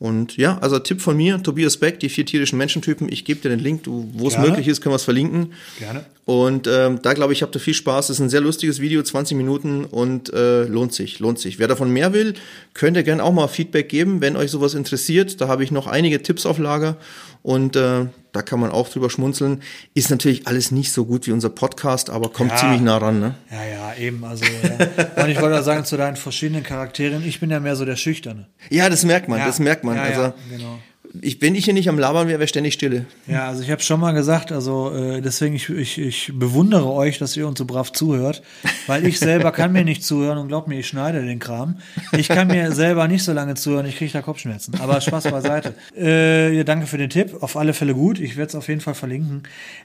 Und 0.00 0.38
ja, 0.38 0.56
also 0.62 0.78
Tipp 0.78 1.02
von 1.02 1.14
mir, 1.14 1.42
Tobias 1.42 1.76
Beck, 1.76 2.00
die 2.00 2.08
vier 2.08 2.24
tierischen 2.24 2.56
Menschentypen. 2.56 3.12
Ich 3.12 3.26
gebe 3.26 3.40
dir 3.42 3.50
den 3.50 3.58
Link, 3.58 3.82
wo 3.84 4.28
es 4.28 4.38
möglich 4.38 4.66
ist, 4.66 4.80
können 4.80 4.94
wir 4.94 4.96
es 4.96 5.04
verlinken. 5.04 5.52
Gerne. 5.78 6.06
Und 6.24 6.66
ähm, 6.66 7.02
da 7.02 7.12
glaube 7.12 7.34
ich, 7.34 7.42
habt 7.42 7.54
ihr 7.54 7.60
viel 7.60 7.74
Spaß. 7.74 8.06
Es 8.06 8.16
ist 8.16 8.20
ein 8.20 8.30
sehr 8.30 8.40
lustiges 8.40 8.80
Video, 8.80 9.02
20 9.02 9.36
Minuten 9.36 9.84
und 9.84 10.32
äh, 10.32 10.64
lohnt 10.64 10.94
sich, 10.94 11.18
lohnt 11.18 11.38
sich. 11.38 11.58
Wer 11.58 11.68
davon 11.68 11.92
mehr 11.92 12.14
will, 12.14 12.32
könnt 12.72 12.96
ihr 12.96 13.02
gerne 13.02 13.22
auch 13.22 13.32
mal 13.32 13.46
Feedback 13.48 13.90
geben, 13.90 14.22
wenn 14.22 14.36
euch 14.36 14.50
sowas 14.50 14.72
interessiert. 14.72 15.38
Da 15.42 15.48
habe 15.48 15.64
ich 15.64 15.70
noch 15.70 15.86
einige 15.86 16.22
Tipps 16.22 16.46
auf 16.46 16.58
Lager 16.58 16.96
und 17.42 17.76
äh, 17.76 18.06
da 18.32 18.42
kann 18.42 18.60
man 18.60 18.70
auch 18.70 18.88
drüber 18.88 19.10
schmunzeln. 19.10 19.62
Ist 19.94 20.10
natürlich 20.10 20.46
alles 20.46 20.70
nicht 20.70 20.92
so 20.92 21.04
gut 21.04 21.26
wie 21.26 21.32
unser 21.32 21.50
Podcast, 21.50 22.10
aber 22.10 22.28
kommt 22.30 22.50
Ja. 22.52 22.56
ziemlich 22.56 22.80
nah 22.80 22.98
ran. 22.98 23.20
Ne? 23.20 23.34
Ja, 23.50 23.64
ja, 23.64 23.94
eben. 23.94 24.24
Also, 24.24 24.44
ja. 24.44 25.22
und 25.24 25.30
ich 25.30 25.40
wollte 25.40 25.62
sagen 25.62 25.84
zu 25.84 25.96
deinen 25.96 26.16
verschiedenen 26.16 26.62
Charakteren, 26.62 27.26
ich 27.26 27.40
bin 27.40 27.50
ja 27.50 27.60
mehr 27.60 27.76
so 27.76 27.84
der 27.84 27.96
Schüchterne. 27.96 28.46
Ja, 28.70 28.88
das 28.88 29.04
merkt 29.04 29.28
man, 29.28 29.38
Ja. 29.38 29.46
das 29.46 29.58
merkt 29.58 29.84
man. 29.84 29.98
Also 29.98 30.20
ja, 30.22 30.34
genau. 30.50 30.78
Ich, 31.20 31.40
wenn 31.42 31.54
ich 31.54 31.64
hier 31.64 31.74
nicht 31.74 31.88
am 31.88 31.98
Labern 31.98 32.28
wäre, 32.28 32.38
wäre 32.38 32.48
ständig 32.48 32.74
Stille. 32.74 33.06
Ja, 33.26 33.48
also 33.48 33.62
ich 33.62 33.70
habe 33.70 33.82
schon 33.82 34.00
mal 34.00 34.12
gesagt, 34.12 34.52
also 34.52 34.92
äh, 34.94 35.20
deswegen 35.20 35.56
ich, 35.56 35.68
ich, 35.68 35.98
ich 35.98 36.32
bewundere 36.34 36.90
euch, 36.92 37.18
dass 37.18 37.36
ihr 37.36 37.46
uns 37.46 37.58
so 37.58 37.64
brav 37.64 37.92
zuhört, 37.92 38.42
weil 38.86 39.06
ich 39.06 39.18
selber 39.18 39.52
kann 39.52 39.72
mir 39.72 39.84
nicht 39.84 40.04
zuhören 40.04 40.38
und 40.38 40.48
glaubt 40.48 40.68
mir, 40.68 40.78
ich 40.78 40.88
schneide 40.88 41.24
den 41.24 41.38
Kram. 41.38 41.78
Ich 42.12 42.28
kann 42.28 42.48
mir 42.48 42.72
selber 42.72 43.08
nicht 43.08 43.24
so 43.24 43.32
lange 43.32 43.54
zuhören, 43.54 43.86
ich 43.86 43.96
kriege 43.96 44.12
da 44.12 44.22
Kopfschmerzen. 44.22 44.74
Aber 44.80 45.00
Spaß 45.00 45.24
beiseite. 45.24 45.74
Äh, 45.96 46.54
ja, 46.56 46.64
danke 46.64 46.86
für 46.86 46.98
den 46.98 47.10
Tipp, 47.10 47.36
auf 47.40 47.56
alle 47.56 47.74
Fälle 47.74 47.94
gut. 47.94 48.20
Ich 48.20 48.36
werde 48.36 48.50
es 48.50 48.54
auf 48.54 48.68
jeden 48.68 48.80
Fall 48.80 48.94
verlinken. 48.94 49.42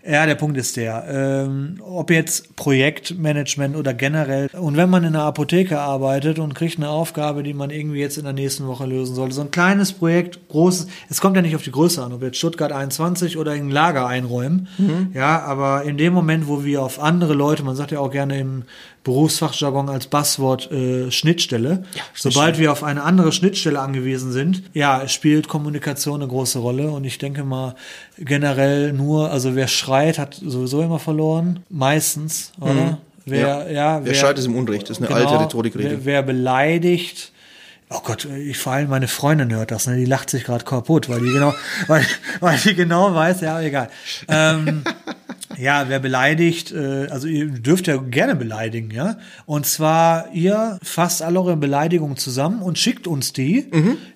Ja, 0.07 0.26
der 0.26 0.36
Punkt 0.36 0.57
ist 0.57 0.78
der, 0.78 1.05
ähm, 1.09 1.82
ob 1.82 2.11
jetzt 2.11 2.55
Projektmanagement 2.55 3.76
oder 3.76 3.93
generell 3.93 4.49
und 4.53 4.78
wenn 4.78 4.89
man 4.89 5.03
in 5.03 5.15
einer 5.15 5.23
Apotheke 5.23 5.80
arbeitet 5.80 6.39
und 6.39 6.53
kriegt 6.53 6.78
eine 6.78 6.89
Aufgabe, 6.89 7.43
die 7.43 7.53
man 7.53 7.69
irgendwie 7.69 7.99
jetzt 7.99 8.17
in 8.17 8.23
der 8.23 8.34
nächsten 8.34 8.67
Woche 8.67 8.86
lösen 8.86 9.15
sollte, 9.15 9.36
so 9.36 9.41
ein 9.41 9.51
kleines 9.51 9.93
Projekt, 9.93 10.47
großes, 10.49 10.88
es 11.16 11.22
kommt 11.22 11.38
ja 11.38 11.41
nicht 11.41 11.55
auf 11.55 11.63
die 11.63 11.72
Größe 11.72 12.03
an, 12.03 12.11
ob 12.11 12.22
jetzt 12.24 12.38
Stuttgart 12.38 12.74
21 12.74 13.38
oder 13.38 13.53
ein 13.53 13.72
Lager 13.72 14.05
einräumen. 14.05 14.68
Ja, 15.13 15.39
aber 15.43 15.84
in 15.84 15.97
dem 15.97 16.11
Moment, 16.11 16.49
wo 16.49 16.66
wir 16.66 16.84
auf 16.84 17.01
andere 17.01 17.34
Leute, 17.34 17.63
man 17.63 17.78
sagt 17.78 17.91
ja 17.91 17.99
auch 17.99 18.11
gerne 18.11 18.38
im 18.38 18.63
Berufsfachjargon 19.05 19.88
als 19.88 20.07
Buzzword 20.07 20.70
äh, 20.74 21.11
Schnittstelle, 21.11 21.84
sobald 22.13 22.59
wir 22.59 22.70
auf 22.70 22.84
eine 22.84 23.01
andere 23.03 23.32
Schnittstelle 23.32 23.80
angewiesen 23.80 24.34
sind, 24.34 24.63
ja, 24.74 25.07
spielt 25.07 25.47
Kommunikation 25.47 26.22
eine 26.22 26.28
große 26.28 26.59
Rolle 26.59 26.89
und 26.89 27.05
ich 27.05 27.18
denke 27.18 27.45
mal 27.45 27.76
generell 28.18 28.91
nur, 28.91 29.32
also 29.32 29.55
wer 29.55 29.70
schreit, 29.70 30.20
hat 30.20 30.34
sowieso 30.34 30.82
immer 30.82 30.99
verloren, 30.99 31.61
meistens, 31.70 32.51
oder? 32.59 32.97
Wer, 33.26 33.72
ja, 33.72 34.01
Wer 34.03 34.13
schreit, 34.16 34.38
ist 34.38 34.45
im 34.45 34.55
Unrecht. 34.55 34.89
Das 34.89 34.99
ist 34.99 35.05
eine 35.05 35.16
alte 35.16 35.39
Rhetorikregel. 35.39 35.91
Wer, 35.91 36.05
wer 36.05 36.22
beleidigt, 36.24 37.32
oh 37.89 38.01
Gott, 38.03 38.25
ich 38.25 38.57
vor 38.57 38.73
allem 38.73 38.89
meine 38.89 39.07
Freundin 39.07 39.53
hört 39.53 39.71
das, 39.71 39.88
ne? 39.88 39.95
Die 39.95 40.05
lacht 40.05 40.29
sich 40.29 40.43
gerade 40.43 40.65
kaputt, 40.65 41.09
weil 41.09 41.19
die 41.19 41.31
genau, 41.31 41.53
weil, 41.88 42.05
weil 42.39 42.57
die 42.57 42.75
genau 42.75 43.13
weiß, 43.13 43.41
ja, 43.41 43.59
egal. 43.61 43.89
Ähm, 44.27 44.83
ja, 45.57 45.85
wer 45.87 45.99
beleidigt, 45.99 46.71
äh, 46.71 47.07
also 47.09 47.27
ihr 47.27 47.47
dürft 47.47 47.87
ja 47.87 47.97
gerne 47.97 48.35
beleidigen, 48.35 48.91
ja. 48.91 49.17
Und 49.45 49.65
zwar 49.65 50.31
ihr 50.33 50.79
fasst 50.83 51.21
alle 51.21 51.39
eure 51.39 51.57
Beleidigungen 51.57 52.17
zusammen 52.17 52.61
und 52.61 52.77
schickt 52.77 53.07
uns 53.07 53.33
die, 53.33 53.67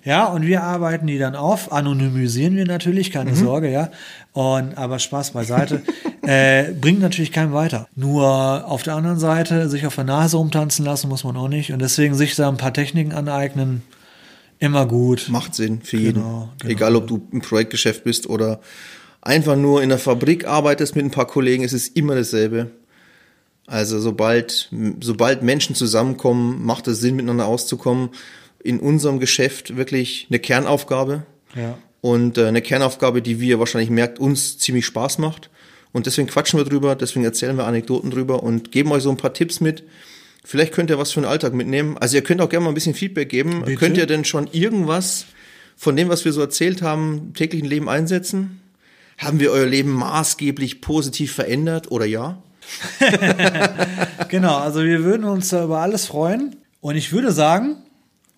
ja, 0.04 0.26
und 0.26 0.46
wir 0.46 0.62
arbeiten 0.62 1.06
die 1.06 1.18
dann 1.18 1.36
auf, 1.36 1.72
anonymisieren 1.72 2.56
wir 2.56 2.66
natürlich, 2.66 3.10
keine 3.10 3.34
Sorge, 3.34 3.70
ja. 3.70 3.90
Und 4.32 4.78
aber 4.78 4.98
Spaß 4.98 5.32
beiseite, 5.32 5.82
äh, 6.22 6.72
bringt 6.72 7.00
natürlich 7.00 7.32
keinen 7.32 7.52
weiter. 7.52 7.88
Nur 7.96 8.66
auf 8.66 8.82
der 8.82 8.94
anderen 8.94 9.18
Seite, 9.18 9.68
sich 9.68 9.86
auf 9.86 9.96
der 9.96 10.04
Nase 10.04 10.36
rumtanzen 10.36 10.84
lassen 10.84 11.08
muss 11.08 11.24
man 11.24 11.36
auch 11.36 11.48
nicht. 11.48 11.72
Und 11.72 11.80
deswegen 11.80 12.14
sich 12.14 12.36
da 12.36 12.48
ein 12.48 12.56
paar 12.56 12.72
Techniken 12.72 13.12
aneignen, 13.12 13.82
immer 14.60 14.86
gut. 14.86 15.28
Macht 15.30 15.54
Sinn 15.54 15.80
für 15.82 15.96
Genau, 15.96 16.06
jeden. 16.06 16.22
genau. 16.22 16.50
Egal, 16.72 16.94
ob 16.94 17.06
du 17.08 17.26
im 17.32 17.40
Projektgeschäft 17.40 18.04
bist 18.04 18.28
oder 18.28 18.60
einfach 19.22 19.56
nur 19.56 19.82
in 19.82 19.88
der 19.88 19.98
Fabrik 19.98 20.46
arbeitest 20.46 20.96
mit 20.96 21.04
ein 21.04 21.10
paar 21.10 21.26
Kollegen, 21.26 21.64
es 21.64 21.72
ist 21.72 21.96
immer 21.96 22.14
dasselbe. 22.14 22.70
Also 23.66 24.00
sobald, 24.00 24.68
sobald 25.00 25.42
Menschen 25.42 25.76
zusammenkommen, 25.76 26.64
macht 26.64 26.88
es 26.88 27.00
Sinn, 27.00 27.14
miteinander 27.16 27.46
auszukommen. 27.46 28.10
In 28.62 28.80
unserem 28.80 29.20
Geschäft 29.20 29.76
wirklich 29.76 30.26
eine 30.28 30.40
Kernaufgabe. 30.40 31.22
Ja. 31.54 31.78
Und 32.00 32.36
äh, 32.36 32.46
eine 32.46 32.62
Kernaufgabe, 32.62 33.22
die, 33.22 33.40
wie 33.40 33.48
ihr 33.48 33.58
wahrscheinlich 33.58 33.90
merkt, 33.90 34.18
uns 34.18 34.58
ziemlich 34.58 34.86
Spaß 34.86 35.18
macht. 35.18 35.50
Und 35.92 36.06
deswegen 36.06 36.28
quatschen 36.28 36.58
wir 36.58 36.64
drüber, 36.64 36.94
deswegen 36.96 37.24
erzählen 37.24 37.56
wir 37.56 37.66
Anekdoten 37.66 38.10
drüber 38.10 38.42
und 38.42 38.72
geben 38.72 38.90
euch 38.92 39.02
so 39.02 39.10
ein 39.10 39.16
paar 39.16 39.34
Tipps 39.34 39.60
mit. 39.60 39.84
Vielleicht 40.44 40.72
könnt 40.72 40.90
ihr 40.90 40.98
was 40.98 41.12
für 41.12 41.20
den 41.20 41.28
Alltag 41.28 41.52
mitnehmen. 41.52 41.98
Also 41.98 42.16
ihr 42.16 42.22
könnt 42.22 42.40
auch 42.40 42.48
gerne 42.48 42.64
mal 42.64 42.70
ein 42.70 42.74
bisschen 42.74 42.94
Feedback 42.94 43.28
geben. 43.28 43.62
Bitte? 43.64 43.76
Könnt 43.76 43.96
ihr 43.98 44.06
denn 44.06 44.24
schon 44.24 44.48
irgendwas 44.52 45.26
von 45.76 45.96
dem, 45.96 46.08
was 46.08 46.24
wir 46.24 46.32
so 46.32 46.40
erzählt 46.40 46.82
haben, 46.82 47.18
im 47.28 47.34
täglichen 47.34 47.68
Leben 47.68 47.88
einsetzen? 47.88 48.60
Haben 49.20 49.38
wir 49.38 49.52
euer 49.52 49.66
Leben 49.66 49.92
maßgeblich 49.92 50.80
positiv 50.80 51.32
verändert 51.32 51.90
oder 51.90 52.06
ja? 52.06 52.42
Genau, 54.28 54.56
also 54.58 54.82
wir 54.84 55.02
würden 55.04 55.24
uns 55.24 55.48
da 55.48 55.64
über 55.64 55.80
alles 55.80 56.06
freuen. 56.06 56.56
Und 56.80 56.96
ich 56.96 57.12
würde 57.12 57.32
sagen, 57.32 57.76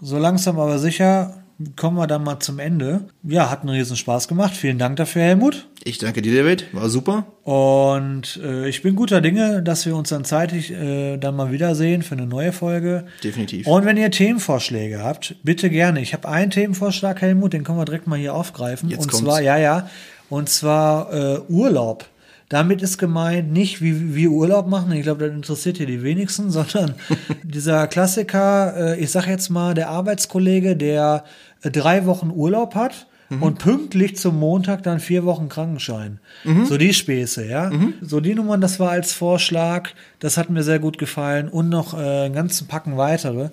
so 0.00 0.18
langsam 0.18 0.58
aber 0.58 0.78
sicher 0.78 1.42
kommen 1.76 1.96
wir 1.96 2.06
dann 2.06 2.24
mal 2.24 2.40
zum 2.40 2.58
Ende. 2.58 3.02
Ja, 3.22 3.50
hat 3.50 3.60
einen 3.60 3.70
riesen 3.70 3.96
Spaß 3.96 4.26
gemacht. 4.28 4.54
Vielen 4.56 4.78
Dank 4.78 4.96
dafür, 4.96 5.22
Helmut. 5.22 5.68
Ich 5.84 5.98
danke 5.98 6.22
dir, 6.22 6.42
David. 6.42 6.66
War 6.72 6.88
super. 6.88 7.26
Und 7.44 8.40
äh, 8.42 8.68
ich 8.68 8.82
bin 8.82 8.96
guter 8.96 9.20
Dinge, 9.20 9.62
dass 9.62 9.86
wir 9.86 9.94
uns 9.94 10.08
dann 10.08 10.24
zeitig 10.24 10.72
äh, 10.72 11.18
dann 11.18 11.36
mal 11.36 11.52
wiedersehen 11.52 12.02
für 12.02 12.14
eine 12.14 12.26
neue 12.26 12.52
Folge. 12.52 13.04
Definitiv. 13.22 13.66
Und 13.66 13.84
wenn 13.84 13.96
ihr 13.96 14.10
Themenvorschläge 14.10 15.02
habt, 15.02 15.36
bitte 15.42 15.70
gerne. 15.70 16.00
Ich 16.00 16.14
habe 16.14 16.28
einen 16.28 16.50
Themenvorschlag, 16.50 17.20
Helmut, 17.20 17.52
den 17.52 17.64
können 17.64 17.78
wir 17.78 17.84
direkt 17.84 18.06
mal 18.06 18.18
hier 18.18 18.34
aufgreifen. 18.34 18.88
Jetzt 18.88 19.02
und 19.02 19.10
kommt's. 19.10 19.24
zwar, 19.24 19.40
ja, 19.40 19.58
ja, 19.58 19.88
und 20.32 20.48
zwar 20.48 21.12
äh, 21.12 21.40
Urlaub. 21.50 22.06
Damit 22.48 22.80
ist 22.80 22.96
gemeint 22.96 23.52
nicht, 23.52 23.82
wie 23.82 24.14
wir 24.14 24.30
Urlaub 24.30 24.66
machen, 24.66 24.90
ich 24.92 25.02
glaube, 25.02 25.26
das 25.26 25.34
interessiert 25.34 25.76
hier 25.76 25.84
die 25.84 26.02
wenigsten, 26.02 26.50
sondern 26.50 26.94
dieser 27.42 27.86
Klassiker, 27.86 28.94
äh, 28.94 28.98
ich 28.98 29.10
sag 29.10 29.26
jetzt 29.26 29.50
mal, 29.50 29.74
der 29.74 29.90
Arbeitskollege, 29.90 30.74
der 30.74 31.24
äh, 31.60 31.70
drei 31.70 32.06
Wochen 32.06 32.30
Urlaub 32.34 32.74
hat 32.74 33.08
und 33.40 33.58
pünktlich 33.58 34.16
zum 34.16 34.38
Montag 34.38 34.82
dann 34.82 35.00
vier 35.00 35.24
Wochen 35.24 35.50
Krankenschein. 35.50 36.18
So 36.64 36.78
die 36.78 36.92
Späße, 36.92 37.46
ja. 37.46 37.70
So 38.00 38.20
die 38.20 38.34
Nummern, 38.34 38.60
das 38.60 38.80
war 38.80 38.90
als 38.90 39.12
Vorschlag, 39.12 39.90
das 40.18 40.38
hat 40.38 40.48
mir 40.48 40.62
sehr 40.62 40.78
gut 40.78 40.96
gefallen 40.96 41.48
und 41.48 41.68
noch 41.68 41.92
äh, 41.92 42.24
einen 42.24 42.34
ganzen 42.34 42.68
Packen 42.68 42.96
weitere. 42.96 43.50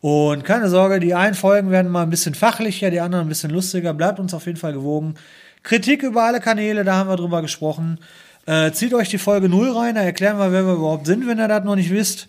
Und 0.00 0.44
keine 0.44 0.68
Sorge, 0.68 0.98
die 0.98 1.14
einen 1.14 1.34
Folgen 1.34 1.70
werden 1.70 1.90
mal 1.90 2.02
ein 2.02 2.10
bisschen 2.10 2.34
fachlicher, 2.34 2.90
die 2.90 3.00
anderen 3.00 3.26
ein 3.26 3.28
bisschen 3.28 3.50
lustiger. 3.50 3.92
Bleibt 3.94 4.18
uns 4.18 4.32
auf 4.32 4.46
jeden 4.46 4.58
Fall 4.58 4.72
gewogen. 4.72 5.14
Kritik 5.62 6.02
über 6.02 6.24
alle 6.24 6.40
Kanäle, 6.40 6.84
da 6.84 6.94
haben 6.94 7.08
wir 7.10 7.16
drüber 7.16 7.42
gesprochen. 7.42 7.98
Äh, 8.46 8.72
zieht 8.72 8.94
euch 8.94 9.08
die 9.08 9.18
Folge 9.18 9.48
0 9.48 9.70
rein, 9.72 9.94
da 9.94 10.02
erklären 10.02 10.38
wir, 10.38 10.50
wer 10.52 10.64
wir 10.66 10.74
überhaupt 10.74 11.06
sind, 11.06 11.26
wenn 11.26 11.38
ihr 11.38 11.48
das 11.48 11.64
noch 11.64 11.76
nicht 11.76 11.90
wisst. 11.90 12.28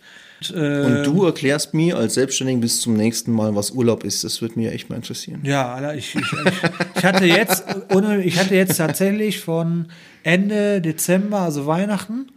Und, 0.50 0.56
äh, 0.56 0.82
Und 0.82 1.04
du 1.06 1.26
erklärst 1.26 1.74
mir 1.74 1.98
als 1.98 2.16
Selbstständigen 2.16 2.62
bis 2.62 2.82
zum 2.82 2.96
nächsten 2.96 3.32
Mal, 3.32 3.56
was 3.56 3.72
Urlaub 3.72 4.04
ist. 4.04 4.24
Das 4.24 4.42
würde 4.42 4.60
mir 4.60 4.72
echt 4.72 4.90
mal 4.90 4.96
interessieren. 4.96 5.42
Ja, 5.44 5.74
Alter, 5.74 5.96
ich, 5.96 6.16
ich, 6.16 6.22
ich, 6.22 6.70
ich 6.96 7.06
hatte 7.06 7.26
jetzt, 7.26 7.64
ich 8.24 8.40
hatte 8.40 8.56
jetzt 8.56 8.78
tatsächlich 8.78 9.40
von 9.40 9.88
Ende 10.24 10.82
Dezember, 10.82 11.40
also 11.40 11.68
Weihnachten, 11.68 12.28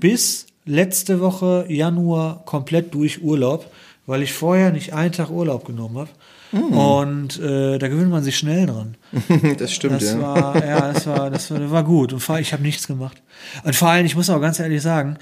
bis 0.00 0.46
letzte 0.66 1.20
Woche 1.20 1.66
Januar 1.68 2.42
komplett 2.44 2.94
durch 2.94 3.22
Urlaub, 3.22 3.70
weil 4.06 4.22
ich 4.22 4.32
vorher 4.32 4.72
nicht 4.72 4.94
einen 4.94 5.12
Tag 5.12 5.30
Urlaub 5.30 5.64
genommen 5.64 5.98
habe. 5.98 6.10
Und 6.52 7.38
äh, 7.38 7.78
da 7.78 7.88
gewöhnt 7.88 8.10
man 8.10 8.22
sich 8.24 8.36
schnell 8.36 8.66
dran. 8.66 8.96
das 9.58 9.72
stimmt, 9.72 10.02
Das 10.02 10.12
ja. 10.12 10.20
war, 10.20 10.66
ja, 10.66 10.92
das 10.92 11.06
war, 11.06 11.30
das 11.30 11.50
war, 11.50 11.58
das 11.60 11.70
war 11.70 11.84
gut. 11.84 12.12
Und 12.12 12.20
vor 12.20 12.34
allem, 12.34 12.42
ich 12.42 12.52
habe 12.52 12.62
nichts 12.62 12.86
gemacht. 12.86 13.22
Und 13.64 13.76
vor 13.76 13.88
allem, 13.88 14.04
ich 14.06 14.16
muss 14.16 14.30
auch 14.30 14.40
ganz 14.40 14.58
ehrlich 14.58 14.82
sagen, 14.82 15.16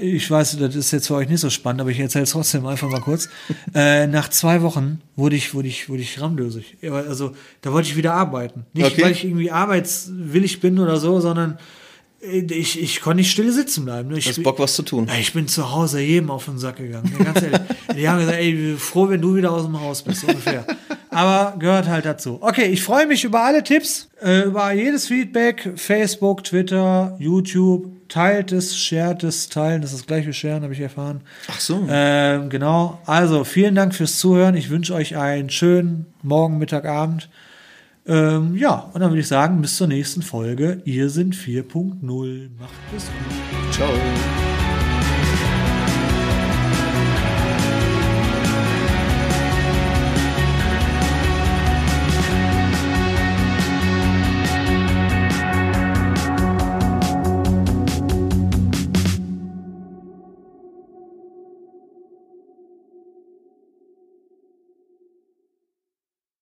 ich 0.00 0.30
weiß, 0.30 0.56
das 0.58 0.74
ist 0.76 0.92
jetzt 0.92 1.08
für 1.08 1.16
euch 1.16 1.28
nicht 1.28 1.40
so 1.40 1.50
spannend, 1.50 1.80
aber 1.80 1.90
ich 1.90 1.98
erzähle 1.98 2.22
es 2.24 2.30
trotzdem 2.30 2.64
einfach 2.64 2.88
mal 2.88 3.00
kurz. 3.00 3.28
äh, 3.74 4.06
nach 4.06 4.28
zwei 4.30 4.62
Wochen 4.62 5.00
wurde 5.16 5.36
ich, 5.36 5.52
wurde 5.52 5.68
ich, 5.68 5.88
wurde 5.88 6.02
ich 6.02 6.20
ramdösig. 6.20 6.76
Ja, 6.80 6.92
Also 6.92 7.32
da 7.60 7.72
wollte 7.72 7.88
ich 7.88 7.96
wieder 7.96 8.14
arbeiten. 8.14 8.64
Nicht, 8.72 8.86
Okay. 8.92 9.02
weil 9.02 9.12
ich 9.12 9.24
irgendwie 9.24 9.50
arbeitswillig 9.50 10.60
bin 10.60 10.78
oder 10.78 10.96
so, 10.98 11.20
sondern 11.20 11.58
ich, 12.20 12.80
ich 12.80 13.00
konnte 13.00 13.16
nicht 13.18 13.30
still 13.30 13.50
sitzen 13.50 13.84
bleiben. 13.84 14.10
ne? 14.10 14.18
Ich, 14.18 14.28
Hast 14.28 14.42
Bock, 14.42 14.58
was 14.58 14.74
zu 14.74 14.82
tun. 14.82 15.08
Ich 15.18 15.32
bin 15.32 15.48
zu 15.48 15.72
Hause 15.72 16.00
jedem 16.00 16.30
auf 16.30 16.44
den 16.44 16.58
Sack 16.58 16.76
gegangen. 16.76 17.12
ne, 17.18 17.24
Ganz 17.24 17.42
ehrlich. 17.42 17.60
Die 17.96 18.08
haben 18.08 18.18
gesagt, 18.18 18.38
ey, 18.38 18.76
froh, 18.78 19.08
wenn 19.08 19.20
du 19.22 19.34
wieder 19.36 19.50
aus 19.52 19.64
dem 19.64 19.80
Haus 19.80 20.02
bist, 20.02 20.24
ungefähr. 20.24 20.64
Aber 21.08 21.58
gehört 21.58 21.88
halt 21.88 22.04
dazu. 22.04 22.38
Okay, 22.40 22.66
ich 22.66 22.82
freue 22.82 23.06
mich 23.06 23.24
über 23.24 23.40
alle 23.42 23.64
Tipps, 23.64 24.08
äh, 24.22 24.42
über 24.42 24.70
jedes 24.72 25.08
Feedback, 25.08 25.72
Facebook, 25.76 26.44
Twitter, 26.44 27.16
YouTube. 27.18 27.88
Teilt 28.08 28.50
es, 28.50 28.76
shared 28.76 29.22
es, 29.22 29.48
teilen, 29.48 29.82
das 29.82 29.92
ist 29.92 30.08
gleich 30.08 30.26
wie 30.26 30.32
sharen, 30.32 30.64
habe 30.64 30.72
ich 30.72 30.80
erfahren. 30.80 31.20
Ach 31.48 31.60
so. 31.60 31.86
Ähm, 31.88 32.50
genau. 32.50 33.00
Also, 33.06 33.44
vielen 33.44 33.76
Dank 33.76 33.94
fürs 33.94 34.18
Zuhören. 34.18 34.56
Ich 34.56 34.68
wünsche 34.68 34.94
euch 34.94 35.16
einen 35.16 35.48
schönen 35.48 36.06
Morgen, 36.22 36.58
Mittag, 36.58 36.86
Abend. 36.86 37.28
Ähm, 38.06 38.56
ja, 38.56 38.90
und 38.92 39.00
dann 39.00 39.10
würde 39.10 39.20
ich 39.20 39.28
sagen, 39.28 39.60
bis 39.60 39.76
zur 39.76 39.86
nächsten 39.86 40.22
Folge. 40.22 40.82
Ihr 40.84 41.10
sind 41.10 41.34
4.0. 41.34 42.50
Macht 42.58 42.70
es 42.96 43.04
gut. 43.04 43.72
Ciao. 43.74 44.49